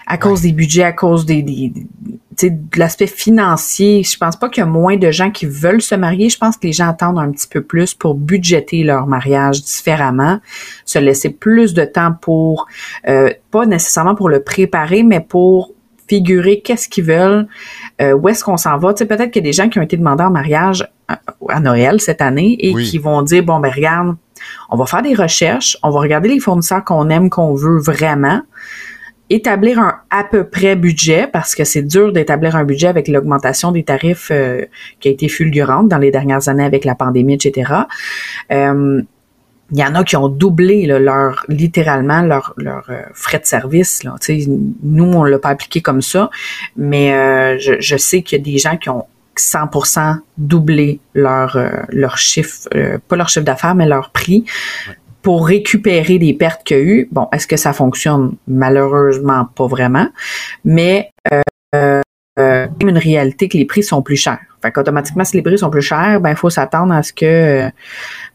à 0.09 0.17
cause 0.17 0.41
des 0.41 0.51
budgets, 0.51 0.83
à 0.83 0.91
cause 0.91 1.25
des, 1.25 1.43
de 1.43 2.79
l'aspect 2.79 3.07
financier. 3.07 4.03
Je 4.03 4.17
pense 4.17 4.35
pas 4.35 4.49
qu'il 4.49 4.61
y 4.61 4.65
a 4.65 4.69
moins 4.69 4.97
de 4.97 5.11
gens 5.11 5.29
qui 5.29 5.45
veulent 5.45 5.83
se 5.83 5.93
marier. 5.93 6.29
Je 6.29 6.37
pense 6.37 6.57
que 6.57 6.65
les 6.65 6.73
gens 6.73 6.89
attendent 6.89 7.19
un 7.19 7.31
petit 7.31 7.47
peu 7.47 7.61
plus 7.61 7.93
pour 7.93 8.15
budgéter 8.15 8.83
leur 8.83 9.05
mariage 9.05 9.63
différemment, 9.63 10.39
se 10.83 10.97
laisser 10.97 11.29
plus 11.29 11.75
de 11.75 11.85
temps 11.85 12.13
pour, 12.19 12.65
euh, 13.07 13.29
pas 13.51 13.67
nécessairement 13.67 14.15
pour 14.15 14.29
le 14.29 14.41
préparer, 14.41 15.03
mais 15.03 15.19
pour 15.19 15.73
figurer 16.07 16.61
qu'est-ce 16.61 16.89
qu'ils 16.89 17.03
veulent, 17.03 17.47
euh, 18.01 18.13
où 18.13 18.27
est-ce 18.29 18.43
qu'on 18.43 18.57
s'en 18.57 18.79
va. 18.79 18.95
Tu 18.95 18.99
sais, 18.99 19.05
peut-être 19.05 19.29
qu'il 19.29 19.43
y 19.43 19.47
a 19.47 19.49
des 19.49 19.53
gens 19.53 19.69
qui 19.69 19.77
ont 19.77 19.83
été 19.83 19.95
demandés 19.95 20.23
en 20.23 20.31
mariage 20.31 20.89
à, 21.07 21.59
Noël 21.59 22.01
cette 22.01 22.21
année 22.21 22.57
et 22.59 22.73
qui 22.73 22.97
vont 22.97 23.21
dire, 23.21 23.43
bon, 23.43 23.59
ben 23.59 23.71
regarde, 23.71 24.15
on 24.69 24.75
va 24.75 24.85
faire 24.87 25.03
des 25.03 25.13
recherches, 25.13 25.77
on 25.83 25.91
va 25.91 25.99
regarder 25.99 26.29
les 26.29 26.39
fournisseurs 26.39 26.83
qu'on 26.83 27.09
aime, 27.09 27.29
qu'on 27.29 27.53
veut 27.53 27.79
vraiment 27.79 28.41
établir 29.29 29.79
un 29.79 29.99
à 30.09 30.23
peu 30.23 30.43
près 30.43 30.75
budget 30.75 31.27
parce 31.31 31.55
que 31.55 31.63
c'est 31.63 31.83
dur 31.83 32.11
d'établir 32.11 32.55
un 32.55 32.63
budget 32.63 32.87
avec 32.87 33.07
l'augmentation 33.07 33.71
des 33.71 33.83
tarifs 33.83 34.29
euh, 34.31 34.65
qui 34.99 35.07
a 35.07 35.11
été 35.11 35.29
fulgurante 35.29 35.87
dans 35.87 35.97
les 35.97 36.11
dernières 36.11 36.49
années 36.49 36.63
avec 36.63 36.83
la 36.85 36.95
pandémie, 36.95 37.35
etc. 37.35 37.73
Euh, 38.51 39.01
il 39.71 39.77
y 39.77 39.83
en 39.83 39.93
a 39.93 40.03
qui 40.03 40.15
ont 40.15 40.29
doublé 40.29 40.87
leur 40.87 41.45
littéralement 41.47 42.21
leur, 42.21 42.55
leur 42.57 42.89
euh, 42.89 43.03
frais 43.13 43.37
de 43.37 43.45
service. 43.45 44.03
Là. 44.03 44.15
nous, 44.81 45.03
on 45.03 45.23
l'a 45.23 45.37
pas 45.37 45.49
appliqué 45.49 45.81
comme 45.81 46.01
ça, 46.01 46.31
mais 46.75 47.59
je, 47.59 47.73
je, 47.79 47.97
sais 47.97 48.23
qu'il 48.23 48.39
y 48.39 48.41
a 48.41 48.43
des 48.43 48.57
gens 48.57 48.77
qui 48.77 48.89
ont 48.89 49.05
100% 49.37 50.17
doublé 50.39 50.99
leur 51.13 51.55
leur 51.89 52.17
chiffre, 52.17 52.67
pas 53.07 53.15
leur 53.15 53.29
chiffre 53.29 53.45
d'affaires, 53.45 53.75
mais 53.75 53.85
leur 53.85 54.09
prix 54.09 54.43
pour 55.21 55.47
récupérer 55.47 56.17
des 56.17 56.33
pertes 56.33 56.63
qu'il 56.63 56.77
y 56.77 56.79
a 56.79 56.83
eu. 56.83 57.09
Bon, 57.11 57.27
est-ce 57.33 57.47
que 57.47 57.57
ça 57.57 57.73
fonctionne? 57.73 58.35
Malheureusement, 58.47 59.45
pas 59.55 59.67
vraiment. 59.67 60.07
Mais 60.63 61.11
euh, 61.31 61.41
euh, 62.39 62.67
une 62.81 62.97
réalité 62.97 63.49
que 63.49 63.57
les 63.57 63.65
prix 63.65 63.83
sont 63.83 64.01
plus 64.01 64.15
chers. 64.15 64.39
Fait 64.61 64.71
qu'automatiquement, 64.71 65.25
si 65.25 65.35
les 65.35 65.41
prix 65.41 65.57
sont 65.57 65.69
plus 65.69 65.81
chers, 65.81 66.19
ben 66.21 66.31
il 66.31 66.35
faut 66.35 66.49
s'attendre 66.49 66.93
à 66.93 67.03
ce 67.03 67.13
que 67.13 67.69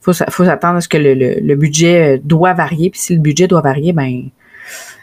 faut, 0.01 0.13
faut 0.13 0.45
s'attendre 0.45 0.77
à 0.77 0.81
ce 0.81 0.89
que 0.89 0.99
le, 0.99 1.55
budget 1.55 2.21
doit 2.23 2.53
varier. 2.53 2.91
Puis 2.91 3.01
si 3.01 3.15
le 3.15 3.21
budget 3.21 3.47
doit 3.47 3.61
varier, 3.61 3.93
ben 3.93 4.29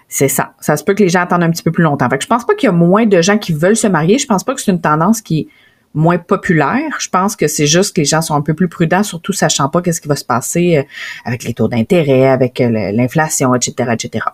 c'est 0.08 0.28
ça. 0.28 0.54
Ça 0.60 0.78
se 0.78 0.84
peut 0.84 0.94
que 0.94 1.04
les 1.04 1.10
gens 1.10 1.22
attendent 1.22 1.44
un 1.44 1.52
petit 1.52 1.64
peu 1.64 1.72
plus 1.72 1.84
longtemps. 1.84 2.10
Fait 2.10 2.18
que 2.18 2.24
je 2.24 2.28
pense 2.28 2.46
pas 2.46 2.54
qu'il 2.54 2.68
y 2.68 2.70
a 2.70 2.74
moins 2.74 3.06
de 3.06 3.22
gens 3.22 3.38
qui 3.38 3.54
veulent 3.54 3.76
se 3.76 3.88
marier. 3.88 4.18
Je 4.18 4.28
pense 4.28 4.44
pas 4.44 4.54
que 4.54 4.62
c'est 4.62 4.72
une 4.72 4.82
tendance 4.82 5.22
qui 5.22 5.48
moins 5.94 6.18
populaire. 6.18 6.98
Je 7.00 7.10
pense 7.10 7.36
que 7.36 7.48
c'est 7.48 7.68
juste 7.68 7.96
que 7.96 8.02
les 8.02 8.06
gens 8.06 8.22
sont 8.22 8.36
un 8.36 8.42
peu 8.42 8.54
plus 8.54 8.68
prudents, 8.68 9.04
surtout 9.04 9.34
sachant 9.34 9.70
pas 9.70 9.82
qu'est-ce 9.82 10.02
qui 10.02 10.08
va 10.08 10.16
se 10.16 10.26
passer 10.26 10.78
euh, 10.78 10.84
avec 11.26 11.44
les 11.44 11.54
taux 11.54 11.68
d'intérêt, 11.68 12.28
avec 12.28 12.62
euh, 12.62 12.92
l'inflation, 12.92 13.54
etc., 13.56 13.92
etc. 13.94 14.26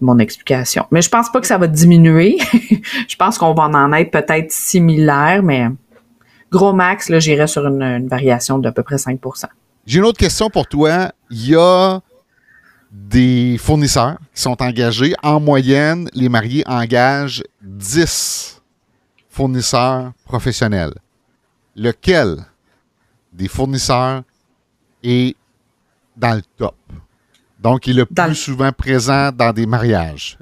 Mon 0.00 0.18
explication. 0.18 0.86
Mais 0.90 1.02
je 1.02 1.08
pense 1.08 1.30
pas 1.30 1.40
que 1.40 1.46
ça 1.46 1.58
va 1.58 1.66
diminuer. 1.66 2.38
je 3.08 3.16
pense 3.16 3.38
qu'on 3.38 3.54
va 3.54 3.64
en 3.64 3.92
être 3.92 4.10
peut-être 4.10 4.50
similaire, 4.50 5.42
mais 5.42 5.68
gros 6.50 6.72
max, 6.72 7.08
là, 7.08 7.18
j'irais 7.18 7.46
sur 7.46 7.66
une, 7.66 8.08
variation 8.08 8.58
d'à 8.58 8.72
peu 8.72 8.82
près 8.82 8.96
5% 8.96 9.44
J'ai 9.86 9.98
une 9.98 10.04
autre 10.04 10.18
question 10.18 10.50
pour 10.50 10.66
toi. 10.66 11.12
Il 11.30 11.48
y 11.48 11.54
a 11.54 12.00
des 12.90 13.56
fournisseurs 13.58 14.16
qui 14.34 14.42
sont 14.42 14.60
engagés. 14.62 15.14
En 15.22 15.40
moyenne, 15.40 16.08
les 16.12 16.28
mariés 16.28 16.64
engagent 16.66 17.42
10 17.62 18.53
fournisseurs 19.34 20.12
professionnels. 20.24 20.94
Lequel 21.74 22.36
des 23.32 23.48
fournisseurs 23.48 24.22
est 25.02 25.34
dans 26.16 26.36
le 26.36 26.42
top? 26.56 26.76
Donc, 27.58 27.88
il 27.88 27.98
est 27.98 28.02
le 28.02 28.06
plus 28.06 28.34
souvent 28.36 28.70
présent 28.70 29.32
dans 29.32 29.52
des 29.52 29.66
mariages. 29.66 30.38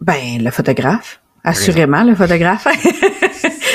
Ben, 0.00 0.42
le 0.42 0.50
photographe. 0.50 1.20
Assurément, 1.42 2.02
le 2.04 2.14
photographe. 2.14 2.66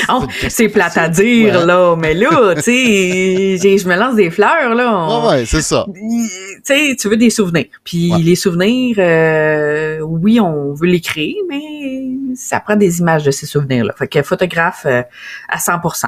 Oh, 0.09 0.25
c'est 0.49 0.69
plate 0.69 0.97
à 0.97 1.09
dire, 1.09 1.65
là, 1.65 1.95
mais 1.95 2.13
là, 2.13 2.55
tu 2.55 2.61
sais, 2.61 3.77
je 3.77 3.87
me 3.87 3.95
lance 3.95 4.15
des 4.15 4.29
fleurs, 4.29 4.75
là. 4.75 5.29
ouais, 5.29 5.45
c'est 5.45 5.61
ça. 5.61 5.85
Tu 5.93 6.29
sais, 6.63 6.95
tu 6.99 7.09
veux 7.09 7.17
des 7.17 7.29
souvenirs. 7.29 7.65
Puis 7.83 8.11
les 8.21 8.35
souvenirs, 8.35 8.95
euh, 8.99 9.99
oui, 10.01 10.39
on 10.39 10.73
veut 10.73 10.87
les 10.87 11.01
créer, 11.01 11.37
mais 11.49 12.35
ça 12.35 12.59
prend 12.59 12.75
des 12.75 12.99
images 12.99 13.23
de 13.23 13.31
ces 13.31 13.45
souvenirs-là. 13.45 13.93
Fait 13.97 14.07
que 14.07 14.21
photographe 14.21 14.83
euh, 14.85 15.03
à 15.49 15.57
100% 15.57 16.05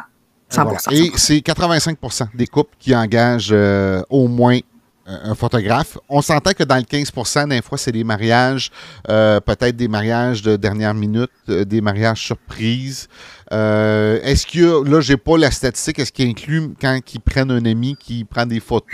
100%. 0.51 0.93
Et 0.93 1.12
c'est 1.15 1.38
85% 1.38 2.27
des 2.36 2.45
couples 2.45 2.75
qui 2.77 2.95
engagent 2.95 3.49
euh, 3.51 4.03
au 4.10 4.27
moins 4.27 4.60
un 5.06 5.36
photographe. 5.36 5.97
On 6.08 6.21
s'entend 6.21 6.51
que 6.53 6.63
dans 6.63 6.77
le 6.77 6.84
15% 6.84 7.49
des 7.49 7.62
fois, 7.62 7.77
c'est 7.77 7.91
des 7.91 8.06
mariages, 8.06 8.71
peut-être 9.06 9.75
des 9.75 9.89
mariages 9.89 10.41
de 10.41 10.56
dernière 10.56 10.93
minute, 10.93 11.29
des 11.47 11.82
mariages 11.82 12.21
surprises. 12.23 13.10
Euh, 13.54 14.20
est-ce 14.24 14.48
qu'il 14.48 14.62
y 14.62 14.66
a, 14.66 14.84
là, 14.84 15.00
j'ai 15.00 15.18
pas 15.18 15.38
la 15.38 15.52
statistique, 15.52 16.00
est-ce 16.00 16.12
qu'il 16.12 16.28
inclut 16.28 16.74
quand 16.82 17.00
ils 17.13 17.20
prennent 17.20 17.52
un 17.52 17.63
ami 17.66 17.96
qui 18.00 18.24
prend 18.24 18.48
des 18.48 18.60
photos, 18.60 18.89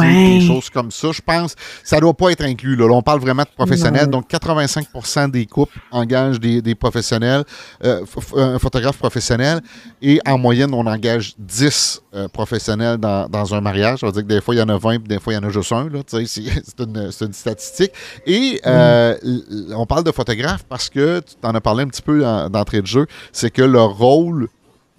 des 0.00 0.40
choses 0.40 0.70
comme 0.70 0.90
ça? 0.90 1.08
Je 1.12 1.20
pense 1.20 1.54
que 1.54 1.60
ça 1.84 2.00
doit 2.00 2.14
pas 2.14 2.30
être 2.30 2.42
inclus. 2.42 2.74
Là, 2.74 2.86
on 2.86 3.02
parle 3.02 3.20
vraiment 3.20 3.42
de 3.42 3.48
professionnels. 3.54 4.06
Donc, 4.06 4.30
85% 4.30 5.30
des 5.30 5.44
couples 5.44 5.78
engagent 5.90 6.40
des, 6.40 6.74
professionnels, 6.74 7.44
euh, 7.84 8.04
un 8.36 8.58
photographe 8.58 8.96
professionnel, 8.96 9.60
et 10.00 10.20
en 10.26 10.38
moyenne, 10.38 10.72
on 10.72 10.86
engage 10.86 11.34
10 11.38 12.02
euh, 12.14 12.28
professionnels 12.28 12.96
dans, 12.96 13.54
un 13.54 13.60
mariage. 13.60 14.00
Ça 14.00 14.06
veut 14.06 14.12
dire 14.12 14.22
que 14.22 14.28
des 14.28 14.40
fois, 14.40 14.54
il 14.54 14.58
y 14.58 14.62
en 14.62 14.68
a 14.68 14.78
20, 14.78 15.00
puis 15.00 15.08
des 15.08 15.20
fois, 15.20 15.34
il 15.34 15.36
y 15.36 15.38
en 15.38 15.44
a 15.44 15.50
juste 15.50 15.72
un. 15.72 15.88
C'est 16.06 16.80
une, 16.80 17.10
une, 17.20 17.32
statistique. 17.32 17.92
Et 18.26 18.60
on 18.64 19.86
parle 19.86 20.04
de 20.04 20.12
photographe 20.12 20.64
parce 20.68 20.88
que 20.88 21.20
tu 21.20 21.34
en 21.42 21.54
as 21.54 21.60
parlé 21.60 21.84
un 21.84 21.88
petit 21.88 22.02
peu 22.02 22.20
d'entrée 22.50 22.80
de 22.80 22.86
jeu, 22.86 23.06
c'est 23.32 23.50
que 23.50 23.62
leur 23.62 23.97
rôle 23.98 24.48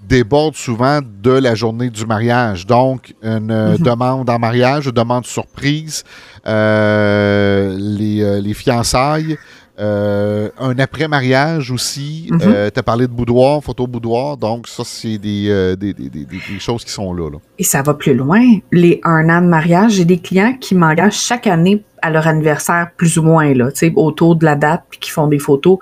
déborde 0.02 0.56
souvent 0.56 1.00
de 1.02 1.32
la 1.32 1.56
journée 1.56 1.90
du 1.90 2.06
mariage. 2.06 2.66
Donc, 2.66 3.16
une 3.22 3.52
euh, 3.52 3.78
mhm. 3.78 3.84
demande 3.84 4.30
en 4.30 4.40
mariage, 4.40 4.86
une 4.86 4.92
demande 4.92 5.26
surprise, 5.26 6.04
euh, 6.48 7.76
les, 7.78 8.24
euh, 8.24 8.40
les, 8.40 8.54
fiançailles, 8.54 9.38
euh, 9.80 10.50
un 10.60 10.78
après-mariage 10.78 11.72
aussi. 11.72 12.28
Mhm. 12.32 12.40
Euh, 12.44 12.70
tu 12.74 12.80
as 12.80 12.84
parlé 12.84 13.08
de 13.08 13.12
boudoir, 13.12 13.64
photo 13.64 13.88
boudoir. 13.88 14.36
Donc, 14.36 14.68
ça, 14.68 14.84
c'est 14.86 15.20
euh, 15.26 15.76
des, 15.76 15.94
des, 15.94 16.10
des, 16.10 16.26
des, 16.26 16.60
choses 16.60 16.84
qui 16.84 16.92
sont 16.92 17.14
là, 17.14 17.30
là, 17.30 17.38
Et 17.58 17.64
ça 17.64 17.82
va 17.82 17.94
plus 17.94 18.14
loin. 18.14 18.42
Les 18.72 19.00
un 19.04 19.30
an 19.30 19.42
de 19.42 19.48
mariage, 19.48 19.94
j'ai 19.94 20.06
des 20.06 20.20
clients 20.20 20.54
qui 20.60 20.76
m'engagent 20.76 21.20
chaque 21.20 21.48
année 21.48 21.84
à 22.02 22.10
leur 22.10 22.28
anniversaire, 22.28 22.92
plus 22.98 23.18
ou 23.18 23.24
moins, 23.24 23.54
là, 23.54 23.70
autour 23.96 24.36
de 24.36 24.46
la 24.46 24.56
date, 24.56 24.84
puis 24.90 25.00
qui 25.00 25.12
font 25.12 25.28
des 25.28 25.40
photos. 25.40 25.80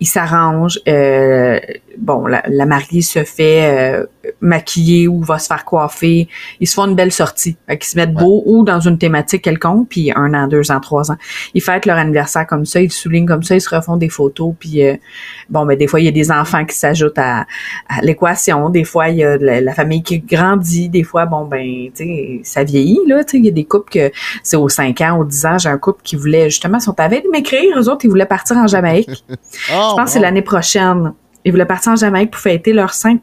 Ils 0.00 0.06
s'arrangent. 0.06 0.80
bon, 0.86 2.26
la, 2.26 2.42
la, 2.48 2.66
mariée 2.66 3.02
se 3.02 3.24
fait 3.24 4.06
maquiller 4.40 5.08
ou 5.08 5.22
va 5.22 5.38
se 5.38 5.46
faire 5.46 5.64
coiffer. 5.64 6.28
Ils 6.60 6.66
se 6.66 6.74
font 6.74 6.86
une 6.86 6.94
belle 6.94 7.12
sortie. 7.12 7.56
Fait 7.66 7.82
se 7.82 7.96
mettent 7.96 8.12
beau 8.12 8.42
ou 8.46 8.64
dans 8.64 8.80
une 8.80 8.98
thématique 8.98 9.42
quelconque, 9.42 9.88
puis 9.88 10.12
un 10.14 10.34
an, 10.34 10.46
deux 10.46 10.70
ans, 10.70 10.80
trois 10.80 11.10
ans. 11.10 11.16
Ils 11.54 11.62
fêtent 11.62 11.86
leur 11.86 11.96
anniversaire 11.96 12.46
comme 12.46 12.64
ça, 12.64 12.80
ils 12.80 12.92
soulignent 12.92 13.26
comme 13.26 13.42
ça, 13.42 13.54
ils 13.54 13.60
se 13.60 13.74
refont 13.74 13.96
des 13.96 14.08
photos, 14.08 14.54
puis 14.58 14.84
euh, 14.84 14.96
bon, 15.48 15.66
ben 15.66 15.76
des 15.76 15.86
fois, 15.86 16.00
il 16.00 16.06
y 16.06 16.08
a 16.08 16.12
des 16.12 16.30
enfants 16.30 16.64
qui 16.64 16.76
s'ajoutent 16.76 17.18
à, 17.18 17.46
l'équation, 18.02 18.68
des 18.70 18.84
fois, 18.84 19.08
il 19.08 19.18
y 19.18 19.24
a 19.24 19.36
la, 19.36 19.74
famille 19.74 20.02
qui 20.02 20.18
grandit, 20.20 20.88
des 20.88 21.02
fois, 21.02 21.26
bon, 21.26 21.44
ben, 21.44 21.90
tu 21.94 22.04
sais, 22.04 22.40
ça 22.42 22.64
vieillit, 22.64 23.00
là, 23.06 23.24
tu 23.24 23.32
sais, 23.32 23.38
il 23.38 23.44
y 23.44 23.48
a 23.48 23.52
des 23.52 23.64
couples 23.64 23.90
que 23.90 24.10
c'est 24.42 24.56
aux 24.56 24.68
cinq 24.68 25.00
ans, 25.00 25.18
aux 25.18 25.24
dix 25.24 25.46
ans, 25.46 25.58
j'ai 25.58 25.68
un 25.68 25.78
couple 25.78 26.00
qui 26.02 26.16
voulait, 26.16 26.50
justement, 26.50 26.80
sont 26.80 26.98
avec 27.00 27.24
de 27.24 27.30
m'écrire, 27.30 27.78
eux 27.78 27.88
autres, 27.88 28.04
ils 28.04 28.10
voulaient 28.10 28.26
partir 28.26 28.56
en 28.56 28.66
Jamaïque. 28.66 29.08
Oh, 29.70 29.90
Je 29.90 29.96
pense 29.96 30.04
que 30.04 30.10
c'est 30.10 30.20
l'année 30.20 30.42
prochaine. 30.42 31.12
Ils 31.44 31.52
voulaient 31.52 31.66
partir 31.66 31.92
en 31.92 31.96
Jamaïque 31.96 32.30
pour 32.30 32.40
fêter 32.40 32.72
leurs 32.72 32.94
cinq 32.94 33.20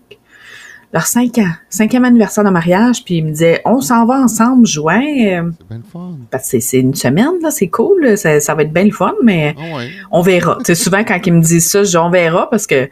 leur 0.95 1.07
cinq 1.07 1.39
ans, 1.39 1.51
cinquième 1.69 2.05
anniversaire 2.05 2.45
de 2.45 2.49
mariage, 2.49 3.03
puis 3.03 3.15
ils 3.15 3.25
me 3.25 3.31
disaient 3.31 3.61
on 3.65 3.81
s'en 3.81 4.05
va 4.05 4.13
ensemble 4.15 4.65
juin. 4.65 5.01
C'est 5.01 5.67
bien 5.67 5.77
le 5.77 5.83
fun. 5.83 6.13
Parce 6.31 6.49
que 6.49 6.61
c'est 6.61 6.79
une 6.79 6.95
semaine, 6.95 7.33
là, 7.41 7.51
c'est 7.51 7.67
cool, 7.67 8.17
ça, 8.17 8.55
va 8.55 8.61
être 8.61 8.71
bien 8.71 8.85
le 8.85 8.91
fun, 8.91 9.13
mais 9.21 9.55
ah 9.57 9.81
on 10.11 10.21
verra. 10.21 10.57
C'est 10.63 10.73
souvent 10.73 11.03
quand 11.03 11.19
ils 11.25 11.33
me 11.33 11.41
disent 11.41 11.69
ça, 11.69 11.83
je 11.83 11.89
dis 11.89 11.97
on 11.97 12.09
verra 12.09 12.49
parce 12.49 12.65
que 12.65 12.89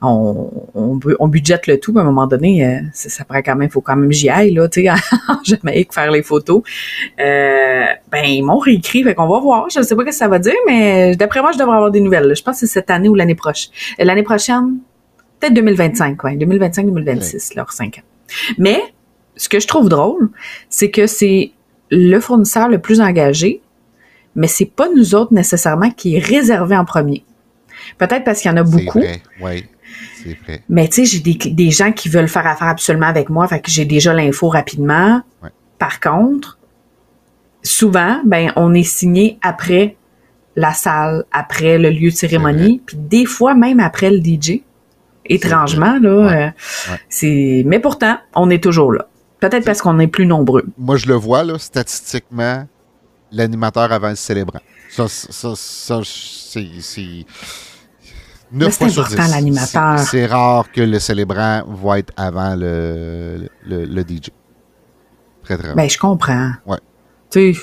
on, 0.00 0.50
on, 0.74 1.28
budgète 1.28 1.66
le 1.66 1.78
tout, 1.78 1.96
à 1.96 2.00
un 2.00 2.04
moment 2.04 2.26
donné, 2.26 2.66
euh, 2.66 2.80
ça, 2.92 3.24
pourrait 3.24 3.42
quand 3.42 3.54
même, 3.54 3.70
faut 3.70 3.82
quand 3.82 3.96
même 3.96 4.10
j'y 4.10 4.28
aille, 4.30 4.52
là, 4.52 4.66
tu 4.66 4.82
sais, 4.82 4.90
en 5.28 5.44
Jamaïque, 5.44 5.92
faire 5.92 6.10
les 6.10 6.22
photos. 6.22 6.62
Euh, 7.20 7.84
ben, 8.10 8.24
ils 8.24 8.42
m'ont 8.42 8.58
réécrit, 8.58 9.04
fait 9.04 9.14
qu'on 9.14 9.28
va 9.28 9.38
voir. 9.38 9.68
Je 9.70 9.78
ne 9.78 9.84
sais 9.84 9.94
pas 9.94 10.02
ce 10.02 10.06
que 10.06 10.14
ça 10.14 10.26
va 10.26 10.38
dire, 10.38 10.56
mais 10.66 11.14
d'après 11.14 11.40
moi, 11.40 11.52
je 11.52 11.58
devrais 11.58 11.76
avoir 11.76 11.90
des 11.90 12.00
nouvelles. 12.00 12.34
Je 12.34 12.42
pense 12.42 12.60
que 12.60 12.66
c'est 12.66 12.72
cette 12.72 12.90
année 12.90 13.08
ou 13.08 13.14
l'année 13.14 13.36
prochaine. 13.36 13.70
L'année 13.98 14.24
prochaine, 14.24 14.78
peut-être 15.42 15.54
2025, 15.54 16.22
ouais, 16.24 16.36
2025-2026, 16.36 17.56
leurs 17.56 17.72
cinq 17.72 17.98
ans. 17.98 18.24
Mais 18.58 18.80
ce 19.36 19.48
que 19.48 19.60
je 19.60 19.66
trouve 19.66 19.88
drôle, 19.88 20.30
c'est 20.68 20.90
que 20.90 21.06
c'est 21.06 21.52
le 21.90 22.20
fournisseur 22.20 22.68
le 22.68 22.80
plus 22.80 23.00
engagé, 23.00 23.60
mais 24.34 24.46
c'est 24.46 24.66
pas 24.66 24.88
nous 24.94 25.14
autres 25.14 25.34
nécessairement 25.34 25.90
qui 25.90 26.16
est 26.16 26.20
réservé 26.20 26.76
en 26.76 26.84
premier. 26.84 27.24
Peut-être 27.98 28.24
parce 28.24 28.40
qu'il 28.40 28.50
y 28.50 28.54
en 28.54 28.56
a 28.56 28.62
beaucoup. 28.62 29.00
Vrai. 29.00 29.20
Vrai. 29.40 29.68
Mais 30.68 30.88
tu 30.88 31.04
sais, 31.04 31.04
j'ai 31.04 31.18
des, 31.18 31.50
des, 31.50 31.70
gens 31.70 31.92
qui 31.92 32.08
veulent 32.08 32.28
faire 32.28 32.46
affaire 32.46 32.68
absolument 32.68 33.06
avec 33.06 33.28
moi, 33.28 33.46
fait 33.48 33.60
que 33.60 33.70
j'ai 33.70 33.84
déjà 33.84 34.14
l'info 34.14 34.48
rapidement. 34.48 35.20
Par 35.78 36.00
contre, 36.00 36.58
souvent, 37.62 38.20
ben, 38.24 38.52
on 38.56 38.72
est 38.72 38.84
signé 38.84 39.38
après 39.42 39.96
la 40.54 40.72
salle, 40.72 41.24
après 41.32 41.76
le 41.78 41.90
lieu 41.90 42.10
de 42.10 42.14
cérémonie, 42.14 42.80
puis 42.86 42.96
des 42.96 43.26
fois 43.26 43.54
même 43.54 43.80
après 43.80 44.10
le 44.10 44.18
DJ 44.18 44.62
étrangement 45.26 45.98
là. 46.00 46.10
Euh, 46.10 46.50
c'est, 47.08 47.62
mais 47.66 47.78
pourtant, 47.78 48.18
on 48.34 48.50
est 48.50 48.62
toujours 48.62 48.92
là. 48.92 49.08
Peut-être 49.40 49.64
parce 49.64 49.82
qu'on 49.82 49.98
est 49.98 50.06
plus 50.06 50.26
nombreux. 50.26 50.64
Moi, 50.78 50.96
je 50.96 51.06
le 51.06 51.14
vois 51.14 51.42
là, 51.42 51.58
statistiquement, 51.58 52.66
l'animateur 53.32 53.90
avant 53.90 54.10
le 54.10 54.14
célébrant. 54.14 54.60
Ça, 54.88 55.08
ça, 55.08 55.54
ça 55.56 56.00
c'est, 56.04 56.68
c'est 56.80 57.26
9 58.52 58.72
fois 58.72 58.88
sur 58.88 59.06
10. 59.06 59.16
l'animateur. 59.16 59.98
C'est, 60.00 60.26
rare 60.26 60.70
que 60.70 60.82
le 60.82 60.98
célébrant 60.98 61.62
va 61.66 61.98
être 61.98 62.12
avant 62.16 62.54
le, 62.54 63.48
le, 63.66 63.84
le 63.84 64.02
DJ. 64.02 64.28
Très, 65.42 65.56
très 65.56 65.68
rare. 65.68 65.76
Ben, 65.76 65.88
je 65.88 65.98
comprends. 65.98 66.52
Ouais. 66.66 66.78
Tu 67.30 67.56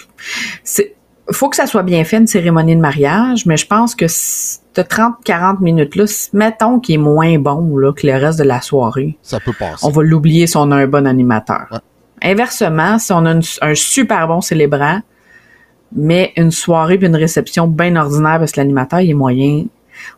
sais, 0.64 0.96
faut 1.32 1.50
que 1.50 1.56
ça 1.56 1.68
soit 1.68 1.84
bien 1.84 2.04
fait, 2.04 2.18
une 2.18 2.28
cérémonie 2.28 2.76
de 2.76 2.82
mariage, 2.82 3.46
mais 3.46 3.58
je 3.58 3.68
pense 3.68 3.96
que 3.96 4.08
ce 4.76 4.82
30-40 4.82 5.62
minutes-là, 5.62 6.06
mettons 6.34 6.80
qu'il 6.80 6.96
est 6.96 7.00
moins 7.00 7.38
bon 7.40 7.78
là, 7.78 7.92
que 7.92 8.06
le 8.06 8.14
reste 8.14 8.40
de 8.40 8.44
la 8.44 8.62
soirée. 8.62 9.18
Ça 9.22 9.40
peut 9.40 9.54
passer. 9.58 9.86
On 9.86 9.90
va 9.90 10.04
l'oublier 10.04 10.48
si 10.48 10.58
on 10.58 10.72
a 10.72 10.76
un 10.76 10.88
bon 10.88 11.08
animateur. 11.08 11.82
Inversement, 12.22 13.00
si 13.00 13.12
on 13.12 13.26
a 13.26 13.40
un 13.62 13.76
super 13.76 14.28
bon 14.28 14.42
célébrant, 14.42 15.02
mais 15.96 16.34
une 16.38 16.52
soirée 16.52 16.98
puis 16.98 17.08
une 17.08 17.16
réception 17.16 17.68
bien 17.68 17.96
ordinaire 17.96 18.40
parce 18.40 18.52
que 18.52 18.60
l'animateur 18.60 19.00
est 19.00 19.14
moyen, 19.14 19.66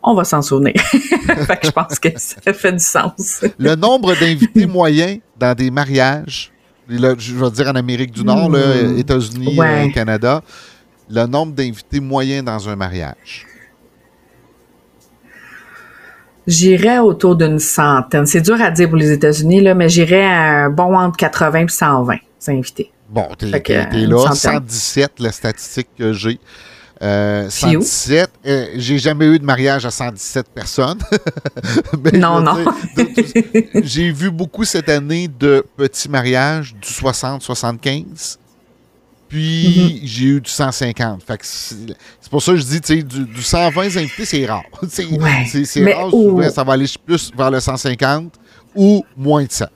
on 0.03 0.13
va 0.13 0.23
s'en 0.23 0.41
souvenir. 0.41 0.73
fait 0.81 1.59
que 1.59 1.67
je 1.67 1.71
pense 1.71 1.99
que 1.99 2.09
ça 2.17 2.53
fait 2.53 2.73
du 2.73 2.79
sens. 2.79 3.45
le 3.57 3.75
nombre 3.75 4.15
d'invités 4.15 4.65
moyens 4.67 5.19
dans 5.39 5.55
des 5.55 5.71
mariages, 5.71 6.51
je 6.89 7.33
veux 7.33 7.51
dire 7.51 7.67
en 7.67 7.75
Amérique 7.75 8.11
du 8.11 8.23
Nord, 8.23 8.49
hmm. 8.49 8.97
États-Unis, 8.97 9.57
euh, 9.59 9.89
Canada, 9.89 10.41
le 11.09 11.25
nombre 11.25 11.53
d'invités 11.53 11.99
moyens 11.99 12.43
dans 12.43 12.69
un 12.69 12.75
mariage? 12.75 13.47
J'irais 16.47 16.99
autour 16.99 17.35
d'une 17.35 17.59
centaine. 17.59 18.25
C'est 18.25 18.41
dur 18.41 18.59
à 18.61 18.71
dire 18.71 18.89
pour 18.89 18.97
les 18.97 19.11
États-Unis, 19.11 19.61
là, 19.61 19.75
mais 19.75 19.89
j'irais 19.89 20.25
un 20.25 20.69
bon 20.69 20.97
entre 20.97 21.17
80 21.17 21.59
et 21.59 21.67
120 21.67 22.15
invités. 22.47 22.91
Bon, 23.09 23.27
t'es 23.37 23.47
là. 23.47 24.33
117, 24.33 25.19
la 25.19 25.31
statistique 25.31 25.89
que 25.97 26.13
j'ai. 26.13 26.39
Euh, 27.01 27.49
117. 27.49 28.29
Euh, 28.45 28.67
j'ai 28.75 28.99
jamais 28.99 29.25
eu 29.25 29.39
de 29.39 29.43
mariage 29.43 29.85
à 29.85 29.91
117 29.91 30.49
personnes. 30.53 30.99
non, 32.13 32.41
non. 32.41 32.63
j'ai 33.83 34.11
vu 34.11 34.29
beaucoup 34.29 34.65
cette 34.65 34.87
année 34.87 35.27
de 35.27 35.65
petits 35.77 36.09
mariages 36.09 36.75
du 36.75 36.87
60-75. 36.87 38.37
Puis 39.31 40.01
mhm. 40.01 40.07
j'ai 40.07 40.25
eu 40.25 40.41
du 40.41 40.49
150. 40.49 41.21
c'est 41.41 42.29
pour 42.29 42.43
ça 42.43 42.51
que 42.51 42.57
je 42.57 42.65
dis, 42.65 42.81
tu 42.81 42.97
sais, 42.97 43.01
du, 43.01 43.41
120 43.41 43.95
invités, 43.95 44.25
c'est 44.25 44.45
rare. 44.45 44.65
c'est 44.89 45.05
rare, 45.93 46.09
souvent, 46.09 46.49
ça 46.49 46.65
va 46.65 46.73
aller 46.73 46.85
plus 47.05 47.31
vers 47.33 47.49
le 47.49 47.61
150 47.61 48.33
ou 48.75 49.05
moins 49.15 49.45
de 49.45 49.51
ça. 49.51 49.69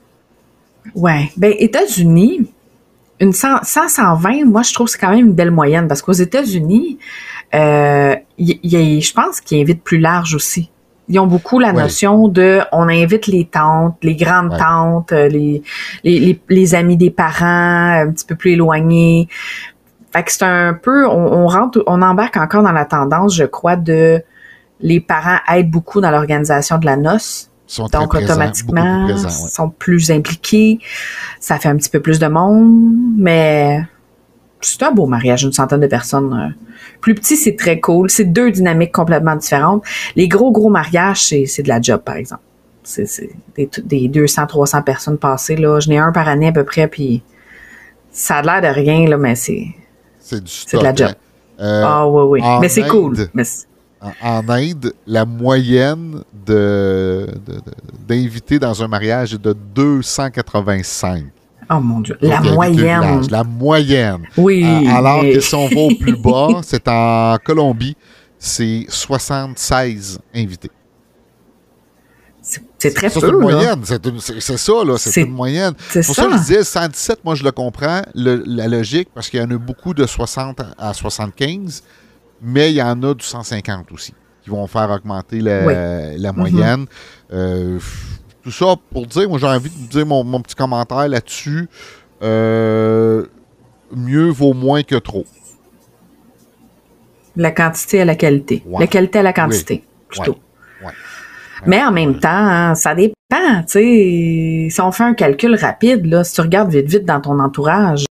Ouais. 0.94 1.32
Ben, 1.38 1.54
États-Unis, 1.58 2.50
une 3.18 3.32
100, 3.32 3.62
120, 3.64 4.44
moi, 4.44 4.62
je 4.62 4.74
trouve 4.74 4.88
que 4.88 4.92
c'est 4.92 4.98
quand 4.98 5.10
même 5.10 5.28
une 5.28 5.32
belle 5.32 5.50
moyenne 5.50 5.88
parce 5.88 6.02
qu'aux 6.02 6.12
États-Unis, 6.12 6.98
euh, 7.54 8.14
je 8.38 9.12
pense 9.14 9.40
qu'ils 9.40 9.62
invitent 9.62 9.82
plus 9.82 9.98
large 9.98 10.34
aussi 10.34 10.68
ils 11.08 11.18
ont 11.18 11.26
beaucoup 11.26 11.58
la 11.58 11.72
notion 11.72 12.28
de 12.28 12.60
on 12.72 12.88
invite 12.88 13.26
les 13.26 13.44
tantes, 13.44 13.96
les 14.02 14.16
grandes 14.16 14.56
tantes, 14.56 15.12
euh, 15.12 15.28
les, 15.28 15.62
les, 16.02 16.40
les, 16.48 16.74
amis 16.74 16.96
des 16.96 17.10
parents 17.10 18.00
un 18.00 18.10
petit 18.10 18.26
peu 18.26 18.34
plus 18.34 18.52
éloignés. 18.52 19.28
Fait 20.12 20.22
que 20.24 20.32
c'est 20.32 20.44
un 20.44 20.74
peu 20.74 21.06
on, 21.06 21.46
rentre 21.46 21.82
on 21.86 22.02
embarque 22.02 22.36
encore 22.36 22.62
dans 22.62 22.72
la 22.72 22.84
tendance, 22.84 23.36
je 23.36 23.44
crois, 23.44 23.76
de 23.76 24.22
les 24.80 25.00
parents 25.00 25.38
aident 25.48 25.70
beaucoup 25.70 26.00
dans 26.00 26.10
l'organisation 26.10 26.78
de 26.78 26.86
la 26.86 26.96
noce. 26.96 27.50
Sont 27.68 27.86
donc 27.86 28.14
automatiquement 28.14 29.08
sont 29.16 29.70
plus 29.70 30.10
impliqués. 30.10 30.78
Ça 31.40 31.58
fait 31.58 31.68
un 31.68 31.76
petit 31.76 31.90
peu 31.90 32.00
plus 32.00 32.18
de 32.18 32.28
monde, 32.28 32.72
mais 33.16 33.80
c'est 34.60 34.82
un 34.82 34.92
beau 34.92 35.06
mariage, 35.06 35.44
une 35.44 35.52
centaine 35.52 35.80
de 35.80 35.86
personnes. 35.86 36.32
Euh, 36.32 36.62
plus 37.00 37.14
petit, 37.14 37.36
c'est 37.36 37.56
très 37.56 37.80
cool. 37.80 38.10
C'est 38.10 38.24
deux 38.24 38.50
dynamiques 38.50 38.92
complètement 38.92 39.36
différentes. 39.36 39.84
Les 40.16 40.28
gros, 40.28 40.50
gros 40.50 40.70
mariages, 40.70 41.26
c'est 41.26 41.62
de 41.62 41.68
la 41.68 41.80
job, 41.80 42.02
par 42.02 42.16
exemple. 42.16 42.42
C'est 42.82 43.30
des, 43.56 43.68
des 43.84 44.08
200, 44.08 44.46
300 44.46 44.82
personnes 44.82 45.18
passées. 45.18 45.56
Là. 45.56 45.80
Je 45.80 45.88
n'ai 45.88 45.98
un 45.98 46.12
par 46.12 46.28
année 46.28 46.48
à 46.48 46.52
peu 46.52 46.64
près, 46.64 46.86
puis 46.88 47.22
ça 48.10 48.36
a 48.36 48.42
l'air 48.42 48.62
de 48.62 48.74
rien, 48.74 49.08
là, 49.08 49.16
mais 49.16 49.34
c'est... 49.34 49.66
C'est 50.20 50.42
du 50.42 50.52
de 50.72 50.82
la 50.82 50.94
job. 50.94 51.10
Hein. 51.10 51.14
Euh, 51.60 51.82
ah 51.84 52.08
oui, 52.08 52.40
oui. 52.40 52.58
Mais 52.60 52.68
c'est 52.68 52.86
cool. 52.86 53.16
en, 54.22 54.48
Inde, 54.48 54.92
la 55.06 55.24
moyenne 55.24 56.22
de, 56.46 57.26
d'invités 58.06 58.58
dans 58.58 58.82
un 58.82 58.88
mariage 58.88 59.34
est 59.34 59.42
de 59.42 59.52
285. 59.74 61.24
Oh 61.70 61.80
mon 61.80 62.00
Dieu, 62.00 62.16
la 62.20 62.40
moyenne. 62.40 63.26
La 63.30 63.44
moyenne. 63.44 64.22
Oui. 64.36 64.64
alors 64.88 65.22
que 65.22 65.40
si 65.40 65.54
on 65.54 65.68
va 65.68 65.80
au 65.80 65.94
plus 65.94 66.16
bas, 66.22 66.60
c'est 66.62 66.86
en 66.88 67.36
Colombie, 67.44 67.96
c'est 68.38 68.86
76 68.88 70.18
invités. 70.34 70.70
C'est 72.78 72.94
très 72.94 73.10
peu. 73.10 73.20
C'est 73.20 73.28
une 73.28 73.40
moyenne. 73.40 73.80
C'est 73.84 74.56
ça, 74.56 74.72
là. 74.84 74.98
C'est 74.98 75.22
une 75.22 75.32
moyenne. 75.32 75.74
C'est 75.88 76.04
Pour 76.04 76.14
ça. 76.14 76.26
que 76.26 76.32
je 76.32 76.38
disais 76.38 76.64
117, 76.64 77.24
moi, 77.24 77.34
je 77.34 77.42
le 77.42 77.50
comprends, 77.50 78.02
la 78.14 78.68
logique, 78.68 79.08
parce 79.14 79.28
qu'il 79.28 79.40
y 79.40 79.42
en 79.42 79.50
a 79.50 79.58
beaucoup 79.58 79.94
de 79.94 80.06
60 80.06 80.60
à 80.78 80.92
75, 80.92 81.82
mais 82.42 82.70
il 82.70 82.76
y 82.76 82.82
en 82.82 83.02
a 83.02 83.14
du 83.14 83.24
150 83.24 83.90
aussi, 83.92 84.14
qui 84.42 84.50
vont 84.50 84.66
faire 84.66 84.90
augmenter 84.90 85.40
la, 85.40 86.32
moyenne. 86.32 86.86
Euh, 87.32 87.78
tout 88.46 88.52
ça 88.52 88.76
pour 88.92 89.08
dire, 89.08 89.28
moi, 89.28 89.40
j'ai 89.40 89.46
envie 89.48 89.70
de 89.70 89.88
dire 89.88 90.06
mon, 90.06 90.40
petit 90.40 90.54
commentaire 90.54 91.08
là-dessus. 91.08 91.68
Euh, 92.22 93.26
mieux 93.92 94.28
vaut 94.28 94.52
moins 94.52 94.84
que 94.84 94.94
trop. 94.94 95.24
La 97.34 97.50
quantité 97.50 98.02
à 98.02 98.04
la 98.04 98.14
qualité. 98.14 98.62
La 98.78 98.86
qualité 98.86 99.18
à 99.18 99.24
la 99.24 99.32
quantité, 99.32 99.82
plutôt. 100.08 100.36
Mais 101.66 101.82
en 101.82 101.90
même 101.90 102.20
temps, 102.20 102.28
hein, 102.30 102.76
ça 102.76 102.94
dépend. 102.94 103.64
si 103.66 104.78
on 104.80 104.92
fait 104.92 105.02
un 105.02 105.14
calcul 105.14 105.56
rapide, 105.56 106.06
là, 106.06 106.22
si 106.22 106.34
tu 106.34 106.40
regardes 106.40 106.70
vite 106.70 106.86
vite 106.86 107.04
dans 107.04 107.20
ton 107.20 107.40
entourage, 107.40 108.04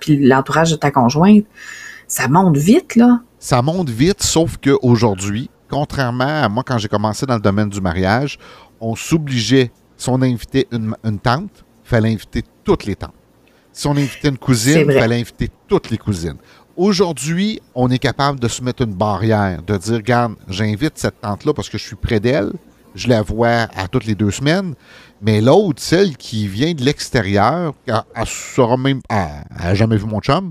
puis 0.00 0.16
l'entourage 0.16 0.72
de 0.72 0.76
ta 0.76 0.90
conjointe, 0.90 1.44
ça 2.08 2.26
monte 2.26 2.56
vite, 2.56 2.96
là. 2.96 3.20
Ça 3.38 3.62
monte 3.62 3.88
vite, 3.88 4.20
sauf 4.20 4.56
qu'aujourd'hui, 4.56 5.48
contrairement 5.70 6.42
à 6.42 6.48
moi 6.48 6.64
quand 6.66 6.78
j'ai 6.78 6.88
commencé 6.88 7.24
dans 7.24 7.36
le 7.36 7.40
domaine 7.40 7.68
du 7.68 7.80
mariage, 7.80 8.36
on 8.80 8.96
s'obligeait, 8.96 9.70
si 9.96 10.08
on 10.08 10.20
invitait 10.22 10.66
une, 10.72 11.18
tante, 11.22 11.64
il 11.84 11.88
fallait 11.88 12.12
inviter 12.12 12.42
toutes 12.64 12.84
les 12.84 12.96
tantes. 12.96 13.14
Si 13.72 13.86
on 13.86 13.92
invitait 13.92 14.28
une 14.28 14.38
cousine, 14.38 14.86
il 14.88 14.98
fallait 14.98 15.20
inviter 15.20 15.50
toutes 15.68 15.90
les 15.90 15.98
cousines. 15.98 16.36
Aujourd'hui, 16.76 17.60
on 17.74 17.90
est 17.90 17.98
capable 17.98 18.40
de 18.40 18.48
se 18.48 18.62
mettre 18.62 18.82
une 18.82 18.94
barrière, 18.94 19.62
de 19.62 19.76
dire, 19.76 19.96
regarde, 19.96 20.34
j'invite 20.48 20.96
cette 20.96 21.20
tante-là 21.20 21.52
parce 21.52 21.68
que 21.68 21.78
je 21.78 21.84
suis 21.84 21.96
près 21.96 22.20
d'elle, 22.20 22.52
je 22.94 23.08
la 23.08 23.22
vois 23.22 23.68
à 23.76 23.88
toutes 23.88 24.06
les 24.06 24.14
deux 24.14 24.30
semaines. 24.30 24.74
Mais 25.22 25.40
l'autre, 25.40 25.82
celle 25.82 26.16
qui 26.16 26.48
vient 26.48 26.72
de 26.72 26.82
l'extérieur, 26.82 27.74
elle, 27.86 28.78
même, 28.78 29.00
jamais 29.74 29.96
vu 29.96 30.06
mon 30.06 30.20
chum. 30.20 30.50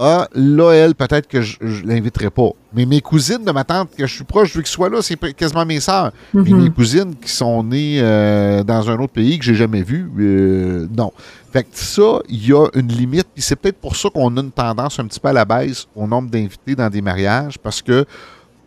Ah, 0.00 0.28
là, 0.32 0.70
elle, 0.72 0.94
peut-être 0.94 1.26
que 1.26 1.42
je, 1.42 1.56
ne 1.60 1.88
l'inviterai 1.88 2.30
pas. 2.30 2.50
Mais 2.72 2.86
mes 2.86 3.00
cousines 3.00 3.44
de 3.44 3.50
ma 3.50 3.64
tante, 3.64 3.90
que 3.96 4.06
je 4.06 4.14
suis 4.14 4.24
proche, 4.24 4.50
je 4.50 4.54
veux 4.54 4.62
qu'elles 4.62 4.70
soient 4.70 4.88
là, 4.88 5.02
c'est 5.02 5.18
quasiment 5.34 5.66
mes 5.66 5.80
sœurs. 5.80 6.12
Mais 6.32 6.42
mm-hmm. 6.42 6.62
mes 6.62 6.70
cousines 6.70 7.14
qui 7.16 7.30
sont 7.30 7.64
nées 7.64 7.98
euh, 8.00 8.62
dans 8.62 8.88
un 8.88 8.98
autre 9.00 9.12
pays 9.12 9.40
que 9.40 9.44
j'ai 9.44 9.56
jamais 9.56 9.82
vu, 9.82 10.08
euh, 10.20 10.86
non. 10.96 11.12
Fait 11.52 11.64
que 11.64 11.70
ça, 11.72 12.20
il 12.28 12.46
y 12.46 12.52
a 12.52 12.66
une 12.74 12.88
limite. 12.88 13.26
Puis 13.34 13.42
c'est 13.42 13.56
peut-être 13.56 13.78
pour 13.78 13.96
ça 13.96 14.08
qu'on 14.08 14.36
a 14.36 14.40
une 14.40 14.52
tendance 14.52 15.00
un 15.00 15.06
petit 15.06 15.18
peu 15.18 15.28
à 15.28 15.32
la 15.32 15.44
baisse 15.44 15.88
au 15.96 16.06
nombre 16.06 16.30
d'invités 16.30 16.76
dans 16.76 16.88
des 16.88 17.02
mariages, 17.02 17.58
parce 17.58 17.82
que 17.82 18.06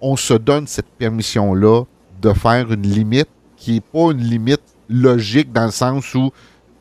on 0.01 0.17
se 0.17 0.33
donne 0.33 0.67
cette 0.67 0.89
permission-là 0.97 1.83
de 2.21 2.33
faire 2.33 2.71
une 2.71 2.81
limite 2.81 3.29
qui 3.55 3.73
n'est 3.73 3.81
pas 3.81 4.11
une 4.11 4.21
limite 4.23 4.61
logique 4.89 5.53
dans 5.53 5.65
le 5.65 5.71
sens 5.71 6.13
où 6.13 6.31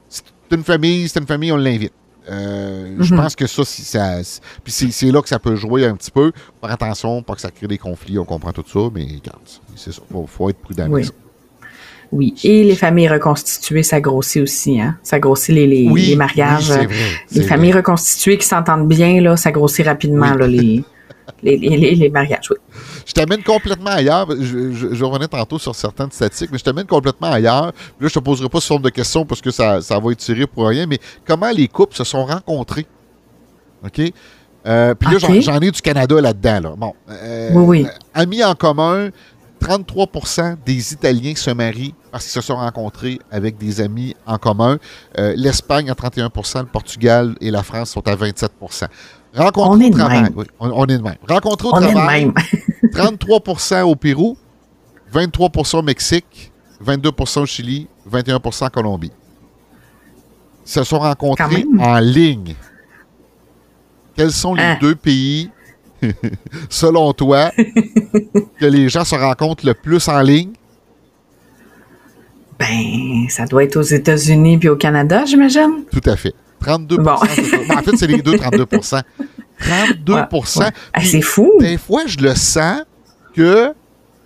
c'est 0.08 0.24
une 0.50 0.64
famille, 0.64 1.08
c'est 1.08 1.20
une 1.20 1.26
famille, 1.26 1.52
on 1.52 1.56
l'invite. 1.56 1.92
Euh, 2.28 2.96
je 2.98 3.14
mhm. 3.14 3.20
pense 3.20 3.34
que 3.34 3.46
ça, 3.46 3.64
ça 3.64 4.20
puis 4.62 4.72
c'est 4.72 5.10
là 5.10 5.22
que 5.22 5.28
ça 5.28 5.38
peut 5.38 5.56
jouer 5.56 5.86
un 5.86 5.96
petit 5.96 6.10
peu. 6.10 6.32
Faire 6.60 6.70
attention, 6.70 7.22
pas 7.22 7.34
que 7.34 7.40
ça 7.40 7.50
crée 7.50 7.66
des 7.66 7.78
conflits, 7.78 8.18
on 8.18 8.24
comprend 8.24 8.52
tout 8.52 8.64
ça, 8.66 8.90
mais 8.94 9.06
c'est 9.76 9.92
ça. 9.92 10.02
Il 10.10 10.26
faut, 10.26 10.50
être 10.50 10.58
prudent 10.58 10.86
oui. 10.88 11.02
avec 11.02 11.04
ça. 11.06 11.12
Oui, 12.12 12.34
et 12.42 12.64
les 12.64 12.74
familles 12.74 13.08
reconstituées, 13.08 13.84
ça 13.84 14.00
grossit 14.00 14.42
aussi, 14.42 14.80
hein? 14.80 14.96
Ça 15.04 15.20
grossit 15.20 15.54
les, 15.54 15.66
les, 15.68 16.16
mariages. 16.16 16.72
les 17.30 17.42
familles 17.42 17.72
reconstituées 17.72 18.36
qui 18.36 18.46
s'entendent 18.46 18.88
bien, 18.88 19.20
là, 19.20 19.36
ça 19.36 19.52
grossit 19.52 19.86
rapidement, 19.86 20.34
là, 20.34 20.48
les, 20.48 20.82
les, 21.42 21.56
les, 21.56 22.08
mariages, 22.10 22.50
oui. 22.50 22.56
Je 23.06 23.12
t'amène 23.12 23.42
complètement 23.42 23.90
ailleurs. 23.90 24.26
Je, 24.30 24.72
je, 24.72 25.04
revenais 25.04 25.28
tantôt 25.28 25.58
sur 25.58 25.74
certaines 25.74 26.10
statistiques, 26.10 26.50
mais 26.52 26.58
je 26.58 26.64
t'amène 26.64 26.86
complètement 26.86 27.32
ailleurs. 27.32 27.66
là, 27.66 28.08
je 28.08 28.14
te 28.14 28.18
poserai 28.18 28.48
pas 28.48 28.60
ce 28.60 28.66
forme 28.66 28.82
de 28.82 28.90
questions 28.90 29.24
parce 29.24 29.40
que 29.40 29.50
ça, 29.50 29.80
ça 29.80 29.98
va 29.98 30.12
être 30.12 30.18
tiré 30.18 30.46
pour 30.46 30.66
rien, 30.68 30.86
mais 30.86 30.98
comment 31.26 31.50
les 31.50 31.68
couples 31.68 31.94
se 31.94 32.04
sont 32.04 32.24
rencontrés? 32.24 32.86
OK? 33.84 34.12
Euh, 34.66 34.94
puis 34.94 35.10
là, 35.12 35.40
j'en 35.40 35.60
ai 35.60 35.70
du 35.70 35.80
Canada 35.80 36.20
là-dedans. 36.20 36.60
Là. 36.60 36.74
Bon, 36.76 36.94
euh, 37.08 37.50
oui, 37.54 37.82
oui. 37.82 37.86
Amis 38.12 38.44
en 38.44 38.54
commun, 38.54 39.10
33% 39.60 40.56
des 40.64 40.92
Italiens 40.92 41.34
se 41.36 41.50
marient 41.50 41.94
parce 42.10 42.24
qu'ils 42.24 42.32
se 42.32 42.40
sont 42.40 42.56
rencontrés 42.56 43.18
avec 43.30 43.56
des 43.58 43.80
amis 43.80 44.14
en 44.26 44.38
commun. 44.38 44.78
Euh, 45.18 45.34
L'Espagne 45.36 45.90
à 45.90 45.94
31% 45.94 46.60
le 46.60 46.66
Portugal 46.66 47.34
et 47.40 47.50
la 47.50 47.62
France 47.62 47.90
sont 47.90 48.06
à 48.06 48.16
27 48.16 48.52
Rencontrer 49.34 49.86
au 49.86 49.90
travail. 49.90 50.24
on, 50.58 50.86
est 50.86 50.98
de 50.98 51.02
même. 51.02 51.16
Rencontrer 51.28 51.68
au 51.68 51.72
travail. 51.72 52.32
33% 52.92 53.82
au 53.82 53.94
Pérou, 53.94 54.36
23 55.12 55.50
au 55.74 55.82
Mexique, 55.82 56.52
22 56.80 57.10
au 57.36 57.46
Chili, 57.46 57.88
21 58.06 58.36
en 58.36 58.68
Colombie. 58.70 59.12
Ils 60.66 60.70
se 60.70 60.84
sont 60.84 60.98
rencontrés 60.98 61.64
en 61.78 61.98
ligne. 61.98 62.54
Quels 64.16 64.32
sont 64.32 64.54
les 64.54 64.62
hein? 64.62 64.78
deux 64.80 64.94
pays, 64.94 65.50
selon 66.68 67.12
toi, 67.12 67.50
que 67.56 68.66
les 68.66 68.88
gens 68.88 69.04
se 69.04 69.14
rencontrent 69.14 69.64
le 69.64 69.74
plus 69.74 70.08
en 70.08 70.20
ligne? 70.20 70.52
Ben, 72.58 73.28
ça 73.30 73.46
doit 73.46 73.64
être 73.64 73.76
aux 73.76 73.82
États-Unis 73.82 74.58
puis 74.58 74.68
au 74.68 74.76
Canada, 74.76 75.24
j'imagine. 75.24 75.84
Tout 75.90 76.02
à 76.04 76.16
fait. 76.16 76.34
32 76.60 76.96
bon. 76.96 77.04
Ben, 77.04 77.14
en 77.14 77.82
fait, 77.82 77.96
c'est 77.96 78.06
les 78.06 78.22
deux, 78.22 78.36
32 78.36 78.64
32% 78.64 79.02
ah, 80.92 81.00
C'est 81.02 81.22
fou. 81.22 81.52
Des 81.60 81.78
fois, 81.78 82.02
je 82.06 82.18
le 82.18 82.34
sens 82.34 82.82
que 83.34 83.72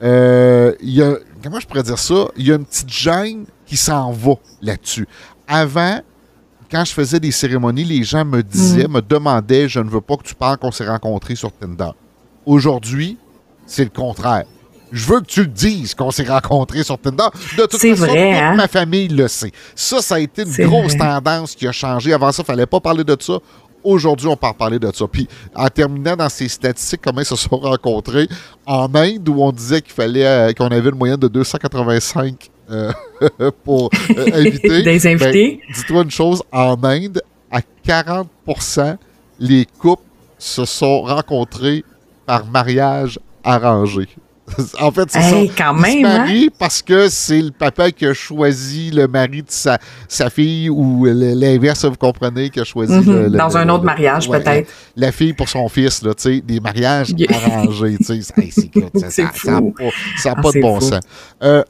euh, 0.02 0.74
y 0.80 1.02
a, 1.02 1.14
comment 1.42 1.60
je 1.60 1.66
pourrais 1.66 1.82
dire 1.82 1.98
ça? 1.98 2.28
Il 2.36 2.46
y 2.46 2.52
a 2.52 2.56
une 2.56 2.64
petite 2.64 2.90
gêne 2.90 3.46
qui 3.66 3.76
s'en 3.76 4.12
va 4.12 4.34
là-dessus. 4.60 5.06
Avant, 5.46 6.00
quand 6.70 6.84
je 6.84 6.92
faisais 6.92 7.20
des 7.20 7.30
cérémonies, 7.30 7.84
les 7.84 8.02
gens 8.02 8.24
me 8.24 8.42
disaient, 8.42 8.88
mm. 8.88 8.92
me 8.92 9.00
demandaient, 9.00 9.68
je 9.68 9.80
ne 9.80 9.88
veux 9.88 10.00
pas 10.00 10.16
que 10.16 10.24
tu 10.24 10.34
parles 10.34 10.58
qu'on 10.58 10.72
s'est 10.72 10.86
rencontrés 10.86 11.36
sur 11.36 11.52
Tinder. 11.52 11.90
Aujourd'hui, 12.44 13.16
c'est 13.66 13.84
le 13.84 13.90
contraire. 13.90 14.44
Je 14.92 15.06
veux 15.06 15.20
que 15.20 15.26
tu 15.26 15.40
le 15.40 15.48
dises 15.48 15.94
qu'on 15.94 16.10
s'est 16.10 16.24
rencontrés 16.24 16.84
sur 16.84 16.98
Tinder. 16.98 17.24
De 17.56 17.62
toute 17.62 17.80
façon, 17.80 18.06
toute 18.06 18.16
hein? 18.16 18.54
ma 18.54 18.68
famille 18.68 19.08
le 19.08 19.28
sait. 19.28 19.52
Ça, 19.74 20.00
ça 20.00 20.16
a 20.16 20.18
été 20.20 20.42
une 20.42 20.66
grosse 20.66 20.96
tendance 20.96 21.54
qui 21.54 21.66
a 21.66 21.72
changé. 21.72 22.12
Avant 22.12 22.30
ça, 22.32 22.42
il 22.42 22.50
ne 22.50 22.54
fallait 22.54 22.66
pas 22.66 22.80
parler 22.80 23.04
de 23.04 23.16
ça. 23.18 23.38
Aujourd'hui, 23.82 24.28
on 24.28 24.36
part 24.36 24.54
parler 24.54 24.78
de 24.78 24.90
ça. 24.94 25.06
Puis, 25.06 25.28
en 25.54 25.68
terminant 25.68 26.16
dans 26.16 26.28
ces 26.28 26.48
statistiques, 26.48 27.00
comment 27.04 27.20
ils 27.20 27.26
se 27.26 27.36
sont 27.36 27.56
rencontrés 27.56 28.28
en 28.66 28.88
Inde, 28.94 29.28
où 29.28 29.42
on 29.42 29.52
disait 29.52 29.82
qu'il 29.82 29.92
fallait 29.92 30.26
euh, 30.26 30.52
qu'on 30.52 30.68
avait 30.68 30.88
une 30.88 30.96
moyenne 30.96 31.18
de 31.18 31.28
285 31.28 32.50
euh, 32.70 32.92
pour 33.64 33.90
euh, 34.16 34.26
inviter. 34.32 34.82
Des 34.82 34.98
ben, 35.00 35.06
invités. 35.06 35.60
Dis-toi 35.74 36.02
une 36.02 36.10
chose, 36.10 36.42
en 36.50 36.82
Inde, 36.82 37.20
à 37.50 37.60
40% 37.86 38.96
les 39.38 39.66
couples 39.78 40.02
se 40.38 40.64
sont 40.64 41.02
rencontrés 41.02 41.84
par 42.26 42.46
mariage 42.46 43.18
arrangé. 43.42 44.08
en 44.80 44.90
fait, 44.90 45.11
c'est 45.11 45.22
ça. 45.22 45.37
Quand 45.57 45.74
même, 45.74 46.04
se 46.04 46.07
hein? 46.07 46.48
parce 46.59 46.83
que 46.83 47.09
c'est 47.09 47.40
le 47.40 47.50
papa 47.50 47.90
qui 47.90 48.07
a 48.07 48.12
choisi 48.12 48.90
le 48.90 49.09
mari 49.09 49.42
de 49.42 49.50
sa, 49.50 49.78
sa 50.07 50.28
fille 50.28 50.68
ou 50.68 51.07
l'inverse, 51.07 51.85
vous 51.85 51.96
comprenez, 51.96 52.50
qui 52.50 52.61
a 52.61 52.64
choisi 52.64 52.92
mhm. 52.92 53.30
Dans 53.30 53.57
un 53.57 53.68
autre 53.68 53.85
mariage, 53.85 54.28
peut-être. 54.28 54.70
La, 54.96 55.12
fille 55.12 55.33
pour 55.33 55.48
son 55.48 55.68
fils, 55.68 56.02
là, 56.02 56.14
tu 56.14 56.22
sais, 56.22 56.40
des 56.40 56.61
mariages 56.61 57.14
arrangés, 57.28 57.96
tu 57.98 58.04
sais. 58.04 58.20
ça 59.11 59.52
n'a 59.52 59.61
pas, 59.61 59.85
ça 60.16 60.35
pas 60.35 60.50
de 60.50 60.61
bon 60.61 60.80
sens. 60.80 61.00
Euh, 61.42 61.62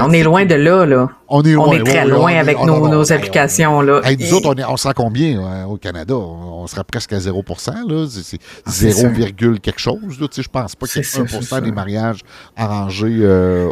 on 0.00 0.12
est 0.12 0.22
loin 0.22 0.46
de 0.46 0.54
là, 0.54 0.86
là. 0.86 1.08
On 1.28 1.42
est, 1.42 1.56
on 1.56 1.72
est 1.72 1.82
très 1.82 2.06
loin 2.06 2.34
avec 2.34 2.58
nos, 2.64 2.88
nos 2.88 3.12
applications, 3.12 3.80
là. 3.80 4.00
nous 4.18 4.34
autres, 4.34 4.48
on, 4.48 4.54
est, 4.54 4.64
on 4.64 4.76
sera 4.76 4.94
combien 4.94 5.38
euh, 5.38 5.64
au 5.64 5.76
Canada? 5.76 6.14
On, 6.14 6.66
sera 6.66 6.84
presque 6.84 7.12
à 7.12 7.20
0 7.20 7.44
là. 7.48 8.06
C'est 8.08 8.40
0, 8.66 9.08
ah, 9.08 9.56
quelque 9.62 9.78
chose, 9.78 10.18
là. 10.20 10.28
Tu 10.28 10.36
sais, 10.36 10.42
je 10.42 10.48
pense 10.48 10.74
pas 10.74 10.86
qu'il 10.86 11.02
y 11.02 11.04
ait 11.04 11.22
1% 11.24 11.62
des 11.62 11.72
mariages 11.72 12.20
arrangés 12.56 13.18
euh, 13.20 13.68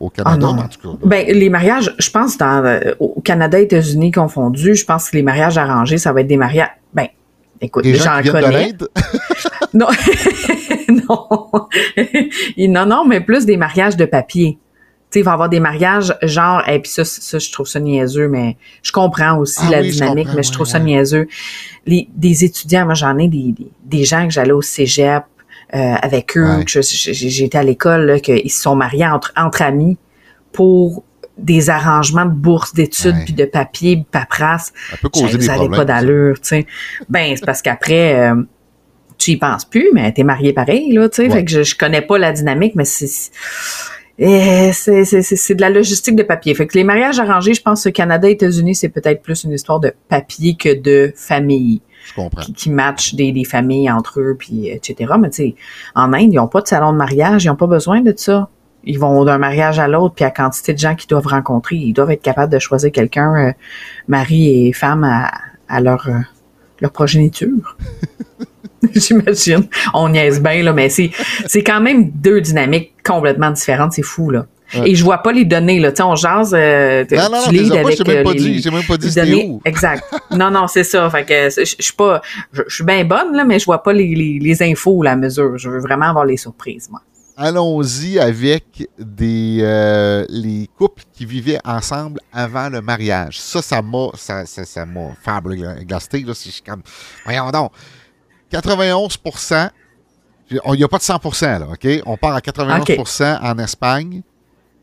au, 0.00 0.06
ah, 0.06 0.22
Canada, 0.22 0.46
en 0.46 0.68
tout 0.68 0.96
cas. 0.96 0.98
Ben, 1.04 1.26
les 1.26 1.50
mariages, 1.50 1.94
je 1.98 2.10
pense, 2.10 2.38
dans, 2.38 2.64
euh, 2.64 2.94
au 3.00 3.20
Canada 3.20 3.60
et 3.60 3.64
États-Unis 3.64 4.12
confondus, 4.12 4.74
je 4.74 4.84
pense 4.84 5.10
que 5.10 5.16
les 5.16 5.22
mariages 5.22 5.58
arrangés, 5.58 5.98
ça 5.98 6.12
va 6.12 6.22
être 6.22 6.26
des 6.26 6.36
mariages... 6.38 6.70
Ben, 6.94 7.08
écoute, 7.64 7.84
j'en 7.86 8.22
connais. 8.22 8.72
non. 9.74 9.88
non. 10.88 11.68
non, 12.68 12.86
non, 12.86 13.04
mais 13.04 13.20
plus 13.20 13.46
des 13.46 13.56
mariages 13.56 13.96
de 13.96 14.04
papier. 14.04 14.58
Tu 15.10 15.18
sais, 15.18 15.20
il 15.20 15.24
va 15.24 15.32
y 15.32 15.34
avoir 15.34 15.48
des 15.48 15.60
mariages 15.60 16.16
genre, 16.22 16.62
et 16.68 16.80
puis 16.80 16.90
ça, 16.90 17.04
ça, 17.04 17.38
je 17.38 17.52
trouve 17.52 17.66
ça 17.66 17.80
niaiseux, 17.80 18.28
mais 18.28 18.56
je 18.82 18.90
comprends 18.90 19.38
aussi 19.38 19.60
ah 19.66 19.70
la 19.70 19.82
dynamique, 19.82 20.28
mais 20.34 20.42
je 20.42 20.52
trouve 20.52 20.66
ça 20.66 20.78
niaiseux. 20.78 21.28
Les, 21.86 22.08
des 22.14 22.44
étudiants, 22.44 22.84
moi 22.84 22.94
j'en 22.94 23.16
ai 23.18 23.28
des, 23.28 23.54
des, 23.84 24.04
gens 24.04 24.26
que 24.26 24.32
j'allais 24.32 24.52
au 24.52 24.62
cégep, 24.62 25.24
euh, 25.74 25.94
avec 26.02 26.36
eux. 26.36 26.58
Ouais. 26.58 26.64
que 26.64 27.42
été 27.42 27.58
à 27.58 27.62
l'école, 27.62 28.20
qu'ils 28.20 28.50
se 28.50 28.62
sont 28.62 28.76
mariés 28.76 29.06
entre, 29.06 29.32
entre 29.36 29.62
amis 29.62 29.96
pour 30.52 31.04
des 31.36 31.68
arrangements 31.70 32.24
de 32.26 32.30
bourse 32.34 32.74
d'études, 32.74 33.14
Ouais. 33.16 33.24
puis 33.24 33.34
de 33.34 33.44
papier, 33.44 33.96
de 33.96 34.04
paperasse. 34.04 34.72
Ça 34.90 34.96
peut 34.98 35.08
causer 35.08 35.36
des 35.38 35.44
ça 35.44 35.52
n'avait 35.52 35.66
problèmes. 35.66 35.80
pas 35.80 35.84
d'allure, 35.84 36.34
tu 36.40 36.48
sais. 36.48 36.66
Ben, 37.08 37.36
c'est 37.36 37.44
parce 37.44 37.60
qu'après, 37.62 38.14
euh, 38.30 38.36
tu 39.18 39.32
y 39.32 39.36
penses 39.36 39.64
plus, 39.64 39.88
mais 39.92 40.12
t'es 40.12 40.22
marié 40.24 40.52
pareil, 40.52 40.92
là, 40.92 41.08
tu 41.08 41.16
sais. 41.16 41.22
Ouais. 41.28 41.30
Fait 41.30 41.44
que 41.44 41.50
je, 41.50 41.62
je 41.62 41.76
connais 41.76 42.02
pas 42.02 42.18
la 42.18 42.32
dynamique, 42.32 42.74
mais 42.76 42.84
c'est... 42.84 43.30
eh, 44.18 44.70
C'est 44.72 45.04
c'est- 45.04 45.54
de 45.54 45.60
la 45.60 45.70
logistique 45.70 46.14
de 46.16 46.22
papier. 46.22 46.54
Fait 46.54 46.66
que 46.66 46.76
les 46.78 46.84
mariages 46.84 47.18
arrangés, 47.18 47.54
je 47.54 47.62
pense 47.62 47.82
que 47.84 47.88
Canada, 47.88 48.28
États-Unis, 48.28 48.76
c'est 48.76 48.88
peut-être 48.88 49.22
plus 49.22 49.42
une 49.44 49.52
histoire 49.52 49.80
de 49.80 49.92
papier 50.08 50.54
que 50.56 50.72
de 50.72 51.12
famille 51.16 51.82
Je 52.06 52.14
comprends. 52.14 52.42
qui, 52.42 52.52
qui 52.52 52.70
matchent 52.70 53.14
des, 53.16 53.32
des 53.32 53.44
familles 53.44 53.90
entre 53.90 54.20
eux, 54.20 54.36
puis 54.38 54.68
etc. 54.68 55.14
Mais 55.20 55.30
tu 55.30 55.36
sais, 55.36 55.54
en 55.96 56.12
Inde, 56.12 56.32
ils 56.32 56.38
ont 56.38 56.46
pas 56.48 56.60
de 56.60 56.68
salon 56.68 56.92
de 56.92 56.96
mariage, 56.98 57.44
ils 57.44 57.50
ont 57.50 57.56
pas 57.56 57.66
besoin 57.66 58.02
de 58.02 58.14
ça. 58.16 58.48
Ils 58.86 58.98
vont 58.98 59.24
d'un 59.24 59.38
mariage 59.38 59.78
à 59.78 59.88
l'autre, 59.88 60.14
puis 60.14 60.24
à 60.24 60.30
quantité 60.30 60.72
de 60.74 60.78
gens 60.78 60.94
qu'ils 60.94 61.08
doivent 61.08 61.26
rencontrer, 61.26 61.76
ils 61.76 61.92
doivent 61.92 62.10
être 62.10 62.22
capables 62.22 62.52
de 62.52 62.58
choisir 62.58 62.92
quelqu'un, 62.92 63.34
euh, 63.48 63.52
mari 64.08 64.68
et 64.68 64.72
femme, 64.72 65.04
à, 65.04 65.30
à 65.68 65.80
leur, 65.80 66.08
euh, 66.08 66.18
leur 66.80 66.90
progéniture. 66.92 67.76
J'imagine. 68.94 69.66
On 69.94 70.08
niaise 70.10 70.40
bien, 70.42 70.62
là, 70.62 70.72
mais 70.72 70.88
c'est, 70.90 71.10
c'est 71.46 71.62
quand 71.62 71.80
même 71.80 72.10
deux 72.10 72.40
dynamiques 72.40 72.92
complètement 73.04 73.50
différentes. 73.50 73.92
C'est 73.94 74.02
fou, 74.02 74.30
là. 74.30 74.46
Ouais. 74.74 74.90
Et 74.90 74.94
je 74.94 75.04
vois 75.04 75.18
pas 75.18 75.32
les 75.32 75.44
données, 75.44 75.78
là. 75.78 75.90
Tu 75.92 75.98
sais, 75.98 76.02
on 76.02 76.16
jase, 76.16 76.52
euh, 76.54 77.04
Non, 77.12 77.22
non, 77.24 77.30
non, 77.30 77.48
tu 77.50 77.68
pas, 77.70 77.78
avec 77.78 78.06
même 78.06 78.16
euh, 78.18 78.22
pas 78.24 78.32
les- 78.32 78.38
dit, 78.40 78.60
j'ai 78.60 78.70
même 78.70 78.82
pas 78.82 78.96
dit 78.96 79.06
les 79.08 79.14
données. 79.14 79.46
où. 79.48 79.62
Exact. 79.64 80.02
Non, 80.32 80.50
non, 80.50 80.66
c'est 80.66 80.84
ça. 80.84 81.08
Fait 81.10 81.24
que 81.24 81.48
je, 81.50 81.76
suis 81.78 81.92
pas, 81.92 82.20
je, 82.52 82.62
suis 82.68 82.82
bien 82.84 83.04
bonne, 83.04 83.34
là, 83.36 83.44
mais 83.44 83.58
je 83.58 83.64
vois 83.66 83.82
pas 83.82 83.92
les, 83.92 84.14
les, 84.14 84.38
les 84.40 84.62
infos 84.62 84.96
ou 84.96 85.02
la 85.02 85.16
mesure. 85.16 85.56
Je 85.58 85.68
veux 85.70 85.78
vraiment 85.80 86.06
avoir 86.06 86.24
les 86.24 86.36
surprises, 86.36 86.88
moi. 86.90 87.00
Allons-y 87.36 88.18
avec 88.20 88.88
des 88.98 89.58
euh, 89.60 90.24
les 90.28 90.68
couples 90.78 91.02
qui 91.12 91.26
vivaient 91.26 91.58
ensemble 91.64 92.20
avant 92.32 92.68
le 92.68 92.80
mariage. 92.80 93.40
Ça, 93.40 93.60
ça 93.60 93.82
m'a 93.82 94.08
ça, 94.14 94.46
ça, 94.46 94.64
ça 94.64 94.86
m'a 94.86 95.14
flabbergasté. 95.20 96.20
Là, 96.20 96.34
si 96.34 96.50
je 96.50 96.54
suis 96.54 96.62
comme, 96.62 96.82
voyons 97.24 97.50
donc. 97.50 97.72
91% 98.52 99.70
il 100.50 100.60
n'y 100.72 100.84
a 100.84 100.88
pas 100.88 100.98
de 100.98 101.02
100% 101.02 101.58
là, 101.60 101.66
OK? 101.70 101.88
On 102.06 102.16
part 102.16 102.34
à 102.34 102.40
91% 102.40 103.40
en 103.42 103.58
Espagne. 103.58 104.22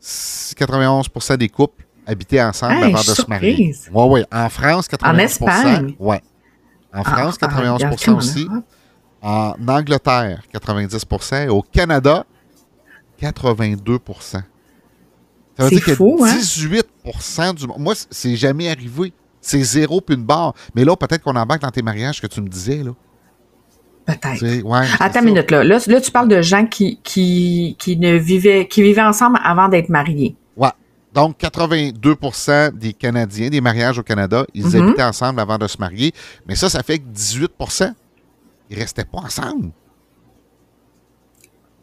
91% 0.02 1.36
des 1.36 1.48
couples 1.48 1.84
habitaient 2.06 2.42
ensemble 2.42 2.74
Hey, 2.74 2.84
avant 2.84 2.98
de 2.98 3.04
se 3.04 3.26
marier. 3.28 3.74
Oui, 3.92 4.04
oui. 4.08 4.24
En 4.32 4.48
France, 4.48 4.88
91 4.88 5.24
Espagne? 5.24 5.94
Oui. 5.98 6.16
En 6.92 7.04
France, 7.04 7.36
Ah, 7.40 7.46
ah, 7.46 7.46
91 7.46 7.74
regarde, 7.74 8.04
comme 8.04 8.14
en 8.14 8.18
aussi. 8.18 8.48
En 9.22 9.54
Angleterre, 9.68 10.42
90 10.52 11.06
et 11.44 11.48
au 11.48 11.62
Canada, 11.62 12.26
82 13.22 13.98
Ça 14.20 14.42
veut 15.58 15.68
C'est 15.68 15.74
dire 15.76 15.84
que 15.84 15.94
fou, 15.94 16.18
hein? 16.24 16.34
18% 16.36 17.54
du 17.54 17.66
monde. 17.66 17.78
Moi, 17.78 17.94
c'est 18.10 18.36
jamais 18.36 18.68
arrivé. 18.68 19.12
C'est 19.40 19.62
zéro 19.62 20.00
puis 20.00 20.16
une 20.16 20.24
barre. 20.24 20.54
Mais 20.74 20.84
là, 20.84 20.96
peut-être 20.96 21.22
qu'on 21.22 21.36
embarque 21.36 21.62
dans 21.62 21.70
tes 21.70 21.82
mariages 21.82 22.20
que 22.20 22.26
tu 22.26 22.40
me 22.40 22.48
disais. 22.48 22.82
Là. 22.82 22.92
Peut-être. 24.06 24.64
Ouais, 24.64 24.86
Attends 24.98 25.20
une 25.20 25.26
minute, 25.26 25.50
là. 25.50 25.62
là. 25.62 25.78
Là, 25.86 26.00
tu 26.00 26.10
parles 26.10 26.28
de 26.28 26.42
gens 26.42 26.66
qui, 26.66 26.98
qui, 27.04 27.76
qui 27.78 27.96
ne 27.96 28.16
vivaient, 28.16 28.66
qui 28.66 28.82
vivaient 28.82 29.02
ensemble 29.02 29.38
avant 29.44 29.68
d'être 29.68 29.88
mariés. 29.88 30.36
Ouais. 30.56 30.70
Donc, 31.14 31.38
82% 31.38 32.72
des 32.76 32.92
Canadiens, 32.92 33.48
des 33.50 33.60
mariages 33.60 33.98
au 33.98 34.02
Canada, 34.02 34.44
ils 34.54 34.66
Mhm. 34.66 34.82
habitaient 34.82 35.02
ensemble 35.04 35.40
avant 35.40 35.58
de 35.58 35.66
se 35.68 35.78
marier. 35.78 36.12
Mais 36.48 36.56
ça, 36.56 36.68
ça 36.68 36.82
fait 36.82 36.98
que 36.98 37.04
18% 37.12 37.92
ils 38.70 38.78
restaient 38.78 39.04
pas 39.04 39.18
ensemble. 39.18 39.70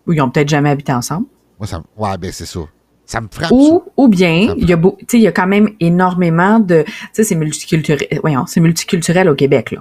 Ou 0.09 0.13
ils 0.13 0.21
ont 0.21 0.29
peut-être 0.29 0.49
jamais 0.49 0.71
habité 0.71 0.91
ensemble. 0.91 1.27
Moi, 1.59 1.67
ça, 1.67 1.77
me- 1.79 2.03
ouais, 2.03 2.17
ben 2.17 2.31
c'est 2.33 2.45
ça. 2.47 2.59
Ça 3.05 3.21
me 3.21 3.27
frappe. 3.31 3.51
Ou, 3.51 3.81
ou 3.97 4.07
bien, 4.07 4.53
il 4.57 4.69
y 4.69 4.73
a 4.73 4.75
beau- 4.75 4.95
il 5.13 5.19
y 5.21 5.27
a 5.27 5.31
quand 5.31 5.47
même 5.47 5.69
énormément 5.79 6.59
de, 6.59 6.83
tu 6.85 6.93
sais, 7.11 7.23
c'est 7.23 7.33
multiculturel, 7.35 8.07
voyons, 8.21 8.45
c'est 8.45 8.59
multiculturel 8.59 9.27
au 9.29 9.33
Québec, 9.33 9.71
là. 9.71 9.79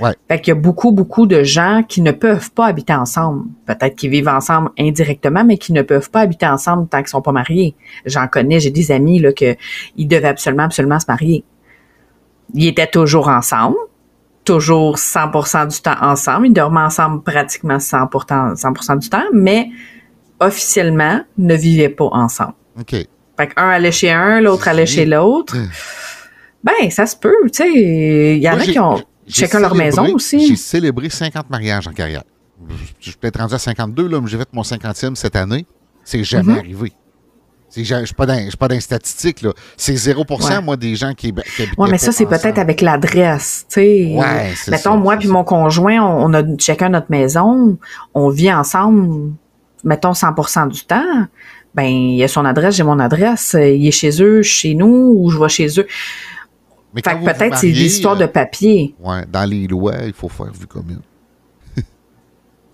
Ouais. 0.00 0.10
Fait 0.28 0.40
qu'il 0.42 0.52
y 0.52 0.56
a 0.56 0.60
beaucoup, 0.60 0.92
beaucoup 0.92 1.26
de 1.26 1.42
gens 1.42 1.82
qui 1.88 2.02
ne 2.02 2.12
peuvent 2.12 2.50
pas 2.52 2.66
habiter 2.66 2.92
ensemble. 2.92 3.44
Peut-être 3.64 3.96
qu'ils 3.96 4.10
vivent 4.10 4.28
ensemble 4.28 4.70
indirectement, 4.78 5.42
mais 5.42 5.56
qui 5.56 5.72
ne 5.72 5.80
peuvent 5.82 6.10
pas 6.10 6.20
habiter 6.20 6.46
ensemble 6.46 6.86
tant 6.88 6.98
qu'ils 6.98 7.08
sont 7.08 7.22
pas 7.22 7.32
mariés. 7.32 7.74
J'en 8.04 8.28
connais, 8.28 8.60
j'ai 8.60 8.70
des 8.70 8.92
amis, 8.92 9.20
là, 9.20 9.32
que 9.32 9.56
ils 9.96 10.06
devaient 10.06 10.28
absolument, 10.28 10.64
absolument 10.64 11.00
se 11.00 11.06
marier. 11.08 11.44
Ils 12.54 12.68
étaient 12.68 12.86
toujours 12.86 13.28
ensemble. 13.28 13.76
Toujours 14.46 14.96
100% 14.96 15.66
du 15.68 15.80
temps 15.82 15.96
ensemble. 16.00 16.46
Ils 16.46 16.52
dormaient 16.54 16.80
ensemble 16.80 17.22
pratiquement 17.22 17.76
100%, 17.78 18.54
100% 18.54 18.98
du 18.98 19.08
temps, 19.10 19.24
mais 19.34 19.68
officiellement 20.40 21.20
ne 21.36 21.54
vivaient 21.54 21.88
pas 21.90 22.08
ensemble. 22.12 22.54
OK. 22.80 22.92
Fait 22.92 23.08
qu'un 23.54 23.68
allait 23.68 23.92
chez 23.92 24.10
un, 24.12 24.40
l'autre 24.40 24.68
allait 24.68 24.86
chez 24.86 25.04
l'autre. 25.04 25.56
Ben, 26.64 26.90
ça 26.90 27.06
se 27.06 27.16
peut, 27.16 27.34
tu 27.52 27.62
sais. 27.62 27.70
Il 28.36 28.42
y 28.42 28.48
en 28.48 28.54
a 28.54 28.58
j'ai- 28.60 28.72
qui 28.72 28.78
ont 28.78 29.02
j'ai 29.26 29.42
chacun 29.46 29.60
leur 29.60 29.74
maison 29.74 30.06
J'ai 30.06 30.12
aussi. 30.14 30.56
célébré 30.56 31.10
50 31.10 31.50
mariages 31.50 31.86
en 31.88 31.92
carrière. 31.92 32.22
Je 33.00 33.10
suis 33.10 33.18
peut-être 33.18 33.38
rendu 33.40 33.54
à 33.54 33.58
52, 33.58 34.08
là, 34.08 34.20
mais 34.20 34.28
j'ai 34.28 34.38
fait 34.38 34.48
mon 34.52 34.62
50e 34.62 35.14
cette 35.16 35.36
année. 35.36 35.66
C'est 36.04 36.22
jamais 36.24 36.52
Mhm. 36.54 36.58
arrivé. 36.58 36.92
Je 37.84 37.94
ne 37.94 38.04
suis 38.06 38.14
pas 38.14 38.26
dans 38.26 38.34
les 38.74 38.80
statistiques. 38.80 39.42
là. 39.42 39.52
C'est 39.76 39.96
0 39.96 40.24
Ouais. 40.28 40.60
moi, 40.62 40.76
des 40.76 40.96
gens 40.96 41.14
qui, 41.14 41.32
qui 41.32 41.62
habitaient 41.62 41.68
Ouais, 41.78 41.88
mais 41.90 41.98
ça, 41.98 42.12
c'est 42.12 42.26
peut-être 42.26 42.58
avec 42.58 42.80
l'adresse. 42.80 43.66
Ouais, 43.76 44.52
Mettons, 44.68 44.78
ça, 44.78 44.96
moi 44.96 45.16
puis 45.16 45.28
mon 45.28 45.44
conjoint, 45.44 46.00
on, 46.00 46.30
on 46.30 46.34
a 46.34 46.42
chacun 46.58 46.88
notre 46.88 47.10
maison, 47.10 47.78
on 48.14 48.28
vit 48.28 48.52
ensemble, 48.52 49.32
mettons 49.84 50.12
100% 50.12 50.68
du 50.70 50.84
temps. 50.84 51.26
Ben, 51.74 51.84
il 51.84 52.16
y 52.16 52.24
a 52.24 52.28
son 52.28 52.44
adresse, 52.46 52.76
j'ai 52.76 52.82
mon 52.84 52.98
adresse, 52.98 53.54
il 53.58 53.86
est 53.86 53.90
chez 53.90 54.22
eux, 54.22 54.40
chez 54.42 54.74
nous, 54.74 55.14
ou 55.18 55.28
je 55.30 55.38
vais 55.38 55.48
chez 55.50 55.68
eux. 55.78 55.86
Mais 56.94 57.02
peut-être 57.02 57.58
c'est 57.58 57.66
des 57.70 57.84
histoires 57.84 58.14
euh, 58.14 58.20
de 58.20 58.26
papier. 58.26 58.94
ouais, 59.04 59.24
dans 59.30 59.44
les 59.44 59.66
lois, 59.66 59.96
il 60.06 60.14
faut 60.14 60.30
faire 60.30 60.50
vue 60.58 60.66
commune. 60.66 61.00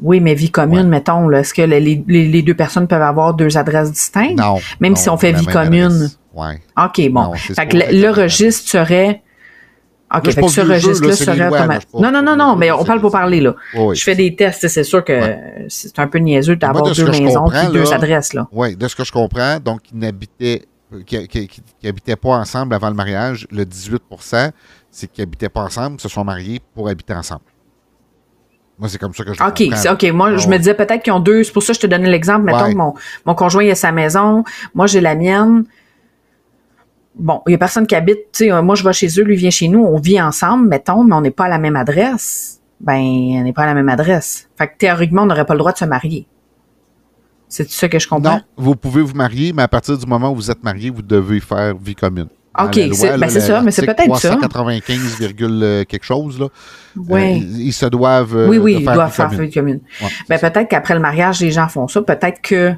Oui, 0.02 0.20
mais 0.20 0.34
vie 0.34 0.50
commune, 0.50 0.78
Ouais. 0.80 0.84
mettons, 0.84 1.28
là, 1.28 1.40
est-ce 1.40 1.54
que 1.54 1.62
les, 1.62 1.80
les- 1.80 2.28
les 2.28 2.42
deux 2.42 2.54
personnes 2.54 2.86
peuvent 2.88 3.00
avoir 3.02 3.34
deux 3.34 3.56
adresses 3.56 3.92
distinctes? 3.92 4.38
Non. 4.38 4.56
Même 4.80 4.92
non, 4.92 4.96
si 4.96 5.08
on 5.08 5.16
fait 5.16 5.32
vie 5.32 5.46
commune. 5.46 6.08
Ouais. 6.34 6.60
OK, 6.76 7.08
bon. 7.10 7.22
Non, 7.22 7.32
fait 7.34 7.66
que 7.68 7.76
le, 7.76 8.10
registre 8.10 8.68
serait. 8.68 9.22
OK, 10.14 10.26
Là, 10.26 10.32
fait 10.32 10.42
que 10.42 10.48
ce 10.48 10.60
registre-là 10.60 11.16
serait 11.16 11.46
automatique. 11.46 11.88
Non, 11.94 12.10
non, 12.10 12.22
non, 12.22 12.36
non, 12.36 12.54
mais 12.56 12.70
on 12.70 12.84
parle 12.84 13.00
pour 13.00 13.12
parler, 13.12 13.40
là. 13.40 13.54
Ouais, 13.74 13.94
Je 13.94 14.02
fais 14.02 14.14
des 14.14 14.34
tests, 14.36 14.68
c'est 14.68 14.84
sûr 14.84 15.02
que 15.04 15.12
Ouais. 15.12 15.66
c'est 15.68 15.98
un 15.98 16.06
peu 16.06 16.18
niaiseux 16.18 16.56
d'avoir 16.56 16.82
de 16.84 16.92
deux 16.94 17.06
maisons 17.10 17.48
puis 17.48 17.72
deux 17.72 17.84
là, 17.84 17.94
adresses, 17.94 18.34
là. 18.34 18.46
Oui, 18.52 18.76
de 18.76 18.88
ce 18.88 18.94
que 18.96 19.04
je 19.04 19.12
comprends, 19.12 19.58
donc 19.58 19.80
ils 19.92 19.98
n'habitaient 19.98 20.62
qui, 21.06 21.26
qui, 21.26 21.48
qui- 21.48 21.62
qui 21.80 21.88
habitaient 21.88 22.16
pas 22.16 22.30
ensemble 22.36 22.74
avant 22.74 22.88
le 22.90 22.94
mariage, 22.94 23.46
le 23.50 23.64
18% 23.64 24.50
c'est 24.90 25.10
qu'ils 25.10 25.22
n'habitaient 25.22 25.48
pas 25.48 25.62
ensemble, 25.62 25.98
se 25.98 26.08
sont 26.10 26.22
mariés 26.24 26.60
pour 26.74 26.86
habiter 26.90 27.14
ensemble. 27.14 27.40
Moi, 28.78 28.88
c'est 28.88 28.98
comme 28.98 29.14
ça 29.14 29.22
que 29.24 29.32
je 29.34 29.42
OK, 29.42 29.62
comprends. 29.68 29.92
OK. 29.92 30.02
Moi, 30.12 30.36
je 30.38 30.48
me 30.48 30.56
disais 30.56 30.74
peut-être 30.74 31.02
qu'ils 31.02 31.12
ont 31.12 31.20
deux. 31.20 31.44
C'est 31.44 31.52
pour 31.52 31.62
ça 31.62 31.72
que 31.72 31.76
je 31.76 31.80
te 31.82 31.86
donnais 31.86 32.10
l'exemple. 32.10 32.42
Mettons 32.44 32.64
Ouais. 32.64 32.72
que 32.72 32.76
mon, 32.78 32.94
mon 33.26 33.34
conjoint 33.34 33.62
il 33.62 33.70
a 33.70 33.74
sa 33.74 33.92
maison, 33.92 34.44
moi 34.74 34.86
j'ai 34.86 35.00
la 35.00 35.14
mienne. 35.14 35.64
Bon, 37.14 37.42
il 37.46 37.52
y 37.52 37.54
a 37.54 37.58
personne 37.58 37.86
qui 37.86 37.94
habite. 37.94 38.32
Tu 38.32 38.44
sais, 38.46 38.52
euh, 38.52 38.62
moi 38.62 38.74
je 38.74 38.82
vais 38.82 38.92
chez 38.92 39.08
eux, 39.18 39.22
lui 39.22 39.36
vient 39.36 39.50
chez 39.50 39.68
nous. 39.68 39.84
On 39.84 39.98
vit 39.98 40.20
ensemble, 40.20 40.66
mettons, 40.68 41.04
mais 41.04 41.14
on 41.14 41.20
n'est 41.20 41.30
pas 41.30 41.44
à 41.44 41.48
la 41.48 41.58
même 41.58 41.76
adresse. 41.76 42.60
Ben, 42.80 42.98
on 42.98 43.42
n'est 43.44 43.52
pas 43.52 43.62
à 43.62 43.66
la 43.66 43.74
même 43.74 43.88
adresse. 43.90 44.48
Fait 44.56 44.66
que 44.66 44.72
théoriquement, 44.78 45.22
on 45.22 45.26
n'aurait 45.26 45.44
pas 45.44 45.54
le 45.54 45.58
droit 45.58 45.72
de 45.72 45.78
se 45.78 45.84
marier. 45.84 46.26
C'est 47.48 47.70
ça 47.70 47.86
que 47.88 47.98
je 47.98 48.08
comprends? 48.08 48.36
Non, 48.36 48.40
vous 48.56 48.74
pouvez 48.74 49.02
vous 49.02 49.14
marier, 49.14 49.52
mais 49.52 49.62
à 49.62 49.68
partir 49.68 49.98
du 49.98 50.06
moment 50.06 50.30
où 50.32 50.34
vous 50.34 50.50
êtes 50.50 50.64
marié, 50.64 50.88
vous 50.88 51.02
devez 51.02 51.38
faire 51.38 51.76
vie 51.76 51.94
commune. 51.94 52.28
OK, 52.58 52.74
c'est- 52.92 53.16
ben, 53.18 53.28
c'est 53.30 53.40
ça, 53.40 53.60
mais 53.62 53.70
c'est 53.70 53.86
peut-être 53.86 54.14
ça. 54.16 54.28
395, 54.30 55.18
virgule, 55.18 55.60
euh, 55.62 55.84
quelque 55.84 56.04
chose, 56.04 56.38
là. 56.38 56.48
Ouais. 57.08 57.40
Euh, 57.40 57.44
ils 57.58 57.72
se 57.72 57.86
doivent. 57.86 58.36
euh, 58.36 58.48
oui, 58.48 58.58
oui, 58.58 58.74
de 58.74 58.80
ils 58.80 58.84
doivent 58.84 59.10
faire 59.12 59.30
commune. 59.30 59.46
vie 59.46 59.52
commune. 59.52 59.80
Ouais, 60.02 60.08
Ben, 60.28 60.38
peut-être 60.38 60.68
qu'après 60.68 60.94
le 60.94 61.00
mariage, 61.00 61.40
les 61.40 61.50
gens 61.50 61.68
font 61.68 61.88
ça. 61.88 62.02
Peut-être 62.02 62.42
que 62.42 62.74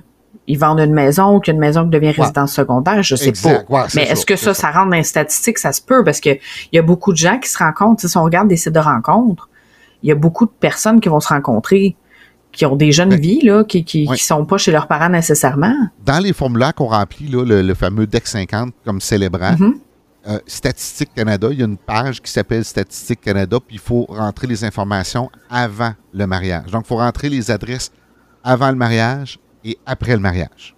ils 0.46 0.58
vendent 0.58 0.80
une 0.80 0.92
maison 0.92 1.36
ou 1.36 1.40
qu'une 1.40 1.58
maison 1.58 1.84
qui 1.84 1.90
devient 1.90 2.10
résidence 2.10 2.52
secondaire, 2.52 3.02
je 3.02 3.16
sais 3.16 3.28
Exact. 3.30 3.66
pas. 3.68 3.82
Ouais, 3.82 3.86
Mais 3.96 4.02
est-ce 4.02 4.26
que 4.26 4.36
ça, 4.36 4.52
ça 4.54 4.70
rentre 4.70 4.90
dans 4.90 4.96
les 4.96 5.02
statistiques? 5.02 5.58
Ça 5.58 5.72
se 5.72 5.80
peut 5.80 6.04
parce 6.04 6.20
que 6.20 6.30
il 6.30 6.74
y 6.74 6.78
a 6.78 6.82
beaucoup 6.82 7.12
de 7.12 7.16
gens 7.18 7.38
qui 7.38 7.48
se 7.48 7.56
rencontrent. 7.58 8.06
Si 8.06 8.16
on 8.16 8.22
regarde 8.24 8.48
des 8.48 8.56
sites 8.56 8.74
de 8.74 8.78
rencontres, 8.80 9.48
il 10.02 10.08
y 10.08 10.12
a 10.12 10.14
beaucoup 10.14 10.44
de 10.44 10.50
personnes 10.60 11.00
qui 11.00 11.08
vont 11.08 11.20
se 11.20 11.28
rencontrer, 11.28 11.96
qui 12.54 12.64
ont 12.66 12.76
des 12.76 12.92
jeunes 12.92 13.10
Ben, 13.10 13.20
vies, 13.20 13.40
là, 13.42 13.64
qui, 13.64 13.84
qui, 13.84 14.06
sont 14.18 14.44
pas 14.46 14.56
chez 14.58 14.72
leurs 14.72 14.86
parents 14.86 15.08
nécessairement. 15.08 15.74
Dans 16.04 16.18
les 16.22 16.32
formulaires 16.32 16.74
qu'on 16.74 16.86
remplit, 16.88 17.28
là, 17.28 17.44
le, 17.44 17.62
le 17.62 17.74
fameux 17.74 18.06
DEC 18.06 18.26
50 18.26 18.72
comme 18.84 19.00
célébrant, 19.00 19.56
Mhm. 19.58 19.74
euh, 20.28 20.38
Statistique 20.46 21.10
Canada, 21.14 21.48
il 21.50 21.58
y 21.58 21.62
a 21.62 21.66
une 21.66 21.76
page 21.76 22.22
qui 22.22 22.30
s'appelle 22.32 22.64
Statistique 22.64 23.20
Canada, 23.20 23.58
puis 23.64 23.76
il 23.76 23.80
faut 23.80 24.06
rentrer 24.08 24.46
les 24.46 24.64
informations 24.64 25.30
avant 25.50 25.92
le 26.12 26.26
mariage. 26.26 26.70
Donc, 26.70 26.84
il 26.84 26.88
faut 26.88 26.96
rentrer 26.96 27.28
les 27.28 27.50
adresses 27.50 27.90
avant 28.42 28.68
le 28.70 28.76
mariage 28.76 29.38
et 29.64 29.78
après 29.86 30.12
le 30.14 30.20
mariage. 30.20 30.74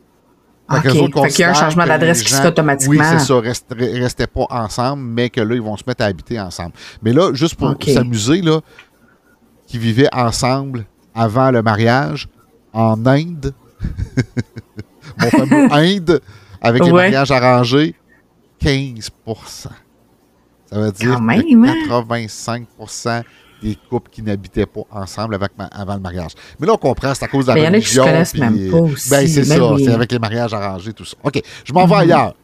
Fait 0.69 0.79
OK. 0.79 0.83
qu'eux 0.83 0.99
autres 0.99 1.23
Fait 1.23 1.29
qu'il 1.29 1.41
y 1.41 1.45
a 1.45 1.51
un 1.51 1.55
changement 1.55 1.87
d'adresse 1.87 2.22
qui 2.24 2.33
se 2.33 2.41
fait 2.43 2.49
automatiquement. 2.49 3.05
Oui, 3.05 3.18
c'est 3.18 3.24
ça. 3.24 3.35
rest- 3.41 3.72
Restaient 3.79 4.27
pas 4.27 4.47
ensemble, 4.51 5.03
mais 5.05 5.31
que 5.31 5.41
là, 5.41 5.55
ils 5.55 5.62
vont 5.62 5.77
se 5.77 5.85
mettre 5.87 6.03
à 6.03 6.07
habiter 6.07 6.41
ensemble. 6.41 6.72
Mais 7.03 7.12
là, 7.12 7.33
juste 7.35 7.55
pour 7.55 7.77
s'amuser, 7.87 8.43
là, 8.43 8.61
qui 9.68 9.79
vivaient 9.79 10.09
ensemble 10.12 10.85
avant 11.17 11.51
le 11.51 11.62
mariage, 11.62 12.29
en 12.73 13.05
Inde, 13.07 13.55
mon 15.21 15.31
fameux 15.31 15.69
Inde, 15.73 16.21
avec 16.61 16.85
les 16.85 16.93
mariages 16.93 17.31
arrangés, 17.31 17.95
15% 18.62 19.11
Ça 19.35 19.71
veut 20.73 20.93
dire 20.93 21.17
que 21.17 21.89
85% 21.89 23.09
hein? 23.09 23.23
des 23.62 23.77
couples 23.89 24.11
qui 24.11 24.23
n'habitaient 24.23 24.67
pas 24.67 24.83
ensemble 24.91 25.35
avec 25.35 25.53
avant 25.73 25.95
le 25.95 26.01
mariage. 26.01 26.33
Mais 26.61 26.67
là, 26.67 26.75
on 26.75 26.79
comprend, 26.79 27.14
c'est 27.14 27.25
à 27.25 27.29
cause 27.29 27.47
de 27.47 27.53
la 27.53 27.69
religion. 27.69 28.05
Il 28.05 28.09
y 28.09 28.11
en 28.11 28.19
a 28.19 28.25
qui 28.25 28.35
se 28.35 28.35
connaissent 28.35 28.35
même 28.35 28.71
pas 28.71 28.77
aussi. 28.79 29.11
Ben, 29.11 29.27
c'est 29.27 29.45
ça, 29.45 29.75
c'est 29.79 29.93
avec 29.93 30.12
les 30.12 30.19
mariages 30.19 30.53
arrangés, 30.53 30.93
tout 30.93 31.05
ça. 31.05 31.17
OK, 31.23 31.41
je 31.64 31.73
m'en 31.73 31.87
vais 31.87 31.95
mhm. 31.95 32.01
ailleurs. 32.01 32.35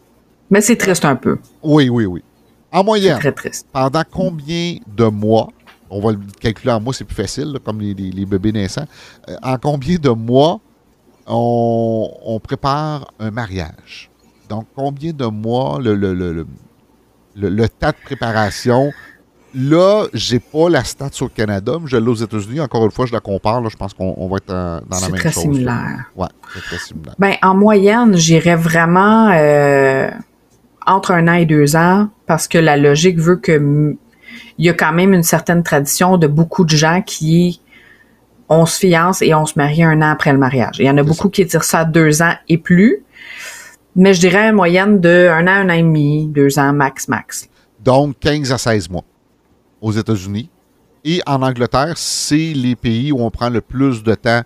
Mais 0.51 0.61
c'est 0.61 0.77
triste 0.77 1.05
un 1.05 1.16
peu. 1.16 1.39
Oui, 1.62 1.89
oui, 1.89 2.07
oui. 2.07 2.23
En 2.70 2.83
moyenne, 2.83 3.18
très 3.18 3.33
triste. 3.33 3.66
pendant 3.70 4.03
combien 4.11 4.77
de 4.87 5.05
mois, 5.05 5.49
on 5.93 6.01
va 6.01 6.12
le 6.12 6.18
calculer 6.40 6.72
en 6.72 6.80
mois, 6.80 6.95
c'est 6.95 7.05
plus 7.05 7.14
facile, 7.14 7.59
comme 7.64 7.80
les, 7.80 8.26
bébés 8.26 8.53
naissants, 8.53 8.86
euh, 9.28 9.36
en 9.43 9.59
combien 9.59 9.97
de 9.97 10.09
mois 10.09 10.59
on, 11.26 12.40
prépare 12.43 13.12
un 13.20 13.30
mariage? 13.30 14.11
Donc, 14.49 14.66
combien 14.74 15.12
de 15.12 15.26
mois 15.26 15.78
le, 15.80 15.95
le, 15.95 16.14
le, 16.14 16.47
le 17.34 17.68
temps 17.68 17.88
de 17.88 18.05
préparation? 18.05 18.90
Là, 19.55 20.07
j'ai 20.14 20.40
pas 20.40 20.70
la 20.70 20.82
stat 20.82 21.11
sur 21.12 21.26
le 21.26 21.30
Canada, 21.30 21.74
mais 21.78 21.86
je 21.86 21.99
l'ai 21.99 22.09
aux 22.09 22.14
États-Unis. 22.14 22.61
Encore 22.61 22.86
une 22.86 22.90
fois, 22.90 23.05
je 23.05 23.12
la 23.12 23.20
compare. 23.20 23.68
je 23.68 23.76
pense 23.76 23.93
qu'on 23.93 24.26
va 24.26 24.36
être 24.38 24.47
dans 24.47 24.80
la 24.90 25.09
même 25.09 25.11
chose. 25.11 25.11
C'est 25.11 25.18
très 25.18 25.32
similaire. 25.32 26.11
Oui, 26.16 26.26
c'est 26.55 26.62
très 26.62 26.78
similaire. 26.78 27.14
Ben, 27.18 27.34
en 27.43 27.55
moyenne, 27.55 28.16
j'irais 28.16 28.57
vraiment 28.57 29.28
euh, 29.30 30.11
entre 30.86 31.12
un 31.12 31.28
an 31.28 31.34
et 31.34 31.45
deux 31.45 31.76
ans 31.76 32.09
parce 32.26 32.49
que 32.49 32.57
la 32.57 32.78
logique 32.78 33.18
veut 33.18 33.36
que 33.36 33.97
il 34.62 34.66
y 34.66 34.68
a 34.68 34.74
quand 34.74 34.92
même 34.92 35.12
une 35.12 35.24
certaine 35.24 35.64
tradition 35.64 36.18
de 36.18 36.28
beaucoup 36.28 36.64
de 36.64 36.70
gens 36.70 37.02
qui 37.02 37.60
on 38.48 38.64
se 38.64 38.78
fiance 38.78 39.20
et 39.20 39.34
on 39.34 39.44
se 39.44 39.54
marie 39.56 39.82
un 39.82 40.00
an 40.02 40.12
après 40.12 40.30
le 40.30 40.38
mariage. 40.38 40.76
Il 40.78 40.86
y 40.86 40.90
en 40.90 40.96
a 40.98 41.02
beaucoup 41.02 41.30
qui 41.30 41.44
tirent 41.44 41.64
ça 41.64 41.84
deux 41.84 42.22
ans 42.22 42.34
et 42.48 42.58
plus. 42.58 43.02
Mais 43.96 44.14
je 44.14 44.20
dirais 44.20 44.50
une 44.50 44.54
moyenne 44.54 45.00
de 45.00 45.28
un 45.28 45.48
an, 45.48 45.66
un 45.66 45.68
an 45.68 45.72
et 45.72 45.82
demi, 45.82 46.28
deux 46.28 46.60
ans 46.60 46.72
max, 46.72 47.08
max. 47.08 47.48
Donc 47.80 48.20
15 48.20 48.52
à 48.52 48.58
16 48.58 48.88
mois 48.88 49.02
aux 49.80 49.90
États-Unis. 49.90 50.48
Et 51.04 51.20
en 51.26 51.42
Angleterre, 51.42 51.94
c'est 51.96 52.52
les 52.54 52.76
pays 52.76 53.10
où 53.10 53.18
on 53.18 53.32
prend 53.32 53.48
le 53.48 53.62
plus 53.62 54.04
de 54.04 54.14
temps 54.14 54.42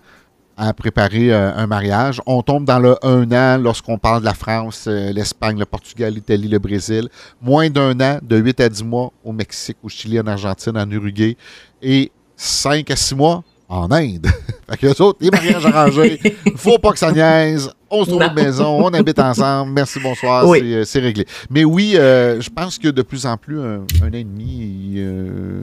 à 0.57 0.73
préparer 0.73 1.31
euh, 1.31 1.53
un 1.55 1.67
mariage. 1.67 2.19
On 2.25 2.41
tombe 2.41 2.65
dans 2.65 2.79
le 2.79 2.95
un 3.05 3.31
an 3.31 3.61
lorsqu'on 3.61 3.99
parle 3.99 4.21
de 4.21 4.25
la 4.25 4.33
France, 4.33 4.85
euh, 4.87 5.13
l'Espagne, 5.13 5.57
le 5.57 5.65
Portugal, 5.65 6.13
l'Italie, 6.13 6.47
le 6.47 6.59
Brésil. 6.59 7.07
Moins 7.41 7.69
d'un 7.69 7.99
an, 8.01 8.19
de 8.21 8.37
8 8.37 8.61
à 8.61 8.69
10 8.69 8.83
mois 8.83 9.11
au 9.23 9.31
Mexique, 9.31 9.77
au 9.83 9.89
Chili, 9.89 10.19
en 10.19 10.25
Argentine, 10.25 10.77
en 10.77 10.89
Uruguay. 10.89 11.37
Et 11.81 12.11
5 12.35 12.89
à 12.89 12.95
6 12.95 13.15
mois 13.15 13.43
en 13.69 13.91
Inde. 13.91 14.27
fait 14.69 14.77
que 14.77 14.87
les 14.87 15.01
autres, 15.01 15.19
les 15.21 15.29
mariages 15.29 15.65
arrangés, 15.65 16.19
faut 16.55 16.79
pas 16.79 16.91
que 16.91 16.99
ça 16.99 17.11
niaise, 17.11 17.69
on 17.89 18.03
se 18.03 18.09
trouve 18.09 18.23
une 18.23 18.33
maison, 18.33 18.85
on 18.85 18.93
habite 18.93 19.19
ensemble, 19.19 19.71
merci, 19.73 19.99
bonsoir, 19.99 20.45
euh, 20.45 20.83
c'est 20.85 20.99
réglé. 20.99 21.25
Mais 21.49 21.63
oui, 21.63 21.93
euh, 21.95 22.39
je 22.41 22.49
pense 22.49 22.77
que 22.77 22.87
de 22.87 23.01
plus 23.01 23.25
en 23.25 23.37
plus, 23.37 23.59
un, 23.59 23.79
an 24.01 24.13
et 24.13 24.23
demi, 24.23 24.95
euh, 24.97 25.61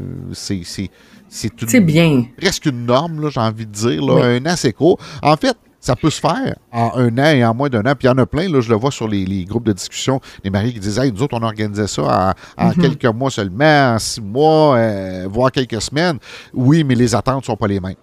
c'est 1.35 1.81
bien. 1.81 2.27
presque 2.37 2.67
une 2.67 2.87
norme, 2.87 3.29
j'ai 3.29 3.41
envie 3.41 3.67
de 3.67 3.73
dire. 3.73 4.03
Un 4.09 4.47
an, 4.47 4.55
c'est 4.57 4.73
court. 4.73 4.99
En 5.23 5.37
fait, 5.37 5.57
ça 5.81 5.97
peut 5.97 6.11
se 6.11 6.21
faire 6.21 6.57
en 6.73 6.93
un 6.97 7.19
an 7.19 7.35
et 7.35 7.45
en 7.45 7.55
moins 7.55 7.69
d'un 7.69 7.81
an. 7.81 7.95
Puis 7.99 8.07
il 8.07 8.07
y 8.07 8.09
en 8.09 8.19
a 8.19 8.25
plein, 8.25 8.49
là, 8.49 8.61
je 8.61 8.71
le 8.71 8.77
vois 8.77 8.91
sur 8.91 9.09
les, 9.09 9.45
groupes 9.45 9.67
de 9.67 9.73
discussion, 9.73 10.21
les 10.43 10.51
maris 10.51 10.73
qui 10.73 10.81
disent 10.81 10.99
Hey, 10.99 11.13
nous 11.13 11.23
autres, 11.23 11.37
on 11.39 11.43
organisait 11.43 11.89
ça 11.89 12.35
en, 12.57 12.69
mhm. 12.69 12.75
quelques 12.77 13.15
mois 13.15 13.31
seulement, 13.31 13.95
en 13.95 13.99
six 13.99 14.23
mois, 14.23 14.77
euh, 14.77 15.27
voire 15.29 15.51
quelques 15.51 15.83
semaines. 15.83 16.19
Oui, 16.55 16.85
mais 16.85 16.95
les 16.95 17.15
attentes 17.15 17.43
ne 17.43 17.45
sont 17.45 17.57
pas 17.57 17.67
les 17.67 17.81
mêmes. 17.81 17.97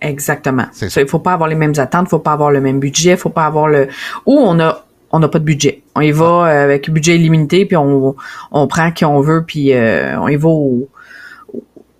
Exactement. 0.00 0.66
Il 0.80 1.02
ne 1.02 1.06
faut 1.06 1.20
pas 1.20 1.32
avoir 1.32 1.48
les 1.48 1.54
mêmes 1.54 1.74
attentes, 1.78 2.02
il 2.02 2.04
ne 2.04 2.10
faut 2.10 2.18
pas 2.18 2.32
avoir 2.32 2.50
le 2.50 2.60
même 2.60 2.80
budget, 2.80 3.10
il 3.10 3.14
ne 3.14 3.18
faut 3.18 3.30
pas 3.30 3.46
avoir 3.46 3.68
le. 3.68 3.88
Ou 4.26 4.36
on 4.38 4.60
a 4.60 4.84
on 5.12 5.18
n'a 5.18 5.28
pas 5.28 5.38
de 5.38 5.44
budget. 5.44 5.82
On 5.94 6.00
y 6.00 6.10
va 6.10 6.24
euh, 6.24 6.64
avec 6.64 6.90
budget 6.90 7.16
illimité, 7.16 7.66
puis 7.66 7.76
on, 7.76 8.16
on 8.50 8.66
prend 8.66 8.90
qui 8.92 9.04
on 9.04 9.20
veut, 9.20 9.44
puis 9.46 9.74
euh, 9.74 10.18
on 10.18 10.28
y 10.28 10.36
va 10.36 10.48
au, 10.48 10.88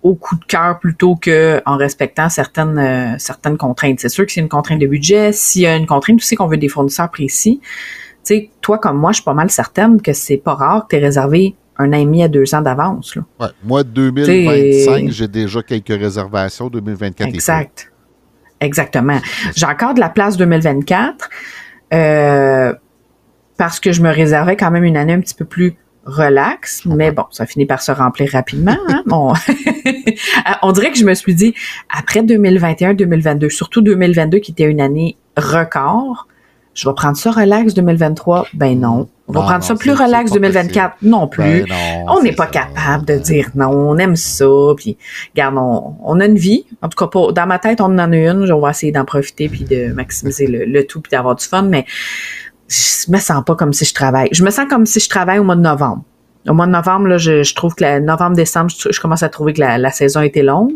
au 0.03 0.15
coup 0.15 0.35
de 0.35 0.43
cœur 0.43 0.79
plutôt 0.79 1.15
que 1.15 1.61
en 1.65 1.77
respectant 1.77 2.29
certaines 2.29 2.77
euh, 2.77 3.15
certaines 3.17 3.57
contraintes. 3.57 3.99
C'est 3.99 4.09
sûr 4.09 4.25
que 4.25 4.31
c'est 4.31 4.41
une 4.41 4.49
contrainte 4.49 4.79
de 4.79 4.87
budget. 4.87 5.31
S'il 5.31 5.61
y 5.63 5.67
a 5.67 5.75
une 5.75 5.87
contrainte 5.87 6.17
aussi 6.17 6.35
qu'on 6.35 6.47
veut 6.47 6.57
des 6.57 6.67
fournisseurs 6.67 7.09
précis, 7.09 7.61
tu 7.63 7.71
sais, 8.23 8.49
toi 8.61 8.77
comme 8.77 8.97
moi, 8.97 9.11
je 9.11 9.15
suis 9.15 9.23
pas 9.23 9.33
mal 9.33 9.49
certaine 9.49 10.01
que 10.01 10.13
c'est 10.13 10.37
pas 10.37 10.53
rare 10.53 10.83
que 10.83 10.89
tu 10.89 10.95
aies 10.97 11.05
réservé 11.05 11.55
un 11.77 11.91
an 11.93 11.97
et 11.97 12.05
demi 12.05 12.21
à 12.21 12.27
deux 12.27 12.53
ans 12.53 12.61
d'avance. 12.61 13.15
Ouais, 13.39 13.47
moi, 13.63 13.83
2025, 13.83 15.09
j'ai 15.09 15.27
déjà 15.27 15.63
quelques 15.63 15.87
réservations. 15.87 16.69
2024 16.69 17.29
Exact. 17.29 17.91
Exactement. 18.59 19.19
J'ai 19.55 19.65
encore 19.65 19.93
de 19.93 19.99
la 19.99 20.09
place 20.09 20.37
2024 20.37 21.29
euh, 21.93 22.73
parce 23.57 23.79
que 23.79 23.91
je 23.91 24.01
me 24.01 24.09
réservais 24.09 24.55
quand 24.55 24.71
même 24.71 24.83
une 24.83 24.97
année 24.97 25.13
un 25.13 25.19
petit 25.19 25.35
peu 25.35 25.45
plus 25.45 25.75
relax, 26.05 26.85
mais 26.85 27.11
bon, 27.11 27.25
ça 27.31 27.45
finit 27.45 27.65
par 27.65 27.81
se 27.81 27.91
remplir 27.91 28.31
rapidement. 28.31 28.77
Hein? 28.89 29.03
On, 30.61 30.71
dirait 30.71 30.91
que 30.91 30.97
je 30.97 31.05
me 31.05 31.13
suis 31.13 31.35
dit, 31.35 31.53
après 31.89 32.21
2021-2022, 32.21 33.49
surtout 33.49 33.81
2022 33.81 34.39
qui 34.39 34.51
était 34.51 34.65
une 34.65 34.81
année 34.81 35.17
record, 35.37 36.27
je 36.73 36.89
vais 36.89 36.95
prendre 36.95 37.17
ça 37.17 37.31
relax 37.31 37.73
2023. 37.73 38.47
Ben 38.53 38.79
non. 38.79 39.07
On 39.27 39.33
va 39.33 39.41
prendre 39.41 39.63
ça 39.63 39.75
plus 39.75 39.91
relax 39.91 40.31
2024. 40.31 40.97
Non 41.03 41.27
plus. 41.27 41.65
Ben 41.67 42.05
on 42.09 42.21
n'est 42.21 42.33
pas 42.33 42.47
capable 42.47 43.05
de 43.05 43.17
dire 43.17 43.49
non. 43.55 43.69
On 43.69 43.97
aime 43.97 44.15
ça. 44.15 44.47
Puis, 44.75 44.97
regarde, 45.33 45.55
on, 45.55 46.19
a 46.19 46.25
une 46.25 46.35
vie. 46.35 46.65
En 46.81 46.89
tout 46.89 47.07
cas, 47.07 47.31
dans 47.31 47.45
ma 47.45 47.59
tête, 47.59 47.79
on 47.79 47.85
en 47.85 47.99
a 47.99 48.15
une. 48.15 48.51
On 48.51 48.59
va 48.59 48.71
essayer 48.71 48.91
d'en 48.91 49.05
profiter 49.05 49.49
puis 49.49 49.65
de 49.65 49.93
maximiser 49.93 50.47
le, 50.47 50.65
le 50.65 50.85
tout 50.85 50.99
puis 50.99 51.11
d'avoir 51.11 51.35
du 51.35 51.45
fun. 51.45 51.61
Mais 51.61 51.85
je 52.67 53.11
me 53.11 53.19
sens 53.19 53.43
pas 53.45 53.55
comme 53.55 53.73
si 53.73 53.85
je 53.85 53.93
travaille. 53.93 54.29
Je 54.31 54.43
me 54.43 54.49
sens 54.49 54.65
comme 54.69 54.85
si 54.85 54.99
je 54.99 55.09
travaille 55.09 55.39
au 55.39 55.43
mois 55.43 55.55
de 55.55 55.61
novembre. 55.61 56.03
Au 56.47 56.53
mois 56.53 56.65
de 56.65 56.71
novembre, 56.71 57.07
là, 57.07 57.17
je, 57.17 57.53
trouve 57.53 57.73
que 57.73 57.99
novembre-décembre, 57.99 58.69
je, 58.69 58.99
commence 58.99 59.23
à 59.23 59.29
trouver 59.29 59.53
que 59.53 59.61
la, 59.61 59.91
saison 59.91 60.21
était 60.21 60.43
longue. 60.43 60.73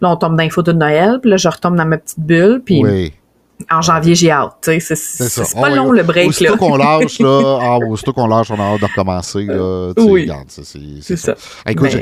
Là, 0.00 0.10
on 0.10 0.16
tombe 0.16 0.36
dans 0.36 0.42
les 0.42 0.50
photos 0.50 0.74
de 0.74 0.80
Noël, 0.80 1.18
puis 1.22 1.30
là, 1.30 1.38
je 1.38 1.48
retombe 1.48 1.76
dans 1.76 1.86
ma 1.86 1.96
petite 1.96 2.20
bulle, 2.20 2.60
puis 2.64 2.82
en 3.70 3.80
janvier, 3.80 4.14
j'ai 4.14 4.30
hâte. 4.30 4.52
C'est, 4.62 4.80
c'est 4.80 5.54
pas 5.58 5.70
long, 5.70 5.90
le 5.90 6.02
break. 6.02 6.28
Aussitôt 6.28 6.56
qu'on 6.56 6.76
lâche, 6.76 7.18
là, 7.18 7.58
ah, 7.62 7.78
aussitôt 7.78 8.12
qu'on 8.12 8.26
lâche, 8.26 8.50
on 8.50 8.60
a 8.60 8.74
hâte 8.74 8.80
de 8.80 8.86
recommencer. 8.86 9.44
Là, 9.44 9.92
oui, 9.96 10.30
c'est, 11.00 11.16
ça. 11.16 11.34
Écoute, 11.66 11.96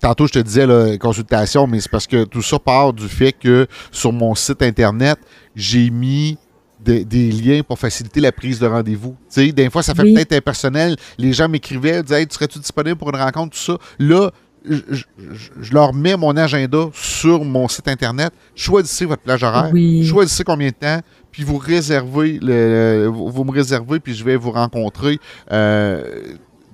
tantôt, 0.00 0.26
je 0.26 0.32
te 0.32 0.38
disais 0.40 0.66
la 0.66 0.98
consultation, 0.98 1.66
mais 1.66 1.80
c'est 1.80 1.90
parce 1.90 2.06
que 2.06 2.24
tout 2.24 2.42
ça 2.42 2.58
part 2.58 2.92
du 2.92 3.08
fait 3.08 3.32
que 3.32 3.66
sur 3.90 4.12
mon 4.12 4.34
site 4.34 4.62
Internet, 4.62 5.18
j'ai 5.56 5.90
mis 5.90 6.36
des 6.84 7.32
liens 7.32 7.62
pour 7.62 7.78
faciliter 7.78 8.20
la 8.20 8.32
prise 8.32 8.58
de 8.58 8.66
rendez-vous. 8.66 9.16
Tu 9.32 9.46
sais, 9.46 9.52
des 9.52 9.70
fois, 9.70 9.82
ça 9.82 9.94
fait 9.94 10.02
peut-être 10.02 10.32
impersonnel. 10.32 10.96
Les 11.18 11.32
gens 11.32 11.48
m'écrivaient, 11.48 12.02
disaient 12.02 12.26
Tu 12.26 12.34
serais-tu 12.34 12.58
disponible 12.58 12.96
pour 12.96 13.10
une 13.10 13.20
rencontre, 13.20 13.56
tout 13.56 13.62
ça? 13.62 13.78
Là, 13.98 14.30
je, 14.66 15.72
leur 15.72 15.92
mets 15.92 16.16
mon 16.16 16.36
agenda 16.36 16.88
sur 16.92 17.44
mon 17.44 17.68
site 17.68 17.88
Internet. 17.88 18.32
Choisissez 18.54 19.04
votre 19.04 19.22
plage 19.22 19.42
horaire. 19.42 19.70
Choisissez 20.04 20.44
combien 20.44 20.68
de 20.68 20.74
temps. 20.74 21.00
Puis 21.30 21.42
vous 21.42 21.58
réservez, 21.58 22.38
le, 22.40 23.06
vous 23.08 23.44
me 23.44 23.50
réservez, 23.50 24.00
puis 24.00 24.14
je 24.14 24.24
vais 24.24 24.36
vous 24.36 24.52
rencontrer. 24.52 25.18
Euh, 25.50 26.22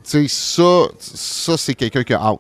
tu 0.05 0.27
sais, 0.27 0.27
ça, 0.29 0.89
ça 0.99 1.57
c'est 1.57 1.75
quelqu'un 1.75 2.03
qui 2.03 2.13
a 2.13 2.35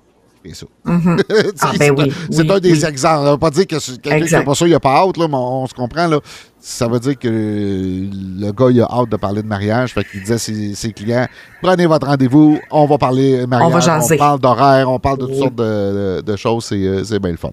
Mm-hmm. 0.45 1.23
Ah, 1.61 1.73
ben 1.79 1.95
c'est 2.31 2.51
un 2.51 2.59
des 2.59 2.85
exemples. 2.85 3.25
Ça 3.25 3.33
veut 3.33 3.39
pas 3.39 3.51
dire 3.51 3.67
que 3.67 3.97
quelqu'un 3.99 4.27
qui 4.27 4.33
n'a 4.33 4.43
pas 4.43 4.55
ça, 4.55 4.67
il 4.67 4.71
n'a 4.71 4.81
pas 4.81 4.97
hâte, 4.97 5.17
là, 5.17 5.29
mais 5.29 5.37
on, 5.37 5.67
se 5.67 5.75
comprend. 5.75 6.07
Là. 6.07 6.21
Ça 6.59 6.89
veut 6.89 6.99
dire 6.99 7.19
que 7.19 7.29
le 7.29 8.53
gars, 8.53 8.71
il 8.71 8.81
a 8.81 8.87
hâte 8.91 9.11
de 9.11 9.17
parler 9.17 9.43
de 9.43 9.47
mariage. 9.47 9.93
Fait 9.93 10.05
qu'il 10.05 10.21
disait 10.21 10.35
à 10.35 10.39
ses, 10.39 10.93
clients 10.93 11.27
prenez 11.63 11.87
votre 11.87 12.07
rendez-vous, 12.07 12.59
on 12.71 12.87
va 12.87 12.99
parler 12.99 13.47
mariage, 13.47 13.89
on, 13.89 14.17
parle 14.17 14.41
d'horaire, 14.41 14.91
on 14.91 14.99
parle 14.99 15.19
de 15.19 15.27
toutes 15.27 15.37
sortes 15.37 15.57
de, 15.57 16.37
choses. 16.37 16.69
Euh, 16.73 17.05
c'est 17.05 17.19
bien 17.19 17.33
le 17.33 17.37
fun. 17.37 17.51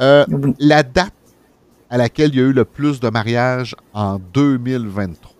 Euh, 0.00 0.26
la 0.58 0.82
date 0.82 1.12
à 1.88 1.96
laquelle 1.96 2.30
il 2.30 2.36
y 2.36 2.42
a 2.42 2.44
eu 2.44 2.52
le 2.52 2.64
plus 2.64 3.00
de 3.00 3.08
mariages 3.08 3.74
en 3.94 4.18
2023 4.34 5.35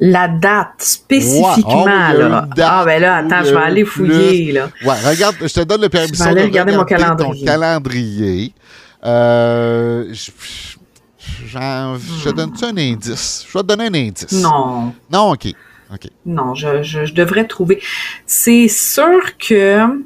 la 0.00 0.28
date 0.28 0.74
spécifiquement. 0.78 1.84
Oh, 2.14 2.18
là. 2.18 2.48
ah, 2.60 2.82
ben 2.84 3.00
là, 3.00 3.16
attends, 3.16 3.44
je 3.44 3.50
vais 3.50 3.62
aller 3.62 3.84
fouiller. 3.84 4.52
Là. 4.52 4.68
Ouais, 4.84 4.94
regarde, 5.04 5.36
je 5.40 5.52
te 5.52 5.60
donne 5.60 5.82
le 5.82 5.88
permission 5.88 6.32
de 6.32 6.40
regarder 6.40 6.76
mon 6.76 6.84
calendrier. 6.84 7.40
ton 7.40 7.46
calendrier. 7.46 8.52
Euh, 9.04 10.12
je, 10.12 10.30
je, 11.46 12.30
donne-tu 12.30 12.64
un 12.64 12.76
indice? 12.76 13.46
Je 13.48 13.52
vais 13.56 13.62
te 13.62 13.68
donner 13.68 13.86
un 13.86 13.94
indice. 13.94 14.32
Non. 14.32 14.92
Non, 15.10 15.32
OK. 15.32 15.46
Non, 16.24 16.54
je, 16.54 16.82
je, 16.82 17.12
devrais 17.12 17.46
trouver. 17.46 17.80
C'est 18.26 18.68
sûr 18.68 19.36
que. 19.38 20.04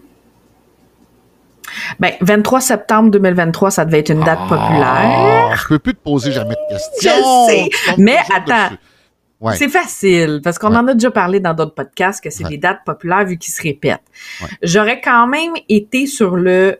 Ben, 2.00 2.12
23 2.20 2.60
septembre 2.60 3.10
2023, 3.12 3.70
ça 3.70 3.84
devait 3.84 4.00
être 4.00 4.10
une 4.10 4.24
date 4.24 4.40
ah, 4.42 4.48
populaire. 4.48 5.56
Je 5.56 5.68
peux 5.68 5.78
plus 5.78 5.94
te 5.94 6.00
poser 6.00 6.32
jamais 6.32 6.54
de 6.54 6.74
questions. 6.74 7.46
Je 7.48 7.52
sais. 7.52 7.70
Mais 7.96 8.18
attends, 8.34 8.76
c'est 9.54 9.68
facile, 9.68 10.40
parce 10.42 10.58
qu'on 10.58 10.74
en 10.74 10.86
a 10.86 10.94
déjà 10.94 11.10
parlé 11.10 11.40
dans 11.40 11.54
d'autres 11.54 11.74
podcasts 11.74 12.22
que 12.22 12.30
c'est 12.30 12.44
des 12.44 12.58
dates 12.58 12.84
populaires 12.84 13.24
vu 13.24 13.38
qu'ils 13.38 13.54
se 13.54 13.62
répètent. 13.62 14.02
J'aurais 14.62 15.00
quand 15.00 15.26
même 15.26 15.52
été 15.68 16.06
sur 16.06 16.36
le 16.36 16.78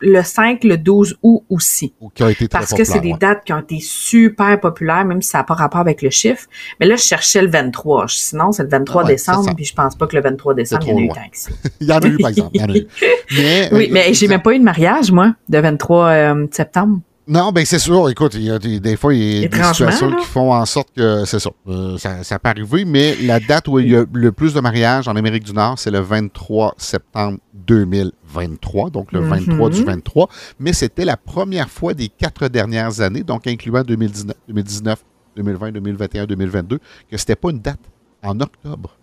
le 0.00 0.22
5, 0.22 0.64
le 0.64 0.76
12 0.76 1.18
août 1.22 1.44
aussi. 1.48 1.94
Qui 2.14 2.22
a 2.22 2.30
été 2.30 2.48
très 2.48 2.58
Parce 2.58 2.74
que 2.74 2.84
c'est 2.84 3.00
des 3.00 3.14
dates 3.14 3.44
qui 3.44 3.52
ont 3.52 3.60
été 3.60 3.80
super 3.80 4.60
populaires, 4.60 5.04
même 5.04 5.22
si 5.22 5.30
ça 5.30 5.38
n'a 5.38 5.44
pas 5.44 5.54
rapport 5.54 5.80
avec 5.80 6.02
le 6.02 6.10
chiffre. 6.10 6.46
Mais 6.80 6.86
là, 6.86 6.96
je 6.96 7.02
cherchais 7.02 7.42
le 7.42 7.48
23. 7.48 8.06
Sinon, 8.08 8.52
c'est 8.52 8.64
le 8.64 8.68
23 8.68 9.02
Ah 9.04 9.06
décembre, 9.06 9.54
puis 9.54 9.64
je 9.64 9.74
pense 9.74 9.96
pas 9.96 10.06
que 10.06 10.16
le 10.16 10.22
23 10.22 10.54
décembre, 10.54 10.82
il 10.86 10.90
y 10.90 10.92
en 10.92 10.98
a 10.98 11.00
eu 11.00 11.08
tant 11.08 11.28
que 11.30 11.38
ça. 11.38 11.50
Il 11.80 11.88
y 11.88 11.92
en 11.92 11.98
a 11.98 12.06
eu, 12.06 12.18
par 12.18 12.30
exemple. 12.30 12.50
Il 12.54 12.60
y 12.60 12.64
en 12.64 12.68
a 12.68 12.76
eu. 12.76 12.86
Mais, 13.36 13.68
Oui, 13.72 13.86
euh, 13.86 13.92
mais 13.92 14.14
j'ai 14.14 14.28
même 14.28 14.42
pas 14.42 14.54
eu 14.54 14.58
de 14.58 14.64
mariage, 14.64 15.10
moi, 15.10 15.34
de 15.48 15.58
23 15.58 16.06
euh, 16.08 16.46
septembre. 16.50 17.00
Non, 17.28 17.50
ben 17.50 17.64
c'est 17.66 17.78
sûr. 17.80 18.08
Écoute, 18.08 18.34
il 18.34 18.42
y 18.42 18.50
a 18.50 18.58
des, 18.58 18.78
des 18.78 18.96
fois, 18.96 19.12
il 19.12 19.40
y 19.40 19.44
a 19.44 19.48
des 19.48 19.62
situations 19.64 20.10
là. 20.10 20.16
qui 20.16 20.26
font 20.26 20.52
en 20.54 20.64
sorte 20.64 20.90
que 20.94 21.24
c'est 21.24 21.40
ça. 21.40 21.50
Euh, 21.66 21.98
ça. 21.98 22.22
Ça 22.22 22.38
peut 22.38 22.48
arriver, 22.50 22.84
mais 22.84 23.16
la 23.16 23.40
date 23.40 23.66
où 23.66 23.78
il 23.80 23.90
y 23.90 23.96
a 23.96 24.04
le 24.12 24.32
plus 24.32 24.54
de 24.54 24.60
mariages 24.60 25.08
en 25.08 25.16
Amérique 25.16 25.42
du 25.44 25.52
Nord, 25.52 25.76
c'est 25.78 25.90
le 25.90 25.98
23 26.00 26.74
septembre 26.78 27.38
2023, 27.52 28.90
donc 28.90 29.10
le 29.12 29.20
23 29.20 29.70
du 29.70 29.80
Mhm. 29.80 29.86
23. 29.86 30.28
Mais 30.60 30.72
c'était 30.72 31.04
la 31.04 31.16
première 31.16 31.68
fois 31.68 31.94
des 31.94 32.08
quatre 32.08 32.46
dernières 32.48 33.00
années, 33.00 33.22
donc 33.22 33.46
incluant 33.46 33.82
2019, 33.82 34.36
2019 34.48 35.04
2020, 35.36 35.72
2021, 35.72 36.26
2022, 36.26 36.78
que 37.10 37.16
c'était 37.16 37.36
pas 37.36 37.50
une 37.50 37.58
date 37.60 37.80
en 38.22 38.40
octobre. 38.40 38.96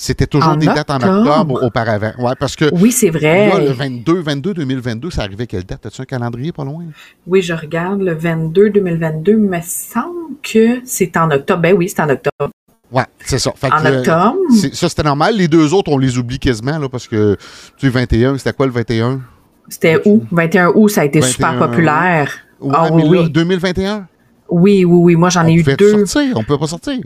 C'était 0.00 0.28
toujours 0.28 0.52
En 0.52 0.56
des 0.56 0.66
dates 0.66 0.90
en 0.90 1.00
octobre? 1.00 1.60
auparavant. 1.60 2.12
Ouais, 2.20 2.32
parce 2.38 2.54
que 2.54 2.66
Oui, 2.72 2.92
c'est 2.92 3.10
vrai. 3.10 3.50
le 3.66 3.72
22, 3.72 4.20
22, 4.20 4.54
2022, 4.54 5.10
ça 5.10 5.22
arrivait 5.22 5.48
quelle 5.48 5.64
date? 5.64 5.86
As-tu 5.86 6.02
un 6.02 6.04
calendrier 6.04 6.52
pas 6.52 6.64
loin? 6.64 6.84
Oui, 7.26 7.42
je 7.42 7.52
regarde 7.52 8.00
le 8.00 8.14
22 8.14 8.70
2022, 8.70 9.32
il 9.32 9.38
me 9.38 9.58
semble 9.60 10.36
que 10.40 10.78
c'est 10.84 11.16
en 11.16 11.28
octobre. 11.32 11.60
Ben 11.62 11.74
oui, 11.76 11.88
c'est 11.88 12.00
en 12.00 12.08
octobre. 12.10 12.52
Ouais, 12.92 13.02
c'est 13.24 13.40
ça. 13.40 13.50
Fait 13.56 13.72
En 13.72 13.82
que, 13.82 13.86
euh, 13.88 13.98
octobre? 13.98 14.36
ça, 14.72 14.88
c'était 14.88 15.02
normal. 15.02 15.34
Les 15.34 15.48
deux 15.48 15.74
autres, 15.74 15.90
on 15.90 15.98
les 15.98 16.16
oublie 16.16 16.38
quasiment, 16.38 16.78
là, 16.78 16.88
parce 16.88 17.08
que, 17.08 17.34
tu 17.76 17.86
sais, 17.88 17.92
21, 17.92 18.38
c'était 18.38 18.52
quoi 18.52 18.66
le 18.66 18.72
21? 18.72 19.20
C'était 19.68 20.00
août. 20.04 20.22
21 20.30 20.68
août, 20.76 20.88
ça 20.90 21.00
a 21.00 21.04
été 21.06 21.18
21 21.18 21.32
super 21.32 21.58
populaire. 21.58 22.32
Ouais, 22.60 22.72
ah 22.78 22.88
mais 22.94 23.02
oui, 23.02 23.16
là, 23.16 23.22
oui. 23.24 23.30
2021? 23.30 24.06
Oui, 24.48 24.84
oui, 24.84 24.98
oui. 25.02 25.16
Moi, 25.16 25.28
j'en 25.28 25.44
ai 25.44 25.54
eu 25.54 25.64
deux. 25.64 26.06
sortir, 26.06 26.36
on 26.36 26.44
peut 26.44 26.56
pas 26.56 26.68
sortir. 26.68 26.98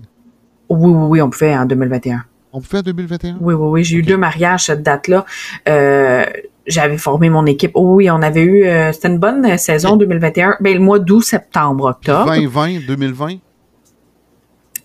Oui, 0.68 0.90
oui, 0.90 1.07
oui, 1.09 1.22
on 1.22 1.30
pouvait 1.30 1.57
en 1.57 1.64
2021. 1.64 2.22
On 2.53 2.61
pouvait 2.61 2.78
en 2.78 2.82
2021? 2.82 3.36
Oui, 3.40 3.55
oui, 3.55 3.68
oui. 3.70 3.84
J'ai 3.84 3.96
eu 3.96 4.03
deux 4.03 4.16
mariages 4.16 4.64
cette 4.64 4.82
date-là. 4.82 5.24
Euh, 5.68 6.24
j'avais 6.66 6.98
formé 6.98 7.30
mon 7.30 7.46
équipe. 7.46 7.72
Oh, 7.74 7.94
oui, 7.96 8.11
on 8.11 8.20
avait 8.22 8.42
eu. 8.42 8.64
euh, 8.66 8.92
c'était 8.92 9.09
une 9.09 9.18
bonne 9.18 9.57
saison 9.59 9.96
2021. 9.96 10.57
Ben, 10.61 10.74
le 10.74 10.80
mois 10.80 10.98
d'août, 10.98 11.22
septembre, 11.22 11.84
octobre. 11.86 12.26
2020, 12.32 12.86
2020? 12.86 13.36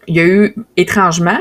Il 0.08 0.16
y 0.16 0.20
a 0.20 0.26
eu, 0.26 0.56
étrangement, 0.78 1.40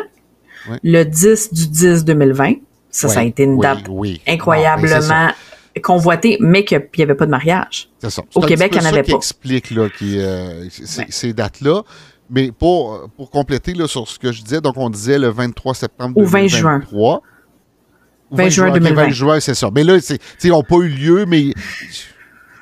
le 0.83 1.05
10 1.05 1.53
du 1.55 1.69
10 1.69 2.05
2020. 2.05 2.55
Ça, 2.91 3.09
ça 3.09 3.21
a 3.21 3.25
été 3.25 3.45
une 3.45 3.59
date 3.61 3.85
oui. 3.89 4.21
incroyablement 4.27 4.99
Bon, 4.99 5.33
ben, 5.77 5.83
convoitée, 5.83 6.39
mais 6.41 6.65
qu'il 6.65 6.83
n'y 6.97 7.05
avait 7.05 7.15
pas 7.15 7.27
de 7.27 7.31
mariage. 7.31 7.91
c'est 7.99 8.11
ça. 8.11 8.23
Au 8.35 8.41
Québec, 8.41 8.71
il 8.73 8.77
y 8.77 8.81
en 8.81 8.83
ça 8.85 8.89
avait 8.89 9.03
qui 9.03 9.11
pas. 9.11 9.17
explique 9.19 9.71
là, 9.71 9.89
qui, 9.91 10.19
euh, 10.19 10.65
ces 10.71 11.33
dates-là. 11.35 11.83
Mais 12.29 12.51
pour, 12.51 13.09
pour 13.17 13.31
compléter 13.31 13.73
là, 13.75 13.87
sur 13.87 14.09
ce 14.09 14.19
que 14.19 14.33
je 14.33 14.43
disais, 14.43 14.61
donc 14.61 14.77
on 14.77 14.91
disait 14.91 15.19
le 15.19 15.29
23 15.29 15.75
septembre 15.75 16.17
Au 16.19 16.25
20 16.25 16.47
juin. 16.49 16.79
2023. 16.81 17.23
Ou 18.33 18.37
20 18.37 18.49
juin 18.49 18.69
ok, 18.69 18.75
2020. 18.75 18.95
20 19.05 19.09
juin, 19.11 19.41
c'est 19.41 19.55
ça. 19.55 19.71
Mais 19.73 19.85
là, 19.85 19.99
ils 20.43 20.51
n'ont 20.51 20.63
pas 20.65 20.77
eu 20.79 20.89
lieu, 20.89 21.25
mais 21.27 21.53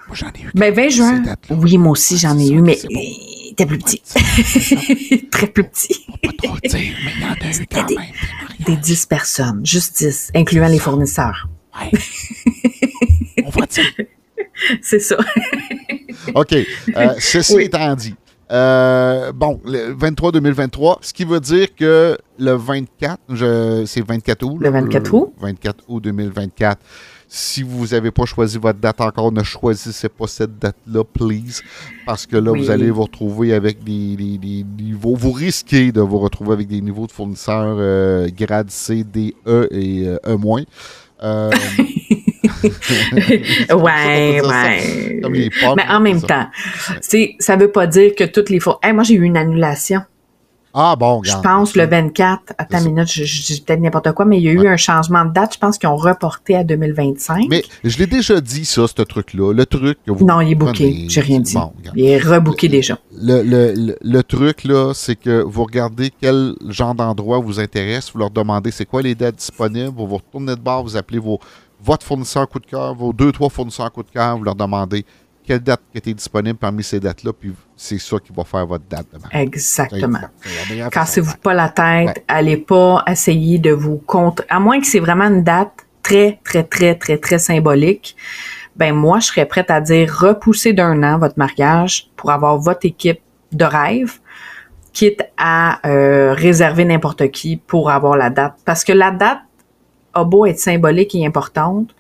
moi, 0.06 0.14
j'en 0.16 0.28
ai 0.28 0.42
eu. 0.42 0.50
Ben, 0.54 0.74
20 0.74 0.88
juin. 0.90 1.22
Oui, 1.50 1.78
moi 1.78 1.92
aussi, 1.92 2.18
j'en 2.18 2.38
ai 2.38 2.48
eu, 2.50 2.60
mais 2.60 2.78
il 2.90 3.50
était 3.52 3.64
plus 3.64 3.78
petit. 3.78 4.02
Très 5.30 5.46
plus 5.46 5.64
petit. 5.64 6.04
Pas 6.22 6.28
trop 6.42 6.56
dire, 6.62 6.70
mais 6.72 7.12
il 7.16 7.22
y 7.22 7.24
en 7.24 7.32
a 7.32 7.50
eu 7.62 7.66
quand 7.72 7.86
des- 7.86 7.96
même. 7.96 8.04
des 8.60 8.64
Des 8.74 8.76
10 8.76 9.06
personnes, 9.06 9.60
juste 9.64 9.96
10, 9.96 10.30
incluant 10.34 10.68
les 10.68 10.78
fournisseurs. 10.78 11.48
Ouais. 11.80 11.90
On 13.46 13.48
va 13.50 13.64
dire. 13.66 13.84
C'est 14.82 15.00
ça. 15.00 15.16
OK. 16.34 16.52
Euh, 16.52 17.14
ceci 17.18 17.60
étant 17.60 17.94
dit, 17.96 18.14
euh, 18.54 19.32
bon, 19.32 19.60
le 19.64 19.92
23-2023, 19.94 20.98
ce 21.02 21.12
qui 21.12 21.24
veut 21.24 21.40
dire 21.40 21.74
que 21.74 22.16
le 22.38 22.52
24, 22.52 23.18
je- 23.30 23.84
c'est 23.86 24.00
24 24.06 24.42
août. 24.44 24.56
Le 24.60 24.64
là, 24.64 24.70
24 24.70 25.12
août? 25.14 25.32
24 25.40 25.84
août 25.88 26.00
2024. 26.04 26.78
Si 27.26 27.62
vous 27.64 27.88
n'avez 27.88 28.10
pas 28.12 28.26
choisi 28.26 28.58
votre 28.58 28.78
date 28.78 29.00
encore, 29.00 29.32
ne 29.32 29.42
choisissez 29.42 30.08
pas 30.08 30.26
cette 30.28 30.56
date-là, 30.58 31.02
please. 31.04 31.62
Parce 32.06 32.26
que 32.26 32.36
là, 32.36 32.52
Oui. 32.52 32.60
vous 32.60 32.70
allez 32.70 32.90
vous 32.92 33.02
retrouver 33.02 33.54
avec 33.54 33.82
des, 33.82 34.14
des- 34.14 34.38
des 34.38 34.64
niveaux. 34.80 35.16
Vous 35.16 35.32
risquez 35.32 35.90
de 35.90 36.00
vous 36.00 36.18
retrouver 36.18 36.52
avec 36.52 36.68
des 36.68 36.80
niveaux 36.80 37.06
de 37.08 37.12
fournisseurs 37.12 37.76
euh, 37.78 38.28
grade 38.38 38.70
C, 38.70 39.02
D, 39.04 39.34
E 39.48 39.66
et 39.72 40.06
euh, 40.06 40.18
E-. 40.26 40.64
Euh, 41.24 41.50
ouais, 43.74 44.40
Ça, 44.42 45.28
ouais. 45.28 45.50
Mais 45.76 45.84
en 45.88 46.00
même 46.00 46.20
ça. 46.20 46.26
temps, 46.26 46.46
c'est, 47.00 47.36
ça 47.38 47.56
veut 47.56 47.70
pas 47.70 47.86
dire 47.86 48.14
que 48.14 48.24
toutes 48.24 48.50
les 48.50 48.60
fois. 48.60 48.78
Hey, 48.82 48.92
moi, 48.92 49.04
j'ai 49.04 49.14
eu 49.14 49.22
une 49.22 49.36
annulation. 49.36 50.00
Ah 50.76 50.96
bon, 50.98 51.20
Je 51.22 51.30
regarde. 51.30 51.44
pense 51.44 51.76
le 51.76 51.86
24. 51.86 52.40
Attends 52.58 52.66
C'est 52.68 52.76
ça. 52.78 52.88
une 52.88 52.94
minute, 52.96 53.08
je, 53.08 53.22
je 53.22 53.42
dis 53.44 53.60
peut-être 53.60 53.78
n'importe 53.80 54.10
quoi, 54.10 54.24
mais 54.24 54.38
il 54.38 54.42
y 54.42 54.48
a 54.48 54.50
eu 54.50 54.58
Ouais. 54.58 54.66
un 54.70 54.76
changement 54.76 55.24
de 55.24 55.32
date. 55.32 55.54
Je 55.54 55.58
pense 55.60 55.78
qu'ils 55.78 55.88
ont 55.88 55.94
reporté 55.94 56.56
à 56.56 56.64
2025. 56.64 57.46
Mais 57.48 57.62
je 57.84 57.96
l'ai 57.96 58.08
déjà 58.08 58.40
dit, 58.40 58.64
ça, 58.64 58.84
ce 58.88 59.02
truc-là. 59.02 59.52
Le 59.52 59.66
truc 59.66 59.98
que 60.04 60.10
vous 60.10 60.26
non, 60.26 60.40
il 60.40 60.50
est 60.50 60.54
booké. 60.56 61.06
J'ai 61.08 61.20
rien 61.20 61.38
dit. 61.38 61.54
bon, 61.54 61.72
il 61.94 62.06
est 62.06 62.18
rebooké 62.18 62.66
déjà. 62.66 62.98
Le, 63.16 63.42
le- 63.44 63.72
le- 63.76 63.96
le 64.02 64.22
truc, 64.24 64.64
là, 64.64 64.90
c'est 64.94 65.14
que 65.14 65.42
vous 65.44 65.62
regardez 65.62 66.10
quel 66.20 66.54
genre 66.68 66.96
d'endroit 66.96 67.38
vous 67.38 67.60
intéresse, 67.60 68.10
vous 68.12 68.18
leur 68.18 68.30
demandez 68.30 68.72
c'est 68.72 68.84
quoi 68.84 69.00
les 69.00 69.14
dates 69.14 69.36
disponibles, 69.36 69.92
vous 69.96 70.08
vous 70.08 70.16
retournez 70.16 70.56
de 70.56 70.60
bord, 70.60 70.82
vous 70.82 70.96
appelez 70.96 71.20
vos, 71.20 71.38
votre 71.84 72.06
fournisseur 72.06 72.48
coup 72.48 72.58
de 72.58 72.66
cœur, 72.66 72.94
vos 72.94 73.12
deux, 73.12 73.30
trois 73.30 73.50
fournisseurs 73.50 73.92
coup 73.92 74.02
de 74.02 74.10
cœur, 74.10 74.38
vous 74.38 74.44
leur 74.44 74.54
demandez 74.54 75.04
quelle 75.46 75.60
date 75.60 75.82
qui 75.92 75.98
était 75.98 76.14
disponible 76.14 76.58
parmi 76.58 76.82
ces 76.82 76.98
dates-là, 76.98 77.32
puis 77.38 77.52
c'est 77.76 77.98
ça 77.98 78.16
qui 78.18 78.32
va 78.32 78.44
faire 78.44 78.66
votre 78.66 78.84
date 78.88 79.06
de 79.12 79.18
mariage. 79.18 79.42
Exactement. 79.42 80.20
Cassez-vous 80.90 81.36
pas 81.36 81.52
la 81.52 81.68
tête. 81.68 82.06
Ouais. 82.06 82.24
Allez 82.28 82.56
pas 82.56 83.04
essayer 83.06 83.58
de 83.58 83.70
vous 83.70 83.98
contre. 83.98 84.42
À 84.48 84.58
moins 84.58 84.80
que 84.80 84.86
c'est 84.86 85.00
vraiment 85.00 85.26
une 85.26 85.44
date 85.44 85.72
très, 86.02 86.40
très, 86.44 86.64
très, 86.64 86.94
très, 86.94 87.18
très 87.18 87.38
symbolique. 87.38 88.16
Ben, 88.76 88.94
moi, 88.94 89.20
je 89.20 89.26
serais 89.26 89.46
prête 89.46 89.70
à 89.70 89.80
dire 89.82 90.10
repousser 90.12 90.72
d'un 90.72 91.02
an 91.02 91.18
votre 91.18 91.38
mariage 91.38 92.10
pour 92.16 92.30
avoir 92.30 92.58
votre 92.58 92.86
équipe 92.86 93.20
de 93.52 93.64
rêve, 93.64 94.18
quitte 94.94 95.22
à 95.36 95.86
euh, 95.86 96.32
réserver 96.32 96.84
n'importe 96.84 97.30
qui 97.30 97.56
pour 97.56 97.90
avoir 97.90 98.16
la 98.16 98.30
date. 98.30 98.54
Parce 98.64 98.82
que 98.82 98.92
la 98.92 99.10
date 99.10 99.40
a 100.14 100.24
beau 100.24 100.46
être 100.46 100.58
symbolique 100.58 101.14
et 101.14 101.26
importante, 101.26 101.94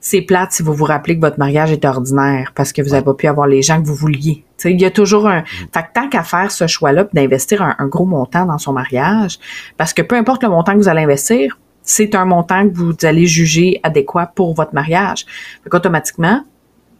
c'est 0.00 0.20
plate 0.20 0.52
si 0.52 0.62
vous 0.62 0.74
vous 0.74 0.84
rappelez 0.84 1.16
que 1.16 1.20
votre 1.20 1.38
mariage 1.38 1.72
est 1.72 1.84
ordinaire 1.86 2.52
parce 2.54 2.72
que 2.72 2.82
vous 2.82 2.90
n'avez 2.90 3.04
pas 3.04 3.14
pu 3.14 3.26
avoir 3.26 3.46
les 3.46 3.62
gens 3.62 3.80
que 3.80 3.86
vous 3.86 3.94
vouliez. 3.94 4.44
Tu 4.58 4.68
sais, 4.68 4.72
il 4.72 4.80
y 4.80 4.84
a 4.84 4.90
toujours 4.90 5.26
un. 5.26 5.44
Fait 5.44 5.82
que 5.82 5.92
tant 5.94 6.08
qu'à 6.10 6.22
faire 6.22 6.50
ce 6.50 6.66
choix-là, 6.66 7.06
d'investir 7.14 7.62
un, 7.62 7.74
un 7.78 7.86
gros 7.86 8.04
montant 8.04 8.44
dans 8.44 8.58
son 8.58 8.74
mariage, 8.74 9.38
parce 9.78 9.94
que 9.94 10.02
peu 10.02 10.14
importe 10.16 10.42
le 10.42 10.50
montant 10.50 10.74
que 10.74 10.78
vous 10.78 10.88
allez 10.88 11.02
investir, 11.02 11.58
c'est 11.82 12.14
un 12.14 12.26
montant 12.26 12.68
que 12.68 12.74
vous 12.74 12.92
allez 13.02 13.26
juger 13.26 13.80
adéquat 13.82 14.32
pour 14.34 14.54
votre 14.54 14.74
mariage. 14.74 15.24
Fait 15.62 15.70
qu'automatiquement, 15.70 16.42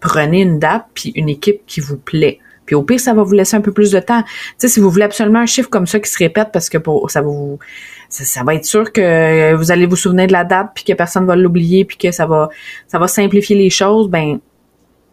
prenez 0.01 0.41
une 0.43 0.59
date 0.59 0.87
puis 0.95 1.13
une 1.15 1.29
équipe 1.29 1.63
qui 1.67 1.81
vous 1.81 1.99
plaît. 1.99 2.39
Puis 2.67 2.75
au 2.75 2.83
pire, 2.83 3.01
ça 3.01 3.13
va 3.13 3.23
vous 3.23 3.33
laisser 3.33 3.57
un 3.57 3.61
peu 3.61 3.73
plus 3.73 3.91
de 3.91 4.01
temps. 4.01 4.23
Tu 4.23 4.31
sais, 4.59 4.69
si 4.69 4.81
vous 4.81 4.91
voulez 4.91 5.05
absolument 5.05 5.41
un 5.41 5.47
chiffre 5.47 5.69
comme 5.69 5.87
ça 5.87 6.01
qui 6.01 6.11
se 6.11 6.19
répète 6.19 6.49
parce 6.53 6.69
que 6.69 6.79
pour, 6.79 7.11
ça 7.11 7.21
va 7.21 7.29
vous, 7.29 7.59
ça, 8.15 8.25
ça 8.25 8.45
va 8.45 8.55
être 8.55 8.65
sûr 8.65 8.93
que 8.93 9.55
vous 9.55 9.73
allez 9.73 9.87
vous 9.87 9.97
souvenir 9.97 10.29
de 10.29 10.33
la 10.33 10.45
date 10.45 10.69
puis 10.73 10.85
que 10.85 10.93
personne 10.93 11.27
va 11.27 11.35
l'oublier 11.35 11.85
puis 11.85 11.97
que 11.97 12.13
ça 12.13 12.27
va, 12.27 12.49
ça 12.87 13.01
va 13.01 13.09
simplifier 13.09 13.57
les 13.57 13.71
choses, 13.71 14.09
ben, 14.09 14.39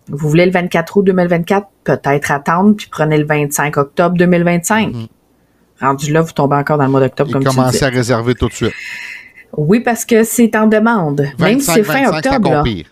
vous 0.07 0.29
voulez 0.29 0.45
le 0.45 0.51
24 0.51 0.97
août 0.97 1.03
2024, 1.05 1.67
peut-être 1.83 2.31
attendre 2.31 2.75
puis 2.75 2.87
prenez 2.91 3.17
le 3.17 3.25
25 3.25 3.75
octobre 3.77 4.15
2025. 4.17 4.93
Mhm. 4.93 5.07
Rendu 5.79 6.13
là, 6.13 6.21
vous 6.21 6.31
tombez 6.31 6.57
encore 6.57 6.77
dans 6.77 6.85
le 6.85 6.91
mois 6.91 6.99
d'octobre 6.99 7.31
comme 7.31 7.43
commencez 7.43 7.83
à 7.83 7.89
réserver 7.89 8.35
tout 8.35 8.47
de 8.49 8.53
suite. 8.53 8.73
Oui, 9.57 9.79
parce 9.79 10.05
que 10.05 10.23
c'est 10.23 10.55
en 10.55 10.67
demande. 10.67 11.27
Même 11.39 11.59
si 11.59 11.67
25, 11.67 11.73
c'est 11.73 11.83
fin 11.83 11.93
25, 12.11 12.21
c'est 12.23 12.27
octobre. 12.35 12.49
Ça- 12.49 12.89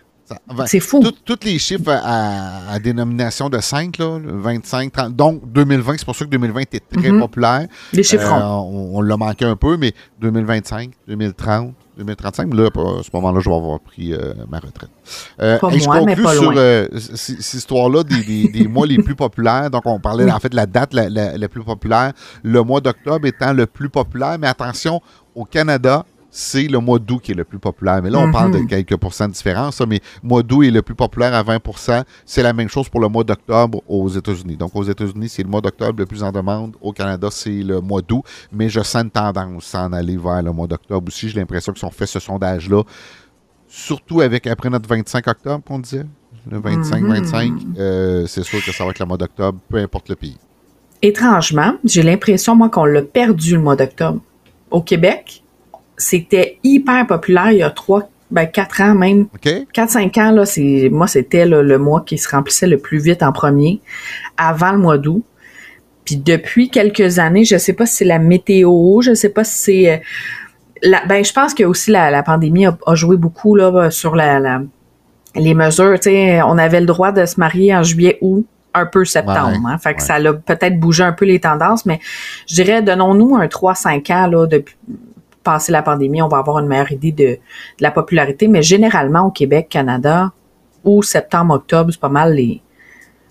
C'est 0.66 0.80
fou. 0.80 1.02
Tous 1.24 1.38
les 1.44 1.58
chiffres 1.58 1.90
à, 1.90 2.70
à 2.72 2.78
dénomination 2.78 3.48
de 3.48 3.58
5, 3.60 3.98
là, 3.98 4.18
le 4.18 4.32
25, 4.38 4.92
30, 4.92 5.16
donc 5.16 5.40
2020, 5.52 5.94
c'est 5.98 6.04
pour 6.04 6.14
ça 6.16 6.24
que 6.24 6.30
2020 6.30 6.60
était 6.60 6.80
très 6.80 7.10
Mhm. 7.10 7.20
populaire. 7.20 7.66
Les 7.92 8.02
chiffres 8.02 8.32
Euh, 8.32 8.40
on 8.42 8.90
on 8.94 9.00
l'a 9.02 9.16
manqué 9.16 9.44
un 9.44 9.56
peu, 9.56 9.76
mais 9.76 9.92
2025, 10.20 10.90
2030, 11.08 11.72
2035, 11.96 12.54
là, 12.54 12.66
à 12.66 13.02
ce 13.02 13.08
moment-là, 13.14 13.40
je 13.40 13.48
vais 13.48 13.54
avoir 13.56 13.80
pris 13.80 14.12
euh, 14.14 14.32
ma 14.50 14.58
retraite. 14.58 14.90
Euh, 15.40 15.58
Pas 15.58 15.68
et 15.72 15.78
je 15.80 15.84
moi, 15.84 15.96
mais 15.96 16.14
conclus 16.14 16.22
pas 16.24 16.32
sur 16.34 16.52
euh, 16.56 16.86
cette 16.96 17.54
histoire-là 17.54 18.02
des, 18.04 18.22
des- 18.22 18.48
des 18.48 18.68
mois 18.68 18.86
les 18.86 18.98
plus 19.02 19.14
populaires. 19.14 19.70
Donc, 19.70 19.82
on 19.86 19.98
parlait 20.00 20.24
Oui. 20.24 20.32
en 20.32 20.38
fait 20.38 20.48
de 20.50 20.56
la 20.56 20.66
date 20.66 20.94
la, 20.94 21.08
la- 21.08 21.36
la 21.36 21.48
plus 21.48 21.62
populaire. 21.62 22.12
Le 22.42 22.62
mois 22.62 22.80
d'octobre 22.80 23.26
étant 23.26 23.52
le 23.52 23.66
plus 23.66 23.88
populaire, 23.90 24.36
mais 24.40 24.46
attention, 24.48 25.00
au 25.34 25.44
Canada, 25.44 26.04
c'est 26.30 26.68
le 26.68 26.78
mois 26.78 26.98
d'août 26.98 27.20
qui 27.22 27.32
est 27.32 27.34
le 27.34 27.44
plus 27.44 27.58
populaire. 27.58 28.00
Mais 28.02 28.10
là, 28.10 28.18
on 28.20 28.26
Mhm. 28.26 28.32
parle 28.32 28.52
de 28.52 28.58
quelques 28.68 28.96
pourcents 28.96 29.26
de 29.26 29.32
différence. 29.32 29.80
mais 29.88 30.00
mois 30.22 30.42
d'août 30.42 30.62
est 30.62 30.70
le 30.70 30.82
plus 30.82 30.94
populaire 30.94 31.34
à 31.34 31.42
20% 31.42 32.04
C'est 32.24 32.42
la 32.42 32.52
même 32.52 32.68
chose 32.68 32.88
pour 32.88 33.00
le 33.00 33.08
mois 33.08 33.24
d'octobre 33.24 33.82
aux 33.88 34.08
États-Unis. 34.08 34.56
Donc, 34.56 34.70
aux 34.74 34.84
États-Unis, 34.84 35.28
c'est 35.28 35.42
le 35.42 35.48
mois 35.48 35.60
d'octobre 35.60 35.98
le 35.98 36.06
plus 36.06 36.22
en 36.22 36.30
demande. 36.30 36.76
Au 36.80 36.92
Canada, 36.92 37.28
c'est 37.30 37.50
le 37.62 37.80
mois 37.80 38.00
d'août. 38.02 38.22
Mais 38.52 38.68
je 38.68 38.80
sens 38.80 39.02
une 39.02 39.10
tendance 39.10 39.74
à 39.74 39.84
en 39.84 39.92
aller 39.92 40.16
vers 40.16 40.42
le 40.42 40.52
mois 40.52 40.66
d'octobre 40.66 41.08
aussi. 41.08 41.28
J'ai 41.28 41.38
l'impression 41.40 41.72
que 41.72 41.78
si 41.78 41.84
on 41.84 41.90
fait 41.90 42.06
ce 42.06 42.20
sondage-là, 42.20 42.82
surtout 43.68 44.20
avec 44.20 44.46
après 44.46 44.70
notre 44.70 44.88
25 44.88 45.26
octobre 45.26 45.62
qu'on 45.66 45.78
disait. 45.78 46.06
Le 46.50 46.58
25-25, 46.58 47.52
euh, 47.78 48.26
c'est 48.26 48.42
sûr 48.44 48.64
que 48.64 48.72
ça 48.72 48.84
va 48.84 48.90
être 48.90 48.98
le 48.98 49.06
mois 49.06 49.18
d'octobre, 49.18 49.58
peu 49.68 49.76
importe 49.78 50.08
le 50.08 50.16
pays. 50.16 50.38
Étrangement, 51.02 51.74
j'ai 51.84 52.02
l'impression, 52.02 52.54
moi, 52.56 52.68
qu'on 52.68 52.84
l'a 52.84 53.02
perdu 53.02 53.54
le 53.54 53.60
mois 53.60 53.76
d'octobre. 53.76 54.20
Au 54.70 54.80
Québec, 54.82 55.42
c'était 56.00 56.58
hyper 56.64 57.06
populaire 57.06 57.52
il 57.52 57.58
y 57.58 57.62
a 57.62 57.70
trois, 57.70 58.08
ben, 58.30 58.46
quatre 58.46 58.80
ans 58.80 58.94
même. 58.94 59.26
OK? 59.34 59.48
4-5 59.74 60.20
ans, 60.20 60.30
là, 60.32 60.46
c'est, 60.46 60.88
moi, 60.90 61.06
c'était 61.06 61.46
là, 61.46 61.62
le 61.62 61.78
mois 61.78 62.02
qui 62.06 62.16
se 62.18 62.28
remplissait 62.28 62.66
le 62.66 62.78
plus 62.78 62.98
vite 62.98 63.22
en 63.22 63.32
premier, 63.32 63.80
avant 64.36 64.72
le 64.72 64.78
mois 64.78 64.98
d'août. 64.98 65.24
Puis 66.04 66.16
depuis 66.16 66.70
quelques 66.70 67.18
années, 67.18 67.44
je 67.44 67.56
sais 67.58 67.72
pas 67.72 67.86
si 67.86 67.96
c'est 67.96 68.04
la 68.04 68.18
météo, 68.18 69.00
je 69.02 69.14
sais 69.14 69.28
pas 69.28 69.44
si 69.44 69.58
c'est... 69.58 69.92
euh, 69.92 69.96
la- 70.82 71.04
ben, 71.06 71.24
je 71.24 71.32
pense 71.32 71.54
que 71.54 71.62
aussi 71.64 71.90
la, 71.90 72.10
la 72.10 72.22
pandémie 72.22 72.66
a, 72.66 72.76
a 72.86 72.94
joué 72.94 73.16
beaucoup 73.16 73.54
là, 73.54 73.90
sur 73.90 74.16
la, 74.16 74.40
la- 74.40 74.62
les 75.36 75.54
mesures. 75.54 75.94
Tu 76.00 76.10
sais, 76.10 76.40
on 76.42 76.56
avait 76.58 76.80
le 76.80 76.86
droit 76.86 77.12
de 77.12 77.26
se 77.26 77.38
marier 77.38 77.74
en 77.76 77.82
juillet 77.82 78.18
ou 78.22 78.44
un 78.72 78.86
peu 78.86 79.04
septembre. 79.04 79.50
Ouais, 79.64 79.72
hein. 79.72 79.78
fait 79.78 79.94
que 79.94 80.02
ça 80.02 80.14
a 80.14 80.32
peut-être 80.32 80.78
bougé 80.78 81.02
un 81.02 81.12
peu 81.12 81.24
les 81.24 81.40
tendances, 81.40 81.84
mais 81.86 81.98
je 82.48 82.54
dirais, 82.54 82.82
donnons-nous 82.82 83.34
un 83.36 83.46
3-5 83.46 84.12
ans 84.12 84.26
là, 84.28 84.46
depuis 84.46 84.76
passer 85.42 85.72
la 85.72 85.82
pandémie, 85.82 86.20
on 86.22 86.28
va 86.28 86.38
avoir 86.38 86.58
une 86.58 86.66
meilleure 86.66 86.92
idée 86.92 87.12
de, 87.12 87.24
de 87.26 87.38
la 87.80 87.90
popularité. 87.90 88.48
Mais 88.48 88.62
généralement, 88.62 89.26
au 89.26 89.30
Québec, 89.30 89.68
Canada, 89.70 90.32
ou 90.84 91.02
septembre, 91.02 91.54
octobre, 91.54 91.90
c'est 91.92 92.00
pas 92.00 92.08
mal 92.08 92.34
les, 92.34 92.60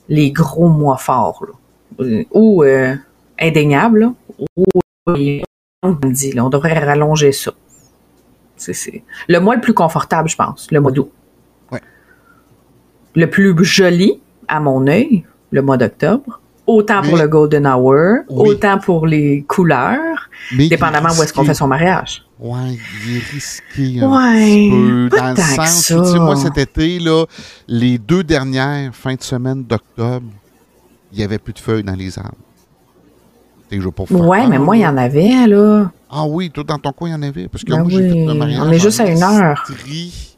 les 0.08 0.32
gros 0.32 0.68
mois 0.70 0.98
forts. 0.98 1.46
là. 1.48 1.54
Euh, 2.06 2.24
Ou 2.32 2.64
euh, 2.64 2.96
indéniables, 3.40 4.00
là, 4.00 4.14
ou 4.56 4.66
euh, 5.10 5.40
on 5.84 5.92
dit, 6.08 6.32
là, 6.32 6.46
on 6.46 6.50
devrait 6.50 6.78
rallonger 6.78 7.32
ça. 7.32 7.52
C'est, 8.58 9.04
le 9.28 9.40
mois 9.40 9.56
le 9.56 9.62
plus 9.62 9.74
confortable, 9.74 10.28
je 10.30 10.36
pense, 10.36 10.70
le 10.72 10.82
mois 10.82 10.92
d'août. 10.92 11.10
Ouais. 11.72 11.80
Le 13.16 13.30
plus 13.30 13.56
joli, 13.64 14.22
à 14.48 14.60
mon 14.60 14.86
œil, 14.88 15.24
le 15.52 15.62
mois 15.62 15.78
d'octobre. 15.78 16.42
Autant 16.68 17.02
pour 17.02 17.18
le 17.18 17.28
Golden 17.28 17.66
Hour, 17.66 18.20
Oui. 18.30 18.50
autant 18.50 18.78
pour 18.78 19.08
les 19.08 19.44
couleurs, 19.48 20.09
Mais 20.56 20.68
dépendamment 20.68 21.10
où 21.10 21.24
est-ce 21.24 21.34
qu'on 21.34 21.44
fait 21.44 21.54
son 21.54 21.68
mariage. 21.68 22.24
Ouais, 22.40 22.78
il 23.06 23.18
est 23.18 23.24
risqué 23.32 24.02
un 24.02 24.10
Ouais, 24.10 24.46
petit 24.46 24.70
peu. 24.70 25.18
Dans 25.18 25.30
le 25.30 25.36
que 25.36 25.42
sens, 25.42 25.86
tu 25.88 25.94
sais, 26.12 26.20
moi, 26.20 26.36
cet 26.36 26.58
été, 26.58 27.00
là, 27.00 27.26
les 27.68 27.98
deux 27.98 28.24
dernières 28.24 28.94
fins 28.96 29.16
de 29.16 29.22
semaine 29.24 29.64
d'octobre, 29.64 30.26
il 31.12 31.18
n'y 31.18 31.24
avait 31.24 31.38
plus 31.40 31.54
de 31.54 31.60
feuilles 31.60 31.84
dans 31.84 31.96
les 31.96 32.18
arbres. 32.18 32.36
Sais, 33.72 33.80
je 33.80 33.90
pas 33.90 34.04
Ouais, 34.10 34.40
peur, 34.42 34.50
mais 34.50 34.58
moi, 34.58 34.78
il 34.78 34.82
y 34.82 34.88
en 34.88 34.98
avait, 34.98 35.46
là. 35.48 35.92
Ah 36.10 36.26
oui, 36.26 36.50
toi, 36.50 36.64
dans 36.64 36.80
ton 36.80 36.92
coin, 36.92 37.10
il 37.10 37.12
y 37.12 37.16
en 37.16 37.22
avait. 37.22 37.48
Parce 37.48 37.64
que 37.64 37.72
Ben 37.72 37.82
moi, 37.82 37.92
j'ai 37.92 37.98
oui, 37.98 38.10
fait 38.10 38.26
le 38.26 38.34
mariage. 38.34 38.62
on 38.64 38.72
est 38.72 38.80
juste 38.80 39.00
à 39.00 39.06
une 39.08 39.22
heure. 39.22 39.64
Puis 39.86 40.36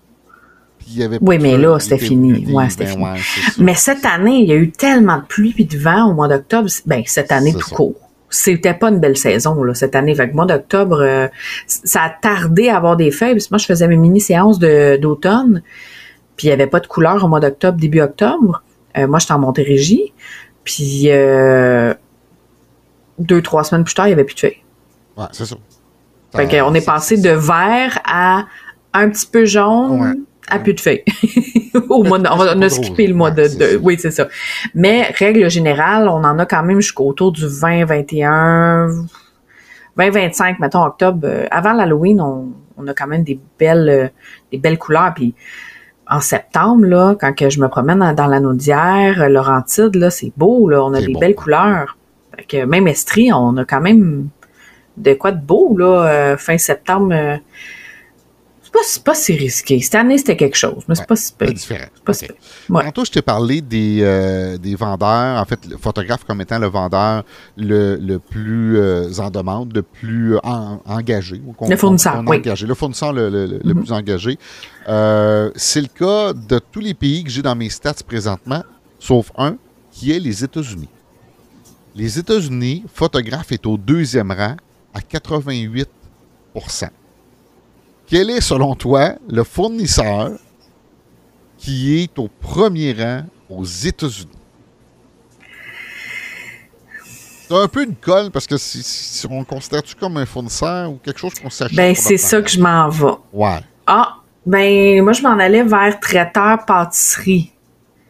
il 0.87 0.97
y 0.97 1.03
avait 1.03 1.17
Oui, 1.21 1.37
mais 1.39 1.57
là, 1.57 1.79
c'était 1.79 1.95
était 1.95 2.05
fini. 2.07 2.45
Ouais, 2.51 2.69
c'était 2.69 2.85
Ben 2.85 2.91
fini. 2.91 3.03
ouais. 3.05 3.19
Mais 3.59 3.75
cette 3.75 4.05
année, 4.05 4.39
il 4.41 4.49
y 4.49 4.51
a 4.51 4.55
eu 4.57 4.71
tellement 4.71 5.17
de 5.19 5.23
pluie 5.23 5.55
et 5.57 5.63
de 5.63 5.77
vent 5.77 6.09
au 6.09 6.13
mois 6.13 6.27
d'octobre. 6.27 6.67
Ben, 6.85 7.03
cette 7.05 7.31
année 7.31 7.53
tout 7.53 7.61
ça. 7.69 7.75
court. 7.75 7.95
C'était 8.31 8.73
pas 8.73 8.89
une 8.89 8.99
belle 8.99 9.17
saison, 9.17 9.61
là, 9.61 9.73
cette 9.73 9.95
année. 9.95 10.15
Fait 10.15 10.29
que 10.29 10.35
mois 10.35 10.45
d'octobre, 10.45 11.01
euh, 11.01 11.27
ça 11.67 12.03
a 12.03 12.09
tardé 12.09 12.69
à 12.69 12.77
avoir 12.77 12.95
des 12.95 13.11
feuilles. 13.11 13.37
Moi, 13.51 13.57
je 13.57 13.65
faisais 13.65 13.87
mes 13.87 13.97
mini-séances 13.97 14.57
d'automne. 14.57 15.61
Puis 16.37 16.47
il 16.47 16.49
y 16.49 16.53
avait 16.53 16.67
pas 16.67 16.79
de 16.79 16.87
couleur 16.87 17.23
au 17.23 17.27
mois 17.27 17.41
d'octobre, 17.41 17.77
début 17.77 18.01
octobre. 18.01 18.63
Euh, 18.97 19.05
moi, 19.07 19.19
j'étais 19.19 19.33
en 19.33 19.39
Montérégie. 19.39 20.13
Puis 20.63 21.05
euh, 21.07 21.93
deux, 23.19 23.41
trois 23.41 23.63
semaines 23.63 23.83
plus 23.83 23.93
tard, 23.93 24.07
il 24.07 24.11
y 24.11 24.13
avait 24.13 24.23
plus 24.23 24.35
de 24.35 24.39
feuilles. 24.39 24.63
Ouais, 25.17 25.25
c'est 25.31 25.45
ça. 25.45 25.55
Fait 26.33 26.47
qu'on 26.47 26.73
est 26.73 26.85
passé 26.85 27.17
de 27.17 27.29
vert 27.29 27.99
à 28.05 28.45
un 28.93 29.09
petit 29.09 29.27
peu 29.27 29.43
jaune 29.43 30.01
Ouais. 30.01 30.13
À 30.49 30.59
plus 30.59 30.73
de 30.73 30.79
feuilles. 30.79 31.03
Au 31.89 32.03
mois 32.03 32.19
de- 32.19 32.27
on 32.29 32.61
a 32.61 32.69
skippé 32.69 33.07
le 33.07 33.13
mois 33.13 33.31
de. 33.31 33.77
Oui, 33.81 33.97
c'est 33.99 34.11
ça. 34.11 34.27
Mais 34.75 35.03
règle 35.17 35.49
générale, 35.49 36.07
on 36.09 36.23
en 36.23 36.37
a 36.39 36.45
quand 36.45 36.63
même 36.63 36.81
jusqu'autour 36.81 37.31
du 37.31 37.47
20, 37.47 37.85
21, 37.85 38.87
20, 39.97 40.09
25, 40.09 40.59
mettons, 40.59 40.83
octobre. 40.83 41.19
Euh, 41.23 41.45
Avant 41.51 41.73
l'Halloween, 41.73 42.21
on, 42.21 42.49
on 42.77 42.87
a 42.87 42.93
quand 42.93 43.07
même 43.07 43.23
des 43.23 43.39
belles, 43.59 43.89
euh, 43.89 44.07
des 44.51 44.57
belles 44.57 44.77
couleurs. 44.77 45.13
Puis 45.15 45.33
en 46.09 46.19
septembre, 46.19 46.85
là, 46.85 47.15
quand 47.19 47.33
que 47.33 47.49
je 47.49 47.59
me 47.61 47.67
promène 47.69 47.99
dans, 47.99 48.13
dans 48.13 48.27
la 48.27 48.39
Naudière, 48.39 49.21
euh, 49.21 49.29
Laurentide, 49.29 49.95
là, 49.95 50.09
c'est 50.09 50.31
beau, 50.35 50.67
là. 50.69 50.83
On 50.83 50.93
a 50.93 50.99
des 51.01 51.13
belles 51.19 51.35
couleurs. 51.35 51.97
Fait 52.35 52.43
que 52.45 52.65
même 52.65 52.87
Estrie, 52.87 53.31
on 53.33 53.55
a 53.57 53.65
quand 53.65 53.81
même 53.81 54.27
de 54.97 55.13
quoi 55.13 55.31
de 55.31 55.39
beau, 55.41 55.75
là, 55.77 56.35
fin 56.37 56.57
septembre. 56.57 57.13
Euh, 58.73 58.79
c'est 58.83 59.03
pas, 59.03 59.03
c'est 59.03 59.03
pas 59.03 59.15
si 59.15 59.33
risqué. 59.35 59.81
Cette 59.81 59.95
année, 59.95 60.17
c'était 60.17 60.37
quelque 60.37 60.55
chose, 60.57 60.83
mais 60.87 60.95
c'est 60.95 61.01
Ouais, 61.01 61.07
pas 61.07 61.15
si 61.15 61.33
pire. 61.33 61.53
différent. 61.53 61.85
C'est 61.93 62.03
pas 62.03 62.11
Ok. 62.11 62.17
si 62.17 62.25
pire. 62.27 62.35
Ouais. 62.69 62.83
Tantôt, 62.85 63.05
je 63.05 63.11
t'ai 63.11 63.21
parlé 63.21 63.61
des, 63.61 63.99
euh, 64.01 64.57
des 64.57 64.75
vendeurs, 64.75 65.41
en 65.41 65.45
fait, 65.45 65.59
le 65.69 65.77
photographe 65.77 66.23
comme 66.23 66.41
étant 66.41 66.57
le 66.59 66.67
vendeur 66.67 67.23
le, 67.57 67.97
le 67.97 68.19
plus 68.19 68.77
euh, 68.77 69.11
en 69.19 69.29
demande, 69.29 69.75
le 69.75 69.81
plus 69.81 70.37
en- 70.43 70.79
engagé. 70.85 71.41
Le 71.67 71.75
fournisseur, 71.75 72.23
oui. 72.25 72.37
engagé. 72.37 72.65
Le 72.65 72.73
fournisseur 72.75 73.13
le, 73.13 73.29
le- 73.29 73.59
le- 73.63 73.73
Mhm. 73.73 73.83
plus 73.83 73.91
engagé. 73.91 74.37
Euh, 74.87 75.51
C'est 75.55 75.81
le 75.81 75.87
cas 75.87 76.33
de 76.33 76.59
tous 76.71 76.79
les 76.79 76.93
pays 76.93 77.23
que 77.23 77.29
j'ai 77.29 77.41
dans 77.41 77.55
mes 77.55 77.69
stats 77.69 77.93
présentement, 78.07 78.63
sauf 78.99 79.31
un, 79.37 79.55
qui 79.91 80.11
est 80.11 80.19
les 80.19 80.43
États-Unis. 80.43 80.89
Les 81.95 82.17
États-Unis, 82.17 82.85
photographe 82.93 83.51
est 83.51 83.65
au 83.65 83.77
deuxième 83.77 84.31
rang 84.31 84.55
à 84.93 85.01
88 85.01 85.89
Quel 88.11 88.29
est, 88.29 88.41
selon 88.41 88.75
toi, 88.75 89.13
le 89.29 89.45
fournisseur 89.45 90.31
qui 91.57 91.97
est 92.03 92.19
au 92.19 92.27
premier 92.27 92.91
rang 92.91 93.23
aux 93.49 93.63
États-Unis? 93.63 94.27
C'est 97.47 97.55
un 97.55 97.67
peu 97.69 97.83
une 97.85 97.95
colle 97.95 98.29
parce 98.31 98.47
que 98.47 98.57
si, 98.57 98.83
si 98.83 99.25
on 99.31 99.45
considère-tu 99.45 99.95
comme 99.95 100.17
un 100.17 100.25
fournisseur 100.25 100.91
ou 100.91 100.95
quelque 101.01 101.19
chose 101.21 101.33
qu'on 101.41 101.49
s'achète? 101.49 101.77
Ben, 101.77 101.95
c'est 101.95 102.17
ça 102.17 102.41
que 102.41 102.49
je 102.49 102.59
m'en 102.59 102.89
vais. 102.89 103.13
Ouais, 103.31 103.59
Ah, 103.87 104.17
ben, 104.45 105.01
moi, 105.03 105.13
je 105.13 105.21
m'en 105.21 105.37
allais 105.39 105.63
vers 105.63 105.97
traiteur 106.01 106.65
pâtisserie. 106.65 107.53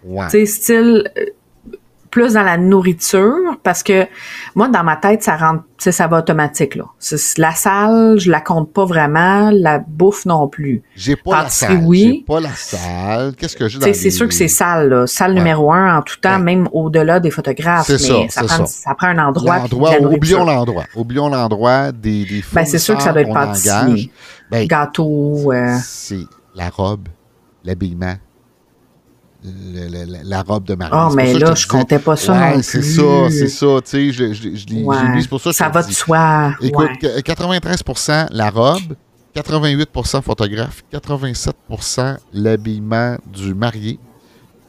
ouais. 0.03 0.25
Tu 0.31 0.31
sais, 0.31 0.45
style 0.47 1.11
euh, 1.15 1.25
plus 2.11 2.33
dans 2.33 2.43
la 2.43 2.57
nourriture, 2.57 3.57
parce 3.63 3.81
que 3.83 4.05
moi, 4.53 4.67
dans 4.67 4.83
ma 4.83 4.97
tête, 4.97 5.23
ça 5.23 5.37
rentre, 5.37 5.63
ça 5.79 6.07
va 6.07 6.19
automatique, 6.19 6.75
là. 6.75 6.83
La 7.37 7.51
salle, 7.53 8.19
je 8.19 8.29
la 8.29 8.41
compte 8.41 8.71
pas 8.71 8.85
vraiment, 8.85 9.49
la 9.51 9.79
bouffe 9.79 10.25
non 10.25 10.47
plus. 10.47 10.83
J'ai 10.95 11.15
pas 11.15 11.31
la 11.37 11.43
Pâtisserie, 11.43 11.73
salle. 11.77 11.83
oui. 11.85 12.15
J'ai 12.19 12.25
pas 12.33 12.39
la 12.41 12.49
salle. 12.55 13.35
Qu'est-ce 13.35 13.55
que 13.55 13.67
j'ai 13.67 13.79
dans 13.79 13.93
c'est 13.93 14.09
sûr 14.11 14.27
que 14.27 14.33
c'est 14.33 14.47
salle, 14.49 14.89
là. 14.89 15.07
Salle 15.07 15.31
Ouais. 15.31 15.37
numéro 15.39 15.71
un 15.71 15.97
en 15.97 16.01
tout 16.01 16.17
temps, 16.19 16.35
Ouais. 16.37 16.43
même 16.43 16.67
au-delà 16.73 17.19
des 17.19 17.31
photographes. 17.31 17.87
C'est 17.87 17.93
mais 18.11 18.29
ça, 18.29 18.43
prend, 18.43 18.57
ça. 18.57 18.65
ça 18.65 18.93
prend 18.95 19.07
un 19.07 19.17
endroit. 19.19 19.57
L'endroit, 19.59 19.93
oublions 20.01 20.43
l'endroit. 20.45 20.83
Oublions 20.95 21.29
l'endroit 21.29 21.91
des, 21.93 22.25
des 22.25 22.43
Ben, 22.53 22.65
c'est 22.65 22.77
sûr 22.77 22.95
que 22.97 23.03
ça 23.03 23.11
doit 23.13 23.21
être 23.21 23.29
engage. 23.35 24.09
Ben, 24.51 24.67
Gâteau, 24.67 25.53
euh, 25.53 25.77
c'est 25.81 26.25
la 26.55 26.69
robe, 26.69 27.07
l'habillement, 27.63 28.15
le- 29.43 29.87
le- 29.89 30.05
le- 30.05 30.19
la 30.23 30.41
robe 30.43 30.65
de 30.65 30.75
mariage. 30.75 30.99
Ah, 31.01 31.07
pour 31.07 31.15
mais 31.15 31.33
ça 31.33 31.39
là, 31.39 31.45
je 31.47 31.53
disais, 31.53 31.67
comptais 31.67 31.99
pas 31.99 32.15
ça 32.15 32.33
ouais, 32.33 32.55
non 32.57 32.61
c'est 32.61 32.81
ça, 32.81 33.01
c'est 33.29 33.47
ça. 33.47 33.65
Tu 33.83 33.89
sais, 33.89 34.11
je, 34.11 34.33
je, 34.33 34.55
je 34.55 34.65
l'ai 34.67 34.83
ouais. 34.83 34.95
c'est 35.21 35.27
pour 35.29 35.41
ça 35.41 35.49
que 35.51 35.55
je 35.57 35.63
te 35.63 35.73
va 35.73 35.83
de 35.83 35.91
soi. 35.91 36.53
Écoute, 36.61 36.89
ouais. 36.89 36.97
que- 36.97 37.19
93% 37.21 38.27
la 38.31 38.49
robe, 38.49 38.95
88% 39.35 40.21
photographe, 40.21 40.83
87% 40.93 42.17
l'habillement 42.33 43.17
du 43.31 43.53
marié, 43.53 43.97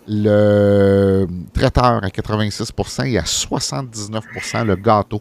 le 0.09 1.27
traiteur 1.53 1.85
à 2.03 2.09
86% 2.09 3.05
et 3.07 3.18
à 3.18 3.23
79% 3.25 4.64
le 4.64 4.77
gâteau. 4.77 5.20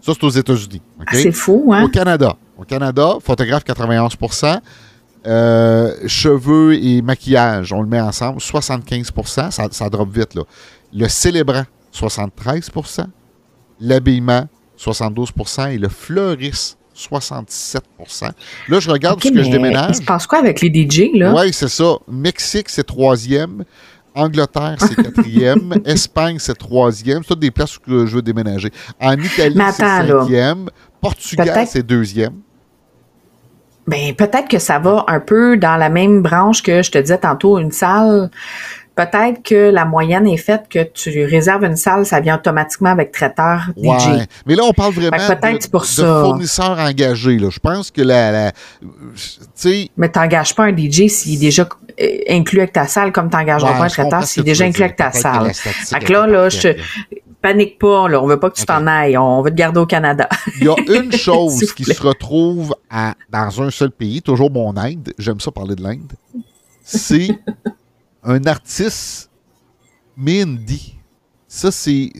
Ça, 0.00 0.12
c'est 0.14 0.24
aux 0.24 0.30
États-Unis. 0.30 0.82
Ah, 1.00 1.04
c'est 1.12 1.32
fou, 1.32 1.72
hein? 1.72 1.82
Au 1.84 1.88
Canada. 1.88 2.36
Au 2.56 2.64
Canada, 2.64 3.14
photographe 3.22 3.64
91 3.64 4.14
euh, 5.26 5.94
cheveux 6.06 6.74
et 6.74 7.02
maquillage, 7.02 7.72
on 7.72 7.82
le 7.82 7.88
met 7.88 8.00
ensemble, 8.00 8.40
75 8.40 9.12
ça, 9.24 9.50
ça 9.50 9.88
drop 9.90 10.10
vite. 10.12 10.34
Là. 10.34 10.42
Le 10.94 11.08
célébrant, 11.08 11.64
73% 11.94 13.06
L'habillement, 13.80 14.46
72% 14.78 15.72
et 15.72 15.78
le 15.78 15.88
fleuriste, 15.88 16.78
67% 16.96 18.30
Là, 18.68 18.80
je 18.80 18.90
regarde 18.90 19.22
ce 19.22 19.28
que 19.28 19.42
je 19.42 19.50
déménage. 19.50 19.90
Il 19.90 19.94
se 19.96 20.02
passe 20.02 20.26
quoi 20.26 20.38
avec 20.38 20.60
les 20.60 20.68
DJ, 20.68 21.10
là? 21.14 21.32
Oui, 21.32 21.52
c'est 21.52 21.68
ça. 21.68 21.94
Mexique, 22.08 22.68
c'est 22.68 22.84
troisième. 22.84 23.64
Angleterre, 24.14 24.76
c'est 24.80 24.96
quatrième. 25.02 25.74
Espagne, 25.84 26.38
c'est 26.40 26.58
troisième. 26.58 27.22
C'est 27.22 27.28
toutes 27.28 27.40
des 27.40 27.52
places 27.52 27.76
où 27.78 27.80
je 27.86 28.16
veux 28.16 28.22
déménager. 28.22 28.70
En 29.00 29.12
Italie, 29.12 29.56
c'est 29.72 29.84
cinquième. 29.84 30.68
Portugal, 31.00 31.66
c'est 31.68 31.86
deuxième. 31.86 32.40
Ben, 33.88 34.14
peut-être 34.14 34.48
que 34.48 34.58
ça 34.58 34.78
va 34.78 35.04
un 35.08 35.18
peu 35.18 35.56
dans 35.56 35.76
la 35.76 35.88
même 35.88 36.20
branche 36.20 36.62
que 36.62 36.82
je 36.82 36.90
te 36.90 36.98
disais 36.98 37.16
tantôt, 37.16 37.58
une 37.58 37.72
salle. 37.72 38.30
peut-être 38.94 39.42
que 39.42 39.70
la 39.70 39.86
moyenne 39.86 40.26
est 40.26 40.36
faite 40.36 40.64
que 40.68 40.82
tu 40.82 41.24
réserves 41.24 41.64
une 41.64 41.76
salle, 41.76 42.04
ça 42.04 42.20
vient 42.20 42.36
automatiquement 42.36 42.90
avec 42.90 43.12
traiteur 43.12 43.62
DJ. 43.78 43.86
Ouais. 43.86 44.26
Mais 44.44 44.56
là, 44.56 44.64
on 44.64 44.74
parle 44.74 44.92
vraiment 44.92 45.16
de, 45.16 45.68
pour 45.70 45.86
fournisseurs 45.86 46.78
engagés. 46.78 47.38
Là. 47.38 47.48
Je 47.50 47.60
pense 47.60 47.90
que 47.90 48.02
la... 48.02 48.30
la 48.30 48.52
mais 49.96 50.12
tu 50.12 50.18
n'engages 50.18 50.54
pas 50.54 50.64
un 50.64 50.76
DJ 50.76 51.08
s'il 51.08 51.36
est 51.36 51.46
déjà 51.46 51.66
euh, 51.98 52.06
inclus 52.28 52.58
avec 52.58 52.74
ta 52.74 52.86
salle, 52.86 53.10
comme 53.10 53.30
tu 53.30 53.36
n'engageras 53.38 53.72
pas 53.72 53.84
un 53.84 53.88
traiteur 53.88 54.24
s'il 54.24 54.42
est 54.42 54.44
déjà 54.44 54.66
inclus 54.66 54.84
avec 54.84 54.96
ta 54.96 55.12
salle. 55.12 55.54
Fait 55.54 56.00
que 56.00 56.12
là, 56.12 56.26
là, 56.26 56.50
je 56.50 56.76
panique 57.40 57.78
pas, 57.78 58.08
là, 58.08 58.22
on 58.22 58.26
veut 58.26 58.38
pas 58.38 58.50
que 58.50 58.56
tu 58.56 58.64
t'en 58.64 58.86
ailles, 58.86 59.16
on 59.16 59.42
veut 59.42 59.50
te 59.50 59.56
garder 59.56 59.80
au 59.80 59.86
Canada. 59.86 60.28
Il 60.60 60.66
y 60.66 60.68
a 60.68 60.74
une 61.02 61.12
chose 61.12 61.72
qui 61.72 61.84
se 61.84 62.02
retrouve 62.02 62.74
à, 62.90 63.14
dans 63.30 63.62
un 63.62 63.70
seul 63.70 63.90
pays, 63.90 64.22
toujours 64.22 64.50
mon 64.50 64.76
Inde, 64.76 65.12
j'aime 65.18 65.40
ça 65.40 65.50
parler 65.50 65.74
de 65.74 65.82
l'Inde, 65.82 66.12
c'est 66.82 67.28
un 68.22 68.44
artiste 68.44 69.30
Mindy. 70.16 70.94
Ça, 71.46 71.70
c'est, 71.70 72.10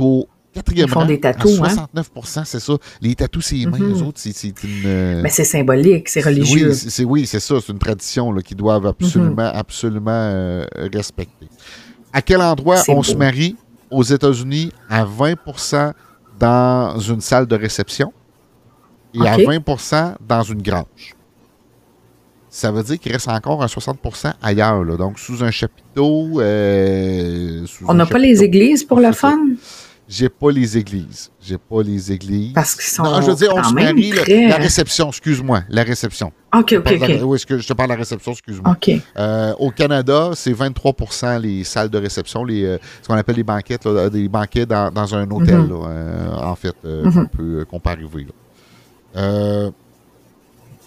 au 0.00 0.28
quatrième 0.52 0.88
Ils 0.88 0.92
font 0.92 1.06
des 1.06 1.20
tatous, 1.20 1.56
69 1.56 2.10
hein? 2.14 2.42
c'est 2.44 2.60
ça. 2.60 2.74
Les 3.00 3.14
tatous, 3.14 3.46
c'est 3.46 3.54
les 3.54 3.66
mains, 3.66 3.78
mm 3.78 4.02
autres, 4.02 4.18
c'est, 4.20 4.42
une... 4.42 4.82
Euh, 4.84 5.22
Mais 5.22 5.30
c'est 5.30 5.44
symbolique, 5.44 6.08
c'est 6.08 6.20
religieux. 6.20 6.70
Oui, 6.70 6.74
c'est, 6.74 7.04
oui, 7.04 7.26
c'est 7.26 7.40
ça, 7.40 7.56
c'est 7.64 7.72
une 7.72 7.78
tradition 7.78 8.34
qu'ils 8.34 8.56
doivent 8.56 8.86
absolument, 8.86 9.34
mm-hmm. 9.42 9.56
absolument 9.56 10.10
euh, 10.10 10.66
respecter. 10.92 11.48
À 12.12 12.20
quel 12.20 12.42
endroit 12.42 12.82
on 12.88 13.02
se 13.02 13.14
marie? 13.14 13.56
Aux 13.90 14.02
États-Unis 14.02 14.72
à 14.88 15.04
20% 15.04 15.92
dans 16.38 16.98
une 16.98 17.20
salle 17.20 17.46
de 17.46 17.56
réception 17.56 18.12
et 19.14 19.26
à 19.26 19.36
20% 19.36 20.14
dans 20.26 20.42
une 20.42 20.62
grange. 20.62 21.14
Ça 22.50 22.72
veut 22.72 22.82
dire 22.82 22.98
qu'il 22.98 23.12
reste 23.12 23.28
encore 23.28 23.62
un 23.62 23.66
60% 23.66 24.32
ailleurs, 24.42 24.84
donc 24.96 25.18
sous 25.18 25.44
un 25.44 25.50
chapiteau. 25.50 26.40
Euh, 26.40 27.66
On 27.86 27.94
n'a 27.94 28.06
pas 28.06 28.18
les 28.18 28.42
églises 28.42 28.84
pour 28.84 29.00
le 29.00 29.12
fun? 29.12 29.38
J'ai 30.08 30.30
pas 30.30 30.50
les 30.50 30.78
églises. 30.78 31.30
J'ai 31.38 31.58
pas 31.58 31.82
les 31.82 32.10
églises. 32.10 32.54
Parce 32.54 32.74
qu'ils 32.74 32.84
sont. 32.84 33.02
Non, 33.02 33.20
je 33.20 33.30
veux 33.30 33.36
dire, 33.36 33.54
on 33.54 33.62
se 33.62 33.74
marie. 33.74 34.12
la 34.48 34.56
réception, 34.56 35.08
excuse-moi. 35.08 35.64
La 35.68 35.82
réception. 35.82 36.32
OK, 36.56 36.76
OK, 36.78 36.92
OK. 36.92 37.10
oui, 37.22 37.36
est-ce 37.36 37.44
que 37.44 37.58
je 37.58 37.68
te 37.68 37.74
parle 37.74 37.90
de 37.90 37.92
la 37.92 37.98
réception, 37.98 38.32
excuse-moi. 38.32 38.72
OK. 38.72 38.90
Euh, 39.18 39.52
au 39.58 39.70
Canada, 39.70 40.30
c'est 40.34 40.52
23% 40.52 41.40
les 41.42 41.62
salles 41.62 41.90
de 41.90 41.98
réception, 41.98 42.42
les, 42.42 42.64
euh, 42.64 42.78
ce 43.02 43.08
qu'on 43.08 43.14
appelle 43.14 43.36
les 43.36 43.44
banquettes, 43.44 43.86
des 43.86 44.28
banquets 44.30 44.64
dans, 44.64 44.90
dans 44.90 45.14
un 45.14 45.30
hôtel, 45.30 45.58
mhm. 45.58 45.72
euh, 45.72 46.36
en 46.36 46.54
fait, 46.54 46.74
mhm. 46.82 47.12
qu'on 47.12 47.26
peut, 47.26 47.66
peut 47.66 47.90
arriver. 47.90 48.26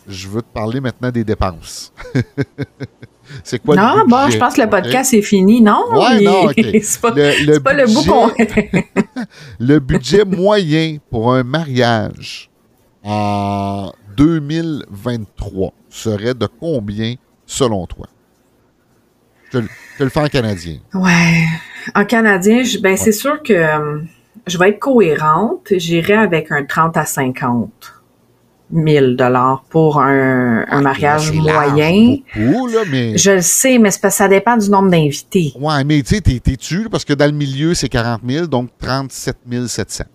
je 0.08 0.28
veux 0.28 0.42
te 0.42 0.52
parler 0.52 0.82
maintenant 0.82 1.12
des 1.12 1.24
dépenses. 1.24 1.94
C'est 3.44 3.60
quoi 3.60 3.76
non, 3.76 4.04
le 4.04 4.08
bon, 4.08 4.30
je 4.30 4.38
pense 4.38 4.56
que 4.56 4.62
le 4.62 4.70
podcast 4.70 5.14
est 5.14 5.22
fini, 5.22 5.62
non? 5.62 5.84
Oui, 5.92 6.24
non, 6.24 6.50
c'est 6.82 7.02
pas 7.02 7.12
le, 7.12 7.60
pas 7.60 7.74
le 7.74 7.86
bout 7.86 8.04
qu'on... 8.04 8.32
le 9.60 9.80
budget 9.80 10.26
moyen 10.26 10.98
pour 11.10 11.34
un 11.34 11.44
mariage 11.44 12.50
en 13.04 13.92
2023 14.18 15.74
serait 15.90 16.34
de 16.34 16.48
combien 16.60 17.16
selon 17.46 17.86
toi? 17.88 18.08
Je 19.52 19.60
le 20.00 20.10
fais 20.10 20.20
en 20.20 20.28
canadien. 20.28 20.78
Ouais. 20.94 21.44
En 21.96 22.06
canadien, 22.06 22.64
ben, 22.82 22.96
c'est 22.96 23.12
sûr 23.12 23.44
que 23.44 23.54
euh, 23.54 24.00
je 24.48 24.58
vais 24.58 24.70
être 24.70 24.80
cohérente. 24.80 25.68
J'irai 25.72 26.14
avec 26.14 26.52
un 26.52 26.64
30 26.64 26.96
à 26.98 27.06
50. 27.06 28.01
1000 28.72 29.16
dollars 29.16 29.64
pour 29.70 30.00
un, 30.02 30.66
un 30.70 30.82
mariage 30.82 31.32
moyen. 31.32 32.18
Je 32.36 33.32
le 33.32 33.42
sais, 33.42 33.78
mais 33.78 33.92
ça 33.92 34.28
dépend 34.28 34.58
du 34.58 34.70
nombre 34.70 34.90
d'invités. 34.90 35.54
Ouais, 35.60 35.84
mais 35.84 36.02
tu 36.02 36.16
sais, 36.16 36.22
t'es 36.22 36.56
tu 36.56 36.90
parce 36.90 37.06
que 37.06 37.14
dans 37.14 37.26
le 37.26 37.32
milieu, 37.32 37.74
c'est 37.74 37.90
40 37.90 38.22
000, 38.28 38.48
donc 38.48 38.70
37 38.80 39.38
700. 39.68 40.06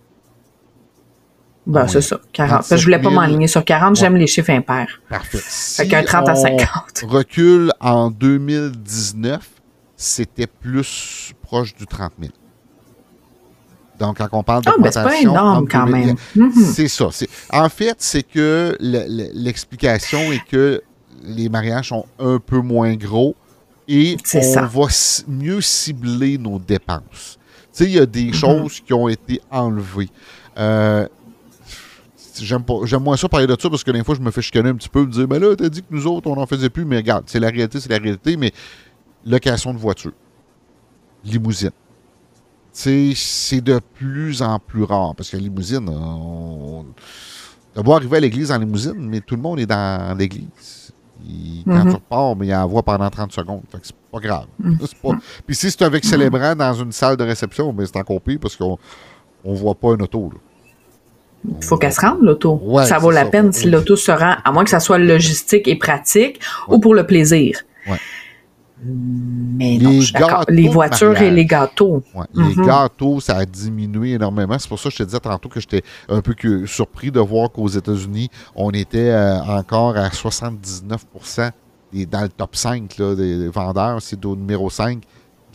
Ben, 1.67 1.89
c'est 1.89 2.01
ça. 2.01 2.21
40. 2.33 2.77
je 2.77 2.85
voulais 2.85 3.01
pas 3.01 3.11
m'enligner 3.11 3.49
sur 3.49 3.65
40, 3.65 3.97
j'aime 3.97 4.17
les 4.17 4.29
chiffres 4.29 4.51
impairs. 4.51 5.01
Parfait. 5.09 5.39
fait 5.39 5.89
qu'un 5.89 6.05
30 6.05 6.29
à 6.29 6.35
50. 6.37 6.69
recule 7.09 7.73
en 7.81 8.11
2019, 8.11 9.41
c'était 9.97 10.47
plus 10.47 11.33
proche 11.43 11.75
du 11.75 11.87
30 11.87 12.13
000. 12.21 12.33
Donc, 13.99 14.18
quand 14.18 14.28
on 14.32 14.42
parle 14.42 14.64
de 14.64 14.70
ah, 14.70 14.74
ben, 14.78 14.90
c'est 14.90 15.03
pas 15.03 15.20
énorme 15.20 15.68
quand 15.68 15.86
même. 15.86 16.16
Mhm. 16.34 16.53
C'est 16.53 16.88
ça. 16.88 17.09
En 17.51 17.68
fait, 17.68 17.97
c'est 17.99 18.22
que 18.22 18.76
l'explication 18.80 20.32
est 20.32 20.44
que 20.47 20.82
les 21.24 21.49
mariages 21.49 21.88
sont 21.88 22.07
un 22.18 22.38
peu 22.38 22.61
moins 22.61 22.94
gros 22.94 23.34
et 23.88 24.16
on 24.34 24.66
va 24.66 24.86
mieux 25.28 25.61
cibler 25.61 26.38
nos 26.38 26.59
dépenses. 26.59 27.38
Tu 27.72 27.84
sais, 27.84 27.84
il 27.84 27.97
y 27.97 27.99
a 27.99 28.07
des 28.07 28.26
mhm. 28.26 28.34
choses 28.34 28.80
qui 28.80 28.92
ont 28.92 29.09
été 29.09 29.40
enlevées. 29.51 30.11
Euh, 30.59 31.07
J'aime 32.42 32.64
moins 33.01 33.16
ça 33.16 33.28
parler 33.28 33.47
de 33.47 33.57
ça 33.59 33.70
parce 33.70 33.82
que 33.82 33.90
des 33.90 34.05
fois, 34.05 34.14
je 34.14 34.20
me 34.20 34.30
fais 34.30 34.42
chicaner 34.42 34.68
un 34.68 34.74
petit 34.74 34.88
peu, 34.88 35.01
me 35.01 35.11
dire, 35.11 35.26
ben 35.26 35.40
là, 35.40 35.55
t'as 35.57 35.68
dit 35.68 35.80
que 35.80 35.86
nous 35.90 36.07
autres, 36.07 36.28
on 36.30 36.36
n'en 36.36 36.47
faisait 36.47 36.68
plus, 36.68 36.84
mais 36.84 36.97
regarde, 36.97 37.24
c'est 37.26 37.40
la 37.40 37.49
réalité, 37.49 37.80
c'est 37.80 37.90
la 37.90 37.99
réalité, 37.99 38.36
mais 38.36 38.53
location 39.24 39.72
de 39.72 39.78
voiture, 39.78 40.12
limousine, 41.24 41.70
c'est 42.77 43.61
de 43.61 43.81
plus 43.95 44.43
en 44.43 44.59
plus 44.59 44.85
rare. 44.85 45.14
Parce 45.14 45.31
que 45.31 45.37
la 45.37 45.43
limousine, 45.43 45.89
on, 45.89 46.85
on 47.74 47.93
arriver 47.93 48.18
à 48.18 48.20
l'église 48.20 48.53
en 48.53 48.59
limousine, 48.59 48.95
mais 48.99 49.20
tout 49.20 49.37
le 49.37 49.43
monde 49.43 49.59
est 49.61 49.66
dans 49.66 50.16
l'église. 50.16 50.93
Quand 51.64 51.72
mm-hmm. 51.72 51.89
tu 51.89 51.95
repars, 51.95 52.37
mais 52.37 52.47
il 52.49 52.55
en 52.55 52.66
voit 52.66 52.83
pendant 52.83 53.09
30 53.09 53.33
secondes. 53.33 53.62
Fait 53.72 53.79
que 53.79 53.87
c'est 53.87 53.97
pas 54.12 54.20
grave. 54.20 54.47
Mm-hmm. 54.62 55.18
Puis 55.47 55.57
si 55.57 55.70
c'est 55.70 55.83
avec 55.83 56.05
célébrant 56.05 56.55
dans 56.55 56.74
une 56.74 56.93
salle 56.93 57.16
de 57.16 57.24
réception, 57.24 57.72
mais 57.72 57.87
c'est 57.87 57.97
encore 57.97 58.20
pire 58.20 58.39
parce 58.41 58.55
qu'on 58.55 58.79
on 59.43 59.55
voit 59.55 59.74
pas 59.74 59.89
un 59.89 60.01
auto. 60.01 60.31
Il 61.45 61.64
faut 61.64 61.77
qu'elle 61.79 61.93
se 61.93 62.01
rende, 62.01 62.18
l'auto. 62.22 62.61
ça 62.85 62.99
vaut 62.99 63.11
la 63.11 63.24
peine 63.24 63.53
si 63.53 63.70
l'auto 63.70 63.97
se 63.97 64.11
rend, 64.11 64.37
à 64.45 64.53
moins 64.53 64.64
que 64.64 64.70
ça 64.70 64.81
soit 64.81 64.99
logistique 64.99 65.66
et 65.68 65.77
pratique 65.77 66.41
ou 66.68 66.79
pour 66.79 66.95
le 66.95 67.07
plaisir. 67.07 67.61
Mais 68.85 69.79
non, 69.79 70.01
les, 70.49 70.68
voitures 70.68 71.20
et 71.22 71.31
les 71.31 71.47
gâteaux. 71.47 72.03
Les 72.35 72.55
mhm. 72.55 72.66
gâteaux, 72.66 73.20
ça 73.20 73.39
a 73.39 73.47
diminué 73.47 74.12
énormément. 74.12 74.59
C'est 74.59 74.68
pour 74.68 74.79
ça 74.79 74.91
que 74.91 74.95
je 74.95 74.99
te 74.99 75.03
disais 75.05 75.20
tantôt 75.20 75.49
que 75.49 75.61
j'étais 75.61 75.83
un 76.11 76.20
peu 76.20 76.35
surpris 76.66 77.11
de 77.11 77.20
voir 77.20 77.51
qu'aux 77.51 77.68
États-Unis, 77.68 78.29
on 78.55 78.70
était 78.72 79.11
euh, 79.11 79.41
encore 79.45 79.97
à 79.97 80.09
79% 80.09 81.51
dans 82.05 82.22
le 82.22 82.29
top 82.29 82.55
5 82.55 82.97
des 83.16 83.49
vendeurs. 83.49 84.03
C'est 84.03 84.22
au 84.27 84.37
numéro 84.37 84.68
5 84.68 85.03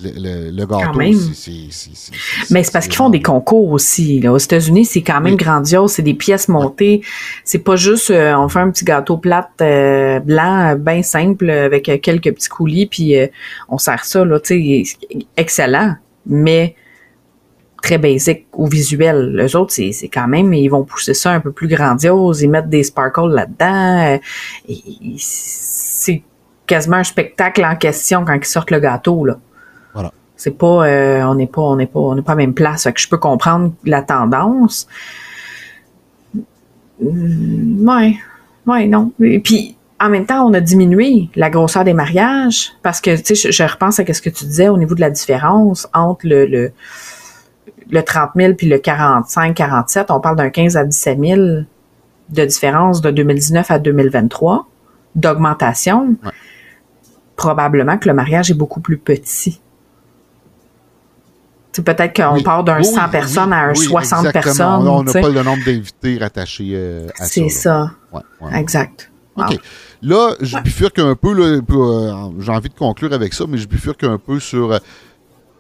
le, 0.04 0.66
gâteau, 0.66 0.98
Mais 2.50 2.64
c'est 2.64 2.72
parce 2.72 2.88
qu'ils 2.88 2.96
font 2.96 3.10
des 3.10 3.22
concours 3.22 3.72
aussi. 3.72 4.28
Aux 4.28 4.38
États-Unis, 4.38 4.86
c'est 4.86 5.02
quand 5.02 5.22
même 5.22 5.36
grandiose. 5.36 5.94
C'est 5.94 6.02
des 6.02 6.14
pièces 6.14 6.48
montées. 6.48 7.02
C'est 7.44 7.60
pas 7.60 7.76
juste 7.76 8.10
euh, 8.12 8.36
on 8.36 8.48
fait 8.50 8.60
un 8.60 8.72
petit 8.72 8.86
gâteau 8.86 9.18
plat 9.18 9.50
euh, 9.62 10.20
blanc, 10.20 10.76
bien 10.78 11.04
simple, 11.04 11.50
avec 11.50 11.90
euh, 11.90 11.98
quelques 11.98 12.34
petits 12.34 12.50
coulis, 12.50 12.86
puis 12.86 13.16
on 13.70 13.78
sert 13.78 14.06
ça, 14.06 14.26
là, 14.26 14.40
excellent. 15.38 15.96
Mais 16.26 16.76
très 17.82 17.98
basique 17.98 18.46
au 18.54 18.68
visuel. 18.68 19.36
Les 19.36 19.56
autres, 19.56 19.74
c'est, 19.74 19.92
quand 20.14 20.28
même, 20.28 20.54
ils 20.54 20.70
vont 20.70 20.84
pousser 20.84 21.14
ça 21.14 21.32
un 21.32 21.40
peu 21.40 21.52
plus 21.52 21.68
grandiose, 21.68 22.42
ils 22.42 22.50
mettent 22.50 22.70
des 22.70 22.84
sparkles 22.84 23.30
là-dedans. 23.30 24.20
c'est 25.18 26.22
quasiment 26.68 26.98
un 26.98 27.04
spectacle 27.04 27.66
en 27.66 27.76
question 27.76 28.24
quand 28.24 28.36
ils 28.36 28.46
sortent 28.46 28.72
le 28.72 28.80
gâteau, 28.80 29.26
là. 29.26 29.40
C'est 30.42 30.58
pas, 30.58 30.88
euh, 30.88 31.22
on 31.22 31.36
n'est 31.36 31.46
pas, 31.46 31.62
on 31.62 31.76
n'est 31.76 31.86
pas, 31.86 32.00
on 32.00 32.16
n'est 32.16 32.24
pas 32.24 32.32
à 32.32 32.36
la 32.36 32.42
même 32.42 32.56
place. 32.56 32.86
que 32.86 33.00
je 33.00 33.08
peux 33.08 33.20
comprendre 33.20 33.74
la 33.86 34.02
tendance. 34.02 34.88
Mm, 37.00 37.88
ouais, 37.88 38.16
ouais, 38.66 38.88
non. 38.88 39.12
Et 39.22 39.38
puis, 39.38 39.78
en 40.00 40.10
même 40.10 40.26
temps, 40.26 40.44
on 40.48 40.54
a 40.56 40.60
diminué 40.60 41.30
la 41.36 41.52
grosseur 41.52 41.84
des 41.84 41.94
mariages 41.94 42.72
parce 42.82 43.02
que, 43.02 43.16
tu 43.22 43.36
sais, 43.36 43.52
je, 43.52 43.64
repense 43.64 44.00
à 44.00 44.14
ce 44.14 44.20
que 44.20 44.32
tu 44.32 44.46
disais 44.46 44.68
au 44.68 44.80
niveau 44.80 44.96
de 44.96 45.02
la 45.02 45.12
différence 45.12 45.88
entre 45.94 46.28
le, 46.28 46.48
le, 46.48 46.72
le 47.92 48.04
30 48.04 48.32
000 48.36 48.54
puis 48.56 48.68
le 48.68 48.80
45, 48.80 49.54
47. 49.54 50.10
On 50.10 50.20
parle 50.20 50.38
d'un 50.38 50.50
15 50.50 50.76
à 50.76 50.86
17 50.86 51.20
000 51.20 51.42
de 52.30 52.46
différence 52.46 53.02
de 53.02 53.12
2019 53.12 53.70
à 53.70 53.78
2023 53.78 54.68
d'augmentation. 55.14 56.16
Probablement 57.36 58.00
que 58.00 58.08
le 58.08 58.16
mariage 58.16 58.50
est 58.50 58.56
beaucoup 58.56 58.80
plus 58.80 58.98
petit 58.98 59.62
peut-être 61.80 62.16
qu'on 62.16 62.42
part 62.44 62.64
d'un 62.64 62.84
100 62.84 63.10
personnes 63.10 63.54
à 63.54 63.66
un 63.66 63.76
60 63.76 64.32
personnes. 64.32 64.88
On 64.88 65.04
n'a 65.04 65.14
pas 65.14 65.30
le 65.30 65.44
nombre 65.44 65.64
d'invités 65.66 66.18
rattachés 66.18 66.72
euh, 66.74 67.08
à 67.18 67.24
ça. 67.24 67.28
C'est 67.28 67.50
ça. 67.50 67.92
Exact. 68.54 69.12
OK. 69.38 69.58
Là, 70.02 70.34
je 70.42 70.58
bifurque 70.60 71.00
un 71.00 71.16
peu, 71.16 71.40
euh, 71.40 71.62
j'ai 72.40 72.52
envie 72.52 72.70
de 72.70 72.74
conclure 72.74 73.14
avec 73.14 73.34
ça, 73.34 73.46
mais 73.48 73.58
je 73.58 73.68
bifurque 73.68 74.04
un 74.04 74.18
peu 74.18 74.40
sur 74.40 74.72
euh, 74.72 74.80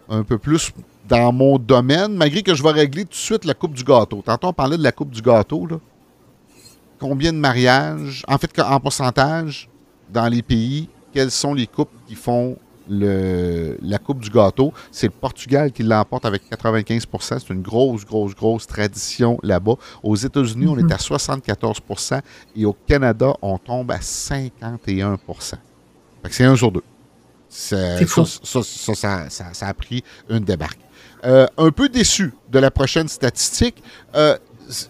un 0.09 0.23
peu 0.23 0.37
plus 0.37 0.71
dans 1.07 1.31
mon 1.31 1.57
domaine, 1.57 2.15
malgré 2.15 2.41
que 2.41 2.55
je 2.55 2.63
vais 2.63 2.71
régler 2.71 3.03
tout 3.03 3.11
de 3.11 3.15
suite 3.15 3.45
la 3.45 3.53
coupe 3.53 3.73
du 3.73 3.83
gâteau. 3.83 4.21
Tantôt, 4.25 4.47
on 4.47 4.53
parlait 4.53 4.77
de 4.77 4.83
la 4.83 4.91
coupe 4.91 5.11
du 5.11 5.21
gâteau. 5.21 5.67
Là. 5.67 5.77
Combien 6.99 7.33
de 7.33 7.37
mariages, 7.37 8.23
en 8.27 8.37
fait, 8.37 8.59
en 8.59 8.79
pourcentage, 8.79 9.69
dans 10.09 10.27
les 10.27 10.41
pays, 10.41 10.89
quelles 11.13 11.31
sont 11.31 11.53
les 11.53 11.67
coupes 11.67 11.91
qui 12.07 12.15
font 12.15 12.57
le, 12.89 13.77
la 13.81 13.97
Coupe 13.97 14.19
du 14.19 14.29
gâteau. 14.29 14.73
C'est 14.91 15.07
le 15.07 15.13
Portugal 15.13 15.71
qui 15.71 15.83
l'emporte 15.83 16.25
avec 16.25 16.43
95% 16.51 17.39
C'est 17.39 17.49
une 17.49 17.61
grosse, 17.61 18.05
grosse, 18.05 18.35
grosse 18.35 18.67
tradition 18.67 19.39
là-bas. 19.43 19.75
Aux 20.03 20.15
États-Unis, 20.15 20.67
on 20.67 20.77
est 20.77 20.91
à 20.91 20.97
74% 20.97 22.21
et 22.55 22.65
au 22.65 22.73
Canada, 22.73 23.33
on 23.41 23.57
tombe 23.57 23.91
à 23.91 23.97
51% 23.97 25.17
c'est 26.29 26.45
un 26.45 26.55
sur 26.55 26.71
deux. 26.71 26.83
Fou. 27.49 28.25
Ça, 28.25 29.29
ça, 29.29 29.67
a 29.67 29.73
pris 29.73 30.03
une 30.29 30.39
débarque. 30.39 30.79
Euh, 31.25 31.47
un 31.57 31.71
peu 31.71 31.89
déçu 31.89 32.33
de 32.49 32.59
la 32.59 32.71
prochaine 32.71 33.07
statistique. 33.07 33.81
Euh, 34.15 34.37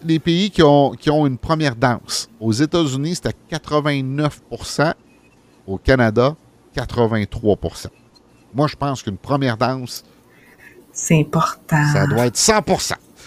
les 0.04 0.20
pays 0.20 0.50
qui 0.50 0.62
ont, 0.62 0.92
qui 0.92 1.10
ont 1.10 1.26
une 1.26 1.38
première 1.38 1.74
danse. 1.74 2.28
Aux 2.38 2.52
États-Unis, 2.52 3.16
c'est 3.16 3.26
à 3.26 3.58
89% 3.58 4.92
Au 5.66 5.76
Canada, 5.76 6.36
83% 6.76 7.86
Moi, 8.54 8.66
je 8.66 8.76
pense 8.76 9.02
qu'une 9.02 9.16
première 9.16 9.56
danse. 9.56 10.04
C'est 10.92 11.20
important. 11.20 11.84
Ça 11.92 12.06
doit 12.06 12.26
être 12.26 12.36
100 12.36 12.62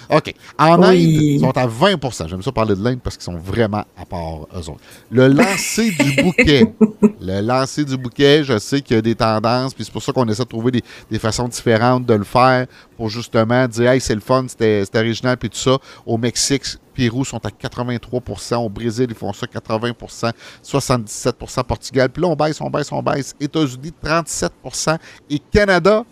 OK. 0.10 0.34
En 0.58 0.82
Inde, 0.82 0.95
ils 0.95 1.39
sont 1.39 1.58
à 1.58 1.68
20% 1.68 2.28
J'aime 2.28 2.41
ça 2.41 2.51
parler 2.51 2.76
de 2.76 2.84
l'Inde 2.84 2.99
parce 3.03 3.18
qu'ils 3.18 3.26
sont 3.26 3.38
vraiment 3.38 3.86
à 3.97 4.06
part 4.06 4.47
eux 4.56 4.70
autres. 4.70 4.82
Le 5.12 5.28
lancer 5.28 5.91
du 5.91 6.22
bouquet. 6.24 6.74
Le 7.22 7.41
lancer 7.41 7.86
du 7.86 7.97
bouquet, 7.97 8.43
je 8.43 8.58
sais 8.58 8.82
qu'il 8.82 8.95
y 8.95 8.99
a 8.99 9.01
des 9.01 9.16
tendances, 9.16 9.74
puis 9.74 9.84
c'est 9.84 9.91
pour 9.91 10.03
ça 10.03 10.12
qu'on 10.12 10.28
essaie 10.28 10.43
de 10.43 10.49
trouver 10.49 10.72
des, 11.10 11.20
façons 11.20 11.47
différentes 11.47 12.06
de 12.06 12.14
le 12.14 12.24
faire 12.24 12.68
pour 12.97 13.10
justement 13.10 13.68
dire, 13.68 13.91
hey, 13.91 14.01
c'est 14.01 14.16
le 14.16 14.22
fun, 14.22 14.45
c'était 14.47 14.84
original, 14.95 15.38
puis 15.38 15.49
tout 15.49 15.58
ça. 15.58 15.78
Au 16.06 16.18
Mexique, 16.18 16.64
Pérou 16.93 17.26
sont 17.26 17.43
à 17.45 17.49
83% 17.49 18.56
Au 18.56 18.70
Brésil, 18.70 19.08
ils 19.10 19.16
font 19.16 19.34
ça 19.34 19.45
80% 19.45 20.32
77% 20.64 21.64
Portugal. 21.64 22.10
Puis 22.10 22.22
là, 22.22 22.30
on 22.30 22.36
baisse, 22.36 22.62
on 22.62 22.70
baisse, 22.70 22.91
on 22.91 23.03
baisse. 23.03 23.36
États-Unis, 23.39 23.93
37% 24.03 24.97
Et 25.30 25.39
Canada, 25.39 26.03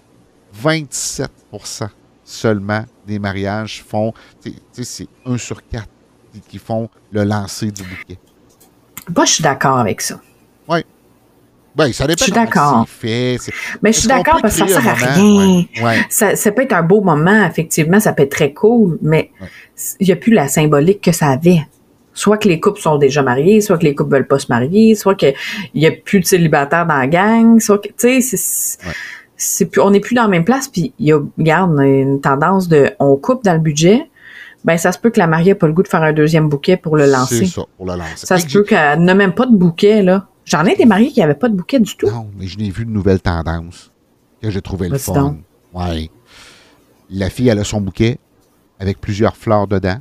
27 0.53 1.31
seulement 2.23 2.85
des 3.05 3.19
mariages 3.19 3.83
font, 3.87 4.13
c'est 4.71 5.07
un 5.25 5.37
sur 5.37 5.67
quatre 5.67 5.89
qui 6.47 6.57
font 6.57 6.89
le 7.11 7.23
lancer 7.23 7.71
du 7.71 7.83
bouquet. 7.83 8.17
Moi, 9.15 9.25
je 9.25 9.33
suis 9.33 9.43
d'accord 9.43 9.77
avec 9.77 10.01
ça. 10.01 10.19
Oui. 10.67 10.79
Ben, 11.75 11.91
ça 11.91 12.05
dépend 12.05 12.19
je 12.19 12.23
suis 12.23 12.31
d'accord. 12.31 12.85
Mais 13.03 13.91
je 13.91 13.99
suis 13.99 14.07
d'accord 14.07 14.39
parce 14.41 14.59
que 14.59 14.67
ça 14.67 14.81
sert 14.81 14.87
à 14.87 14.93
rien. 14.93 15.65
Ça, 16.09 16.51
peut 16.51 16.61
être 16.61 16.73
un 16.73 16.83
beau 16.83 17.01
moment, 17.01 17.45
effectivement, 17.45 17.99
ça 17.99 18.13
peut 18.13 18.23
être 18.23 18.31
très 18.31 18.53
cool, 18.53 18.99
mais 19.01 19.31
il 19.99 20.07
n'y 20.07 20.13
a 20.13 20.15
plus 20.15 20.33
la 20.33 20.47
symbolique 20.47 21.01
que 21.01 21.11
ça 21.11 21.29
avait. 21.29 21.65
Soit 22.15 22.37
que 22.37 22.47
les 22.47 22.59
couples 22.59 22.79
sont 22.79 22.97
déjà 22.97 23.23
mariés, 23.23 23.59
soit 23.59 23.79
que 23.79 23.85
les 23.85 23.95
couples 23.95 24.11
veulent 24.11 24.27
pas 24.27 24.37
se 24.37 24.45
marier, 24.47 24.93
soit 24.93 25.15
qu'il 25.15 25.33
n'y 25.73 25.87
a 25.87 25.91
plus 25.91 26.19
de 26.19 26.25
célibataires 26.25 26.85
dans 26.85 26.97
la 26.97 27.07
gang, 27.07 27.59
soit 27.59 27.79
que, 27.79 27.87
tu 27.87 28.21
sais, 28.21 28.21
c'est 28.21 28.77
on 29.77 29.91
n'est 29.91 29.99
plus 29.99 30.15
dans 30.15 30.23
la 30.23 30.27
même 30.27 30.45
place, 30.45 30.67
puis 30.67 30.93
il 30.99 31.07
y 31.07 31.11
a, 31.11 31.19
regarde, 31.37 31.77
une 31.79 32.21
tendance 32.21 32.67
de, 32.67 32.91
on 32.99 33.15
coupe 33.15 33.43
dans 33.43 33.53
le 33.53 33.59
budget, 33.59 34.09
ben 34.63 34.77
ça 34.77 34.91
se 34.91 34.99
peut 34.99 35.09
que 35.09 35.19
la 35.19 35.27
mariée 35.27 35.51
n'ait 35.51 35.55
pas 35.55 35.67
le 35.67 35.73
goût 35.73 35.83
de 35.83 35.87
faire 35.87 36.03
un 36.03 36.13
deuxième 36.13 36.49
bouquet 36.49 36.77
pour 36.77 36.95
le 36.95 37.05
lancer. 37.05 37.45
C'est 37.45 37.45
ça, 37.45 37.63
pour 37.77 37.85
le 37.85 37.95
lancer. 37.95 38.25
Ça 38.25 38.37
se 38.37 38.47
peut 38.47 38.63
qu'elle 38.63 39.03
n'a 39.03 39.13
même 39.13 39.33
pas 39.33 39.45
de 39.45 39.55
bouquet, 39.55 40.01
là. 40.01 40.27
J'en 40.45 40.65
ai 40.65 40.75
des 40.75 40.85
mariés 40.85 41.11
qui 41.11 41.19
n'avaient 41.19 41.35
pas 41.35 41.49
de 41.49 41.55
bouquet 41.55 41.79
du 41.79 41.95
tout. 41.95 42.07
Non, 42.07 42.27
mais 42.37 42.47
je 42.47 42.57
n'ai 42.57 42.69
vu 42.69 42.85
de 42.85 42.91
nouvelles 42.91 43.21
tendances 43.21 43.91
que 44.41 44.49
j'ai 44.49 44.61
trouvé 44.61 44.89
le 44.89 44.97
fun. 44.97 45.37
Ouais. 45.73 46.09
La 47.09 47.29
fille, 47.29 47.47
elle 47.47 47.59
a 47.59 47.63
son 47.63 47.81
bouquet 47.81 48.17
avec 48.79 48.99
plusieurs 48.99 49.37
fleurs 49.37 49.67
dedans. 49.67 49.97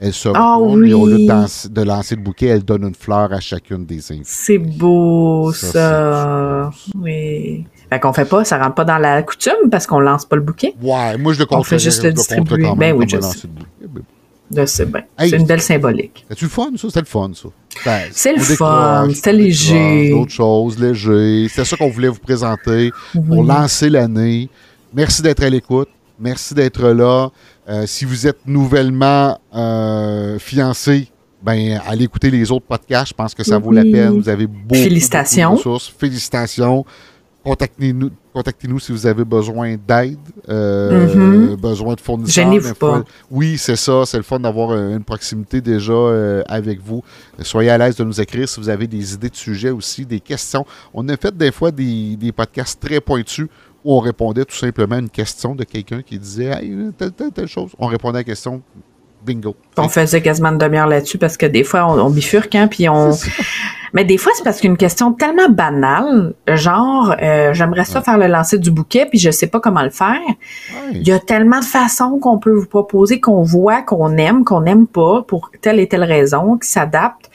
Elle 0.00 0.12
se 0.12 0.28
ah, 0.34 0.58
oui. 0.58 0.90
et 0.90 0.94
au 0.94 1.06
lieu 1.06 1.18
de, 1.18 1.82
lancer 1.82 2.16
le 2.16 2.22
bouquet, 2.22 2.46
elle 2.46 2.64
donne 2.64 2.82
une 2.82 2.94
fleur 2.94 3.32
à 3.32 3.38
chacune 3.38 3.86
des 3.86 4.10
invités. 4.10 4.26
C'est 4.26 4.58
beau, 4.58 5.52
ça. 5.52 6.70
Oui. 6.96 7.64
Fait 7.92 8.00
qu'on 8.00 8.14
fait 8.14 8.24
pas, 8.24 8.42
ça 8.42 8.56
rentre 8.56 8.74
pas 8.74 8.86
dans 8.86 8.96
la 8.96 9.22
coutume 9.22 9.68
parce 9.70 9.86
qu'on 9.86 10.00
lance 10.00 10.24
pas 10.24 10.36
le 10.36 10.40
bouquet. 10.40 10.74
Ouais, 10.80 11.18
moi 11.18 11.34
je 11.34 11.40
le 11.40 11.46
On 11.50 11.62
fait 11.62 11.78
juste 11.78 12.02
le 12.02 12.14
distribuer. 12.14 12.66
Ben 12.74 12.96
oui, 12.96 13.04
je 13.06 13.20
sais. 13.20 13.46
Je 14.50 14.64
sais 14.64 14.86
bien. 14.86 15.02
c'est 15.18 15.36
une 15.36 15.44
belle 15.44 15.60
symbolique. 15.60 16.24
C'est-tu 16.30 16.44
le 16.44 16.50
fun, 16.50 16.70
ça? 16.74 16.88
C'était 16.88 17.00
le 17.00 17.06
fun, 17.06 17.30
ça. 17.34 17.48
Ben, 17.84 18.08
c'est 18.10 18.32
le 18.32 18.42
fun, 18.42 19.08
c'était 19.12 19.34
léger. 19.34 20.08
D'autres 20.08 20.32
choses, 20.32 20.78
léger. 20.78 21.48
C'était 21.50 21.66
ça 21.66 21.76
qu'on 21.76 21.90
voulait 21.90 22.08
vous 22.08 22.18
présenter 22.18 22.92
pour 23.12 23.44
lancer 23.44 23.90
l'année. 23.90 24.48
Merci 24.94 25.20
d'être 25.20 25.42
à 25.42 25.50
l'écoute. 25.50 25.88
Merci 26.18 26.54
d'être 26.54 26.88
là. 26.88 27.28
Euh, 27.68 27.84
si 27.86 28.06
vous 28.06 28.26
êtes 28.26 28.46
nouvellement 28.46 29.38
euh, 29.54 30.38
fiancé, 30.38 31.08
ben, 31.42 31.78
allez 31.86 32.04
écouter 32.04 32.30
les 32.30 32.50
autres 32.50 32.64
podcasts. 32.66 33.08
Je 33.08 33.14
pense 33.14 33.34
que 33.34 33.44
ça 33.44 33.58
vaut 33.58 33.72
la 33.72 33.82
peine. 33.82 34.18
Vous 34.18 34.28
avez 34.30 34.46
beaucoup, 34.46 34.76
Félicitations. 34.76 35.50
de 35.50 35.56
ressources. 35.56 35.92
Félicitations. 35.98 36.86
Contactez-nous 37.44 38.10
contactez 38.32 38.68
si 38.78 38.92
vous 38.92 39.06
avez 39.06 39.24
besoin 39.24 39.76
d'aide, 39.76 40.16
euh, 40.48 41.54
mm-hmm. 41.54 41.56
besoin 41.56 41.94
de 41.94 42.00
fournisseurs. 42.00 42.44
Gênez-vous 42.44 42.74
pas. 42.74 43.04
Oui, 43.30 43.58
c'est 43.58 43.76
ça. 43.76 44.04
C'est 44.06 44.16
le 44.16 44.22
fun 44.22 44.40
d'avoir 44.40 44.72
une 44.74 45.04
proximité 45.04 45.60
déjà 45.60 45.92
avec 46.46 46.80
vous. 46.80 47.02
Soyez 47.40 47.70
à 47.70 47.78
l'aise 47.78 47.96
de 47.96 48.04
nous 48.04 48.20
écrire 48.20 48.48
si 48.48 48.60
vous 48.60 48.68
avez 48.68 48.86
des 48.86 49.14
idées 49.14 49.28
de 49.28 49.36
sujets 49.36 49.70
aussi, 49.70 50.06
des 50.06 50.20
questions. 50.20 50.64
On 50.94 51.08
a 51.08 51.16
fait 51.16 51.36
des 51.36 51.52
fois 51.52 51.70
des, 51.70 52.16
des 52.16 52.32
podcasts 52.32 52.80
très 52.80 53.00
pointus 53.00 53.48
où 53.84 53.94
on 53.94 53.98
répondait 54.00 54.44
tout 54.44 54.56
simplement 54.56 54.96
à 54.96 55.00
une 55.00 55.10
question 55.10 55.54
de 55.54 55.64
quelqu'un 55.64 56.02
qui 56.02 56.18
disait 56.18 56.46
hey, 56.46 56.74
telle, 56.96 57.12
telle, 57.12 57.32
telle 57.32 57.48
chose. 57.48 57.72
On 57.78 57.86
répondait 57.86 58.18
à 58.18 58.20
la 58.20 58.24
question, 58.24 58.62
bingo. 59.24 59.56
On 59.76 59.88
faisait 59.88 60.20
quasiment 60.20 60.50
une 60.50 60.58
demi-heure 60.58 60.86
là-dessus 60.86 61.18
parce 61.18 61.36
que 61.36 61.46
des 61.46 61.64
fois, 61.64 61.86
on, 61.86 62.10
bifurque, 62.10 62.54
hein, 62.54 62.68
puis 62.68 62.88
on. 62.88 63.12
Mais 63.94 64.04
des 64.04 64.16
fois, 64.16 64.32
c'est 64.34 64.42
parce 64.42 64.60
qu'une 64.60 64.76
question 64.78 65.12
tellement 65.12 65.50
banale, 65.50 66.34
genre, 66.48 67.14
euh, 67.22 67.52
j'aimerais 67.52 67.84
ça 67.84 68.00
faire 68.00 68.16
le 68.16 68.26
lancer 68.26 68.58
du 68.58 68.70
bouquet, 68.70 69.06
puis 69.06 69.18
je 69.18 69.30
sais 69.30 69.48
pas 69.48 69.60
comment 69.60 69.82
le 69.82 69.90
faire. 69.90 70.20
Il 70.92 71.06
y 71.06 71.12
a 71.12 71.18
tellement 71.18 71.60
de 71.60 71.64
façons 71.64 72.18
qu'on 72.18 72.38
peut 72.38 72.52
vous 72.52 72.66
proposer, 72.66 73.20
qu'on 73.20 73.42
voit, 73.42 73.82
qu'on 73.82 74.16
aime, 74.16 74.44
qu'on 74.44 74.62
n'aime 74.62 74.86
pas, 74.86 75.22
pour 75.22 75.50
telle 75.60 75.78
et 75.78 75.88
telle 75.88 76.04
raison, 76.04 76.56
qui 76.56 76.70
s'adapte, 76.70 77.30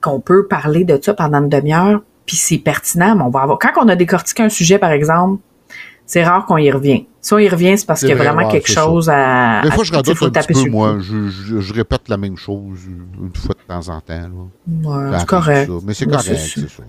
qu'on 0.00 0.20
peut 0.20 0.48
parler 0.48 0.84
de 0.84 0.98
ça 1.00 1.14
pendant 1.14 1.38
une 1.38 1.48
demi-heure, 1.48 2.02
puis 2.26 2.36
c'est 2.36 2.58
pertinent. 2.58 3.14
Mais 3.14 3.22
on 3.22 3.30
va 3.30 3.42
avoir... 3.42 3.58
Quand 3.60 3.70
on 3.80 3.88
a 3.88 3.94
décortiqué 3.94 4.42
un 4.42 4.48
sujet, 4.48 4.78
par 4.78 4.90
exemple, 4.90 5.40
c'est 6.06 6.24
rare 6.24 6.44
qu'on 6.46 6.58
y 6.58 6.70
revient. 6.70 7.06
Si 7.20 7.32
on 7.32 7.38
y 7.38 7.48
revient, 7.48 7.78
c'est 7.78 7.86
parce 7.86 8.00
qu'il 8.00 8.10
y 8.10 8.12
a 8.12 8.16
vraiment 8.16 8.48
quelque 8.48 8.70
chose 8.70 9.08
à. 9.10 9.62
Des 9.62 9.70
fois, 9.70 9.84
je 9.84 9.92
radote 9.92 10.22
un 10.22 10.30
petit 10.30 10.64
peu, 10.64 10.70
moi. 10.70 10.98
Je, 11.00 11.28
je, 11.60 11.72
répète 11.72 12.08
la 12.08 12.16
même 12.18 12.36
chose 12.36 12.78
une 12.86 13.34
fois 13.34 13.54
de 13.54 13.66
temps 13.66 13.94
en 13.94 14.00
temps. 14.00 14.30
Ouais, 14.66 15.18
c'est 15.18 15.26
correct. 15.26 15.70
Mais 15.84 15.94
c'est 15.94 16.06
correct, 16.06 16.36
c'est 16.36 16.68
ça. 16.68 16.82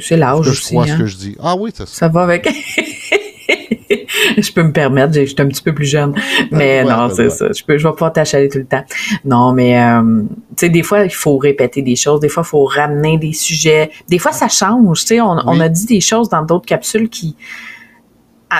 C'est 0.00 0.16
l'âge 0.16 0.48
aussi. 0.48 0.62
Je 0.62 0.68
crois 0.70 0.84
hein. 0.84 0.94
ce 0.94 0.98
que 0.98 1.06
je 1.06 1.16
dis. 1.16 1.36
Ah 1.40 1.54
oui, 1.56 1.70
ça. 1.74 1.86
Ça 1.86 2.08
va 2.08 2.22
avec. 2.22 2.48
je 4.38 4.52
peux 4.52 4.62
me 4.62 4.72
permettre, 4.72 5.14
je 5.14 5.24
suis 5.24 5.36
un 5.38 5.46
petit 5.46 5.62
peu 5.62 5.74
plus 5.74 5.86
jeune. 5.86 6.14
Mais 6.50 6.84
non, 6.84 7.08
c'est 7.10 7.30
ça. 7.30 7.48
Je 7.52 7.64
peux, 7.64 7.78
je 7.78 7.86
vais 7.86 7.94
pas 7.94 8.10
t'achaler 8.10 8.48
tout 8.48 8.58
le 8.58 8.66
temps. 8.66 8.84
Non, 9.24 9.52
mais 9.52 9.80
euh, 9.80 10.22
tu 10.56 10.66
sais, 10.66 10.68
des 10.68 10.82
fois, 10.82 11.04
il 11.04 11.14
faut 11.14 11.38
répéter 11.38 11.82
des 11.82 11.96
choses. 11.96 12.20
Des 12.20 12.28
fois, 12.28 12.42
il 12.44 12.48
faut 12.48 12.64
ramener 12.64 13.18
des 13.18 13.32
sujets. 13.32 13.90
Des 14.08 14.18
fois, 14.18 14.32
ça 14.32 14.48
change. 14.48 15.00
Tu 15.00 15.06
sais, 15.06 15.20
on, 15.20 15.36
on 15.46 15.60
a 15.60 15.68
dit 15.68 15.86
des 15.86 16.00
choses 16.00 16.28
dans 16.28 16.42
d'autres 16.42 16.66
capsules 16.66 17.08
qui 17.08 17.36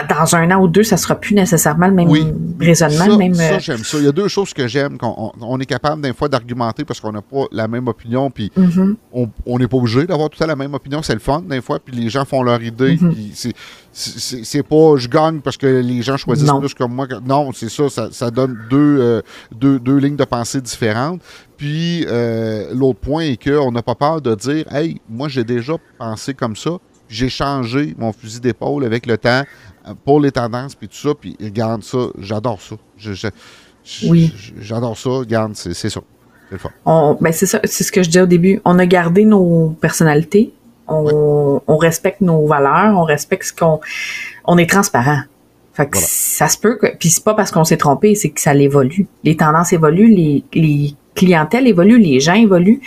dans 0.09 0.35
un 0.35 0.51
an 0.51 0.61
ou 0.61 0.69
deux, 0.69 0.83
ça 0.83 0.97
sera 0.97 1.15
plus 1.15 1.35
nécessairement 1.35 1.87
le 1.87 1.95
même 1.95 2.11
raisonnement. 2.61 3.11
Ça, 3.11 3.17
même, 3.17 3.35
ça 3.35 3.43
euh, 3.43 3.59
j'aime 3.61 3.85
ça. 3.85 3.99
Il 3.99 4.05
y 4.05 4.09
a 4.09 4.13
deux 4.13 4.27
choses 4.27 4.53
que 4.53 4.67
j'aime. 4.67 4.99
qu'on 4.99 5.33
on, 5.41 5.61
est 5.61 5.67
capable 5.67 6.03
des 6.03 6.13
fois 6.13 6.29
d'argumenter 6.29 6.85
parce 6.85 6.99
qu'on 7.01 7.13
n'a 7.13 7.23
pas 7.23 7.45
la 7.53 7.69
même 7.69 7.87
opinion, 7.87 8.31
puis 8.31 8.51
mm-hmm. 8.59 8.97
on 9.47 9.59
n'est 9.59 9.69
pas 9.69 9.77
obligé 9.77 10.05
d'avoir 10.05 10.29
tout 10.29 10.43
à 10.43 10.47
la 10.47 10.57
même 10.57 10.75
opinion. 10.75 11.03
C'est 11.03 11.15
le 11.15 11.21
fun, 11.21 11.41
des 11.49 11.61
fois, 11.61 11.79
puis 11.79 11.95
les 11.95 12.09
gens 12.09 12.25
font 12.25 12.43
leur 12.43 12.61
idée. 12.63 12.97
Mm-hmm. 12.97 13.53
C'est 13.93 14.63
pas 14.65 14.97
je 14.97 15.09
gagne 15.09 15.41
parce 15.41 15.57
que 15.57 15.67
les 15.67 16.03
gens 16.03 16.17
choisissent 16.17 16.51
plus 16.61 16.75
comme 16.75 16.93
moi. 16.93 17.07
non, 17.25 17.53
c'est 17.53 17.71
ça, 17.71 18.11
ça, 18.11 18.31
donne 18.31 18.59
euh, 18.73 19.23
deux, 19.53 19.79
deux, 19.79 19.97
lignes 19.99 20.17
de 20.17 20.25
pensée 20.25 20.61
différentes. 20.61 21.23
Puis 21.57 22.05
euh, 22.09 22.75
l'autre 22.75 22.99
point 22.99 23.23
est 23.23 23.43
qu'on 23.43 23.73
n'a 23.73 23.83
pas 23.83 23.95
peur 23.95 24.21
de 24.21 24.35
dire 24.35 24.65
Hey, 24.71 25.01
moi 25.09 25.29
j'ai 25.29 25.45
déjà 25.45 25.75
pensé 25.97 26.35
comme 26.35 26.57
ça, 26.57 26.73
j'ai 27.09 27.29
changé 27.29 27.95
mon 27.97 28.13
fusil 28.13 28.41
d'épaule 28.41 28.85
avec 28.85 29.07
le 29.07 29.17
temps 29.17 29.45
pour 30.05 30.21
les 30.21 30.33
tendances, 30.33 30.75
puis 30.75 30.89
tout 30.89 30.97
ça, 30.97 31.15
puis 31.19 31.37
regarde 31.41 31.83
ça, 31.83 31.99
j'adore 32.19 32.61
ça. 32.61 32.77
oui. 34.05 34.33
J'adore 34.61 34.97
ça, 34.97 35.11
regarde, 35.11 35.55
c'est 35.55 35.75
ça. 35.75 36.01
C'est 36.51 36.59
ben 37.21 37.33
c'est 37.33 37.47
ça, 37.47 37.61
c'est 37.65 37.83
ce 37.83 37.91
que 37.91 38.03
je 38.03 38.09
disais 38.09 38.21
au 38.21 38.27
début. 38.27 38.61
On 38.65 38.79
a 38.79 38.87
gardé 38.87 39.25
nos 39.25 39.71
personnalités, 39.81 40.53
on, 40.87 41.77
respecte 41.77 42.21
nos 42.21 42.47
valeurs, 42.47 42.97
on 42.97 43.05
respecte 43.05 43.45
ce 43.45 43.53
qu'on. 43.53 43.81
On 44.45 44.57
est 44.59 44.71
transparent. 44.71 45.21
Fait 45.75 45.89
que 45.89 45.99
ça 45.99 46.49
se 46.49 46.57
peut 46.57 46.77
que. 46.77 46.97
Puis 46.97 47.11
c'est 47.11 47.25
pas 47.25 47.35
parce 47.35 47.51
qu'on 47.51 47.65
s'est 47.65 47.77
trompé, 47.77 48.15
c'est 48.15 48.31
que 48.31 48.41
ça 48.41 48.55
évolue. 48.55 49.09
Les 49.25 49.37
tendances 49.37 49.73
évoluent, 49.73 50.15
les, 50.15 50.45
les 50.55 50.95
clientèles 51.15 51.67
évoluent, 51.67 51.99
les 51.99 52.21
gens 52.21 52.35
évoluent. 52.35 52.81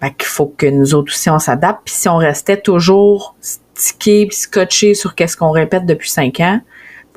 Fait 0.00 0.14
qu'il 0.14 0.28
faut 0.28 0.54
que 0.56 0.66
nous 0.66 0.94
autres 0.94 1.12
aussi 1.12 1.30
on 1.30 1.38
s'adapte. 1.38 1.80
Puis 1.84 1.94
si 1.94 2.08
on 2.08 2.18
restait 2.18 2.60
toujours 2.60 3.34
stické 3.78 4.26
puis 4.26 4.36
scotché 4.36 4.94
sur 4.94 5.14
qu'est-ce 5.14 5.36
qu'on 5.36 5.50
répète 5.50 5.86
depuis 5.86 6.10
cinq 6.10 6.40
ans, 6.40 6.60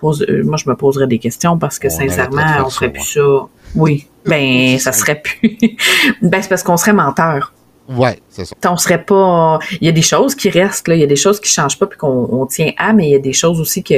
euh, 0.03 0.43
moi, 0.43 0.57
je 0.57 0.69
me 0.69 0.75
poserais 0.75 1.07
des 1.07 1.19
questions 1.19 1.57
parce 1.57 1.79
que, 1.79 1.89
sincèrement, 1.89 2.65
on 2.65 2.69
serait 2.69 2.91
plus 2.91 3.03
ça. 3.03 3.47
Oui. 3.75 4.07
Ben, 4.25 4.77
ça 4.79 4.91
serait 4.91 5.21
plus. 5.21 5.57
ben, 6.21 6.41
c'est 6.41 6.49
parce 6.49 6.63
qu'on 6.63 6.77
serait 6.77 6.93
menteur. 6.93 7.53
Ouais, 7.89 8.19
c'est 8.29 8.45
ça. 8.45 8.55
On 8.69 8.77
serait 8.77 9.03
pas. 9.03 9.59
Il 9.79 9.85
y 9.85 9.89
a 9.89 9.91
des 9.91 10.01
choses 10.01 10.35
qui 10.35 10.49
restent, 10.49 10.87
là. 10.87 10.95
Il 10.95 11.01
y 11.01 11.03
a 11.03 11.07
des 11.07 11.15
choses 11.15 11.39
qui 11.39 11.49
changent 11.49 11.77
pas 11.77 11.87
puis 11.87 11.97
qu'on 11.97 12.45
tient 12.45 12.71
à, 12.77 12.93
mais 12.93 13.07
il 13.07 13.11
y 13.11 13.15
a 13.15 13.19
des 13.19 13.33
choses 13.33 13.59
aussi 13.59 13.83
que 13.83 13.95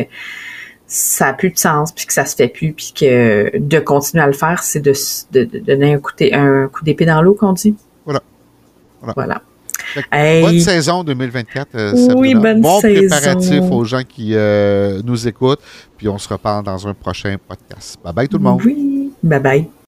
ça 0.87 1.27
n'a 1.27 1.33
plus 1.33 1.51
de 1.51 1.57
sens 1.57 1.91
puis 1.91 2.05
que 2.05 2.13
ça 2.13 2.25
se 2.25 2.35
fait 2.35 2.47
plus 2.47 2.73
puis 2.73 2.93
que 2.95 3.57
de 3.57 3.79
continuer 3.79 4.23
à 4.23 4.27
le 4.27 4.33
faire, 4.33 4.63
c'est 4.63 4.79
de, 4.79 4.93
donner 5.59 5.93
un 5.93 5.99
coup, 5.99 6.11
un 6.31 6.67
coup 6.67 6.83
d'épée 6.83 7.05
dans 7.05 7.21
l'eau 7.21 7.35
qu'on 7.35 7.53
dit. 7.53 7.75
Voilà. 8.05 8.21
Voilà. 9.15 9.41
Bonne 10.11 10.59
saison 10.59 11.03
2024. 11.03 11.67
Euh, 11.75 12.13
oui, 12.15 12.35
bonne 12.35 12.61
bon 12.61 12.79
préparatif 12.79 13.61
aux 13.71 13.83
gens 13.83 14.03
qui 14.07 14.31
euh, 14.33 15.01
nous 15.03 15.27
écoutent. 15.27 15.61
Puis 15.97 16.07
on 16.07 16.17
se 16.17 16.29
reparle 16.29 16.63
dans 16.63 16.87
un 16.87 16.93
prochain 16.93 17.35
podcast. 17.47 17.97
Bye 18.03 18.13
bye 18.13 18.27
tout 18.27 18.37
le 18.37 18.43
monde. 18.43 18.61
Oui, 18.63 19.11
bye 19.21 19.39
bye. 19.39 19.67